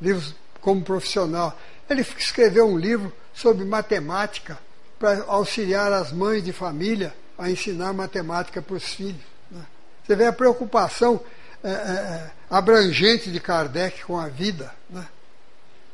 livros 0.00 0.34
como 0.60 0.82
profissional. 0.82 1.58
Ele 1.88 2.02
escreveu 2.02 2.66
um 2.66 2.78
livro 2.78 3.12
sobre 3.34 3.64
matemática 3.64 4.58
para 4.98 5.24
auxiliar 5.24 5.92
as 5.92 6.12
mães 6.12 6.44
de 6.44 6.52
família 6.52 7.14
a 7.38 7.50
ensinar 7.50 7.92
matemática 7.92 8.60
para 8.60 8.76
os 8.76 8.84
filhos. 8.84 9.22
Né? 9.50 9.64
Você 10.04 10.14
vê 10.14 10.26
a 10.26 10.32
preocupação 10.32 11.20
é, 11.64 11.70
é, 11.70 11.72
é, 11.72 12.30
abrangente 12.50 13.30
de 13.30 13.40
Kardec 13.40 14.04
com 14.04 14.18
a 14.18 14.28
vida. 14.28 14.72
Né? 14.90 15.06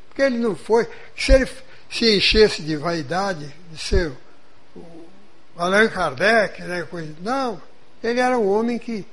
Porque 0.09 0.23
ele 0.23 0.39
não 0.39 0.57
foi. 0.57 0.89
Se 1.17 1.33
ele 1.33 1.49
se 1.91 2.17
enchesse 2.17 2.63
de 2.63 2.77
vaidade, 2.77 3.55
de 3.71 3.79
ser 3.79 4.13
o 4.75 4.83
Allan 5.57 5.89
Kardec, 5.89 6.63
né, 6.63 6.83
coisa, 6.83 7.15
não, 7.21 7.61
ele 8.03 8.21
era 8.21 8.39
um 8.39 8.49
homem 8.49 8.79
que 8.79 9.07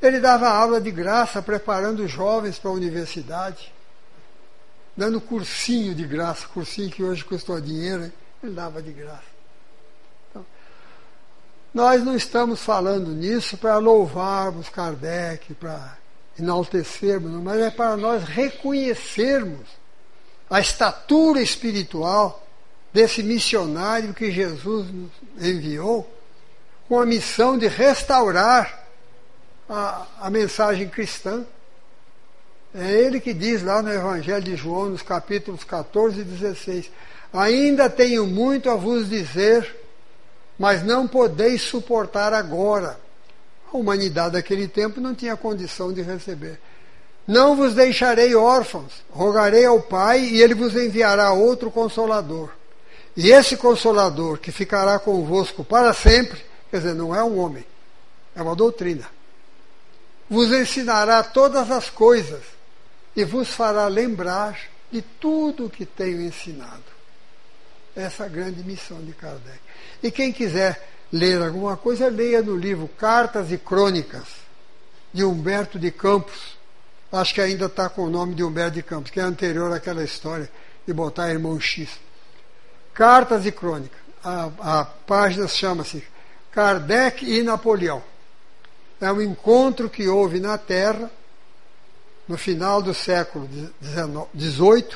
ele 0.00 0.18
dava 0.18 0.48
aula 0.48 0.80
de 0.80 0.90
graça, 0.90 1.42
preparando 1.42 2.08
jovens 2.08 2.58
para 2.58 2.70
a 2.70 2.74
universidade, 2.74 3.72
dando 4.96 5.20
cursinho 5.20 5.94
de 5.94 6.06
graça, 6.06 6.46
cursinho 6.48 6.90
que 6.90 7.02
hoje 7.02 7.24
custou 7.24 7.60
dinheiro, 7.60 8.12
ele 8.42 8.52
dava 8.52 8.82
de 8.82 8.92
graça. 8.92 9.22
Então, 10.28 10.44
nós 11.72 12.04
não 12.04 12.16
estamos 12.16 12.62
falando 12.62 13.10
nisso 13.12 13.56
para 13.56 13.78
louvarmos 13.78 14.68
Kardec, 14.68 15.54
para 15.54 15.98
enaltecermos, 16.38 17.30
mas 17.42 17.60
é 17.60 17.70
para 17.70 17.96
nós 17.96 18.24
reconhecermos 18.24 19.68
a 20.48 20.60
estatura 20.60 21.40
espiritual 21.40 22.46
desse 22.92 23.22
missionário 23.22 24.12
que 24.12 24.30
Jesus 24.30 24.90
nos 24.90 25.10
enviou, 25.38 26.12
com 26.88 26.98
a 26.98 27.06
missão 27.06 27.56
de 27.56 27.68
restaurar 27.68 28.84
a, 29.68 30.06
a 30.22 30.30
mensagem 30.30 30.88
cristã. 30.88 31.46
É 32.74 32.92
ele 32.92 33.20
que 33.20 33.34
diz 33.34 33.62
lá 33.62 33.82
no 33.82 33.92
Evangelho 33.92 34.42
de 34.42 34.54
João, 34.54 34.90
nos 34.90 35.02
capítulos 35.02 35.64
14 35.64 36.20
e 36.20 36.24
16: 36.24 36.90
Ainda 37.32 37.90
tenho 37.90 38.26
muito 38.26 38.70
a 38.70 38.76
vos 38.76 39.08
dizer, 39.08 39.76
mas 40.58 40.84
não 40.84 41.08
podeis 41.08 41.62
suportar 41.62 42.32
agora. 42.32 42.98
A 43.72 43.76
humanidade 43.76 44.32
daquele 44.32 44.68
tempo 44.68 45.00
não 45.00 45.14
tinha 45.14 45.36
condição 45.36 45.92
de 45.92 46.02
receber. 46.02 46.60
Não 47.26 47.54
vos 47.54 47.74
deixarei 47.74 48.34
órfãos, 48.34 48.92
rogarei 49.10 49.64
ao 49.64 49.80
Pai 49.80 50.20
e 50.20 50.42
ele 50.42 50.54
vos 50.54 50.74
enviará 50.74 51.32
outro 51.32 51.70
consolador. 51.70 52.50
E 53.16 53.30
esse 53.30 53.56
consolador 53.56 54.38
que 54.38 54.50
ficará 54.50 54.98
convosco 54.98 55.64
para 55.64 55.92
sempre, 55.92 56.40
quer 56.70 56.78
dizer, 56.78 56.94
não 56.94 57.14
é 57.14 57.22
um 57.22 57.38
homem, 57.38 57.64
é 58.34 58.42
uma 58.42 58.56
doutrina 58.56 59.06
vos 60.30 60.52
ensinará 60.52 61.24
todas 61.24 61.68
as 61.72 61.90
coisas 61.90 62.40
e 63.14 63.24
vos 63.24 63.48
fará 63.48 63.86
lembrar 63.86 64.58
de 64.90 65.02
tudo 65.02 65.66
o 65.66 65.70
que 65.70 65.84
tenho 65.84 66.20
ensinado. 66.20 66.82
Essa 67.94 68.24
é 68.24 68.26
a 68.26 68.28
grande 68.28 68.62
missão 68.62 69.02
de 69.02 69.12
Kardec. 69.12 69.58
E 70.02 70.10
quem 70.10 70.32
quiser 70.32 70.88
ler 71.12 71.42
alguma 71.42 71.76
coisa, 71.76 72.08
leia 72.08 72.42
no 72.42 72.56
livro 72.56 72.88
Cartas 72.88 73.50
e 73.50 73.58
Crônicas, 73.58 74.28
de 75.12 75.24
Humberto 75.24 75.78
de 75.78 75.90
Campos. 75.90 76.56
Acho 77.10 77.34
que 77.34 77.40
ainda 77.40 77.66
está 77.66 77.88
com 77.88 78.02
o 78.02 78.10
nome 78.10 78.34
de 78.34 78.44
Humberto 78.44 78.76
de 78.76 78.82
Campos, 78.82 79.10
que 79.10 79.18
é 79.18 79.22
anterior 79.22 79.72
àquela 79.72 80.04
história 80.04 80.48
de 80.86 80.92
botar 80.92 81.30
irmão 81.30 81.58
X. 81.60 81.88
Cartas 82.94 83.44
e 83.44 83.52
Crônicas. 83.52 83.98
A, 84.22 84.50
a 84.80 84.84
página 84.84 85.48
chama-se 85.48 86.04
Kardec 86.52 87.24
e 87.24 87.42
Napoleão 87.42 88.02
é 89.00 89.10
um 89.10 89.22
encontro 89.22 89.88
que 89.88 90.06
houve 90.06 90.38
na 90.38 90.58
Terra 90.58 91.10
no 92.30 92.38
final 92.38 92.80
do 92.80 92.94
século 92.94 93.50
XVIII, 94.32 94.86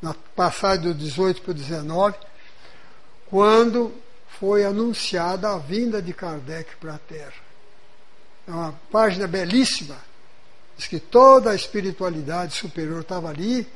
na 0.00 0.14
passagem 0.34 0.90
do 0.90 0.98
XVIII 0.98 1.34
para 1.34 1.52
o 1.52 1.58
XIX, 1.58 2.26
quando 3.26 3.92
foi 4.38 4.64
anunciada 4.64 5.50
a 5.50 5.58
vinda 5.58 6.00
de 6.00 6.14
Kardec 6.14 6.76
para 6.76 6.94
a 6.94 6.98
Terra. 6.98 7.34
É 8.48 8.50
uma 8.52 8.72
página 8.90 9.26
belíssima. 9.26 9.98
Diz 10.78 10.86
que 10.86 10.98
toda 10.98 11.50
a 11.50 11.54
espiritualidade 11.54 12.54
superior 12.54 13.02
estava 13.02 13.28
ali, 13.28 13.70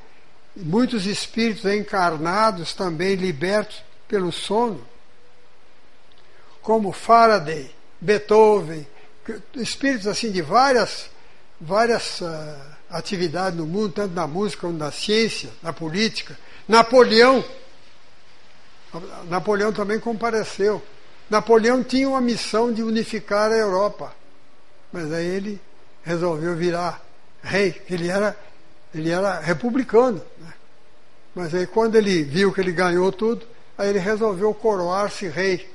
e 0.57 0.61
muitos 0.61 1.05
espíritos 1.05 1.67
encarnados 1.67 2.73
também 2.73 3.15
libertos 3.15 3.85
pelo 4.09 4.33
sono, 4.33 4.89
como 6.63 6.93
Faraday, 6.93 7.71
Beethoven, 8.01 8.87
espíritos 9.55 10.07
assim 10.07 10.33
de 10.33 10.41
várias, 10.41 11.11
várias 11.61 12.21
uh, 12.21 12.27
atividades 12.91 13.59
no 13.59 13.67
mundo, 13.67 13.93
tanto 13.93 14.15
na 14.15 14.27
música 14.27 14.63
como 14.63 14.79
na 14.79 14.91
ciência, 14.91 15.51
na 15.63 15.73
política. 15.73 16.39
Napoleão, 16.69 17.45
Napoleão 19.29 19.73
também 19.73 19.99
compareceu. 19.99 20.83
Napoleão 21.29 21.83
tinha 21.83 22.09
uma 22.09 22.21
missão 22.21 22.73
de 22.73 22.83
unificar 22.83 23.51
a 23.51 23.57
Europa, 23.57 24.15
mas 24.93 25.13
aí 25.13 25.27
ele 25.27 25.61
resolveu 26.03 26.55
virar 26.55 27.03
rei. 27.43 27.83
Ele 27.89 28.09
era, 28.09 28.37
ele 28.95 29.11
era 29.11 29.41
republicano. 29.41 30.23
Né? 30.39 30.53
Mas 31.35 31.55
aí 31.55 31.67
quando 31.67 31.97
ele 31.97 32.23
viu 32.23 32.53
que 32.53 32.61
ele 32.61 32.73
ganhou 32.73 33.11
tudo, 33.11 33.47
aí 33.77 33.89
ele 33.89 33.99
resolveu 33.99 34.55
coroar-se 34.55 35.27
rei. 35.29 35.69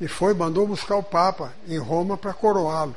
E 0.00 0.08
foi, 0.08 0.34
mandou 0.34 0.66
buscar 0.66 0.96
o 0.96 1.02
Papa 1.02 1.52
em 1.68 1.78
Roma 1.78 2.16
para 2.16 2.34
coroá-lo. 2.34 2.96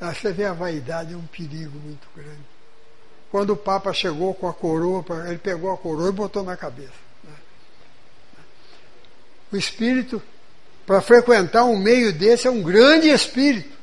Você 0.00 0.32
vê 0.32 0.44
a 0.44 0.52
vaidade, 0.52 1.14
é 1.14 1.16
um 1.16 1.26
perigo 1.26 1.78
muito 1.78 2.06
grande. 2.14 2.56
Quando 3.30 3.50
o 3.50 3.56
Papa 3.56 3.92
chegou 3.92 4.34
com 4.34 4.48
a 4.48 4.54
coroa, 4.54 5.04
ele 5.26 5.38
pegou 5.38 5.72
a 5.72 5.76
coroa 5.76 6.08
e 6.08 6.12
botou 6.12 6.42
na 6.42 6.56
cabeça. 6.56 6.92
Né? 7.24 7.34
O 9.52 9.56
espírito, 9.56 10.22
para 10.86 11.00
frequentar 11.00 11.64
um 11.64 11.76
meio 11.76 12.12
desse, 12.12 12.46
é 12.46 12.50
um 12.50 12.62
grande 12.62 13.08
espírito. 13.08 13.76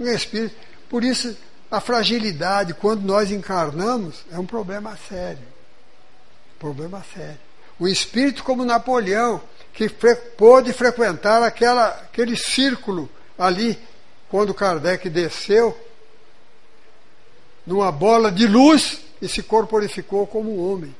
Um 0.00 0.08
espírito. 0.08 0.56
Por 0.88 1.04
isso, 1.04 1.36
a 1.70 1.80
fragilidade, 1.80 2.74
quando 2.74 3.02
nós 3.02 3.30
encarnamos, 3.30 4.24
é 4.30 4.38
um 4.38 4.46
problema 4.46 4.96
sério. 5.08 5.46
Problema 6.58 7.04
sério. 7.14 7.38
O 7.78 7.86
espírito 7.86 8.42
como 8.44 8.64
Napoleão, 8.64 9.40
que 9.72 9.88
fre 9.88 10.14
pôde 10.14 10.72
frequentar 10.72 11.42
aquela, 11.42 11.88
aquele 11.88 12.36
círculo 12.36 13.10
ali, 13.38 13.78
quando 14.34 14.52
Kardec 14.52 15.08
desceu, 15.08 15.78
numa 17.64 17.92
bola 17.92 18.32
de 18.32 18.48
luz 18.48 19.00
e 19.22 19.28
se 19.28 19.44
corporificou 19.44 20.26
como 20.26 20.50
um 20.50 20.72
homem. 20.72 20.92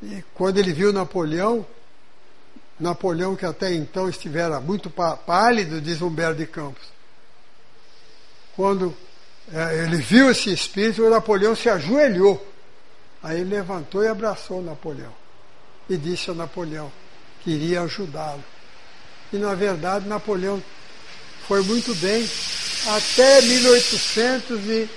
E 0.00 0.22
quando 0.32 0.58
ele 0.58 0.72
viu 0.72 0.92
Napoleão, 0.92 1.66
Napoleão 2.78 3.34
que 3.34 3.44
até 3.44 3.74
então 3.74 4.08
estivera 4.08 4.60
muito 4.60 4.88
pálido, 4.88 5.80
diz 5.80 6.00
Humberto 6.00 6.36
de 6.36 6.46
Campos, 6.46 6.86
quando 8.54 8.96
é, 9.52 9.82
ele 9.82 9.96
viu 9.96 10.30
esse 10.30 10.52
espírito, 10.52 11.10
Napoleão 11.10 11.56
se 11.56 11.68
ajoelhou. 11.68 12.40
Aí 13.20 13.42
levantou 13.42 14.04
e 14.04 14.06
abraçou 14.06 14.62
Napoleão 14.62 15.12
e 15.90 15.96
disse 15.96 16.30
a 16.30 16.34
Napoleão 16.34 16.92
que 17.40 17.50
iria 17.50 17.82
ajudá-lo. 17.82 18.53
E 19.34 19.36
na 19.36 19.52
verdade 19.52 20.08
Napoleão 20.08 20.62
foi 21.48 21.60
muito 21.64 21.92
bem 21.96 22.24
até 22.86 23.42
1800 23.42 24.60
e, 24.68 24.88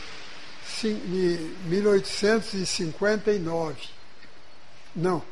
1859. 1.65 3.75
Não. 4.95 5.23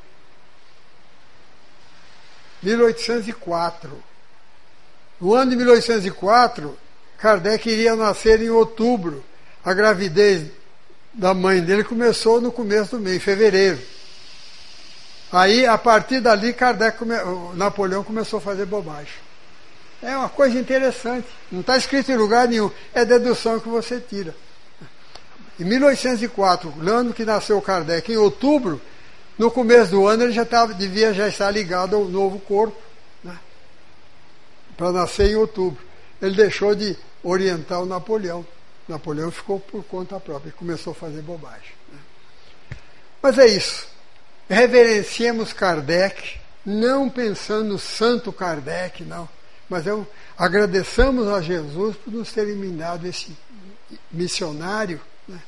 1804. 2.63 4.03
No 5.21 5.35
ano 5.35 5.51
de 5.51 5.57
1804, 5.57 6.75
Kardec 7.19 7.69
iria 7.69 7.95
nascer 7.95 8.41
em 8.41 8.49
outubro. 8.49 9.23
A 9.63 9.71
gravidez 9.71 10.49
da 11.13 11.35
mãe 11.35 11.61
dele 11.61 11.83
começou 11.83 12.41
no 12.41 12.51
começo 12.51 12.97
do 12.97 13.03
mês, 13.03 13.17
em 13.17 13.19
fevereiro. 13.19 13.79
Aí, 15.35 15.65
a 15.65 15.77
partir 15.77 16.21
dali, 16.21 16.53
Kardec, 16.53 16.97
come... 16.97 17.13
Napoleão 17.55 18.05
começou 18.05 18.37
a 18.37 18.41
fazer 18.41 18.65
bobagem. 18.65 19.15
É 20.01 20.15
uma 20.15 20.29
coisa 20.29 20.57
interessante. 20.57 21.27
Não 21.51 21.59
está 21.59 21.75
escrito 21.75 22.09
em 22.09 22.15
lugar 22.15 22.47
nenhum. 22.47 22.71
É 22.93 23.03
dedução 23.03 23.59
que 23.59 23.67
você 23.67 23.99
tira. 23.99 24.33
Em 25.59 25.65
1804, 25.65 26.73
no 26.77 26.89
ano 26.89 27.13
que 27.13 27.25
nasceu 27.25 27.61
Kardec, 27.61 28.09
em 28.09 28.15
outubro, 28.15 28.79
no 29.37 29.51
começo 29.51 29.91
do 29.91 30.07
ano 30.07 30.23
ele 30.23 30.31
já 30.31 30.45
tava, 30.45 30.73
devia 30.73 31.13
já 31.13 31.27
estar 31.27 31.51
ligado 31.51 31.97
ao 31.97 32.05
novo 32.05 32.39
corpo, 32.39 32.81
né? 33.21 33.37
para 34.77 34.93
nascer 34.93 35.31
em 35.31 35.35
outubro. 35.35 35.83
Ele 36.21 36.35
deixou 36.37 36.73
de 36.73 36.95
orientar 37.21 37.81
o 37.81 37.85
Napoleão. 37.85 38.47
Napoleão 38.87 39.29
ficou 39.31 39.59
por 39.59 39.83
conta 39.83 40.17
própria 40.17 40.47
e 40.47 40.53
começou 40.53 40.91
a 40.91 40.95
fazer 40.95 41.21
bobagem. 41.21 41.73
Né? 41.91 41.99
Mas 43.21 43.37
é 43.37 43.47
isso. 43.47 43.94
Reverenciemos 44.49 45.53
Kardec, 45.53 46.39
não 46.65 47.09
pensando 47.09 47.69
no 47.69 47.79
santo 47.79 48.31
Kardec, 48.31 49.03
não. 49.03 49.27
Mas 49.69 49.87
eu 49.87 50.07
agradeçamos 50.37 51.27
a 51.27 51.41
Jesus 51.41 51.95
por 51.97 52.13
nos 52.13 52.31
ter 52.31 52.41
eliminado 52.41 53.05
esse 53.05 53.35
missionário 54.11 55.01
né, 55.27 55.41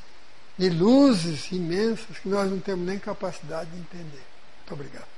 de 0.56 0.70
luzes 0.70 1.50
imensas 1.52 2.18
que 2.18 2.28
nós 2.28 2.50
não 2.50 2.58
temos 2.58 2.86
nem 2.86 2.98
capacidade 2.98 3.70
de 3.70 3.78
entender. 3.78 4.24
Muito 4.58 4.74
obrigado. 4.74 5.17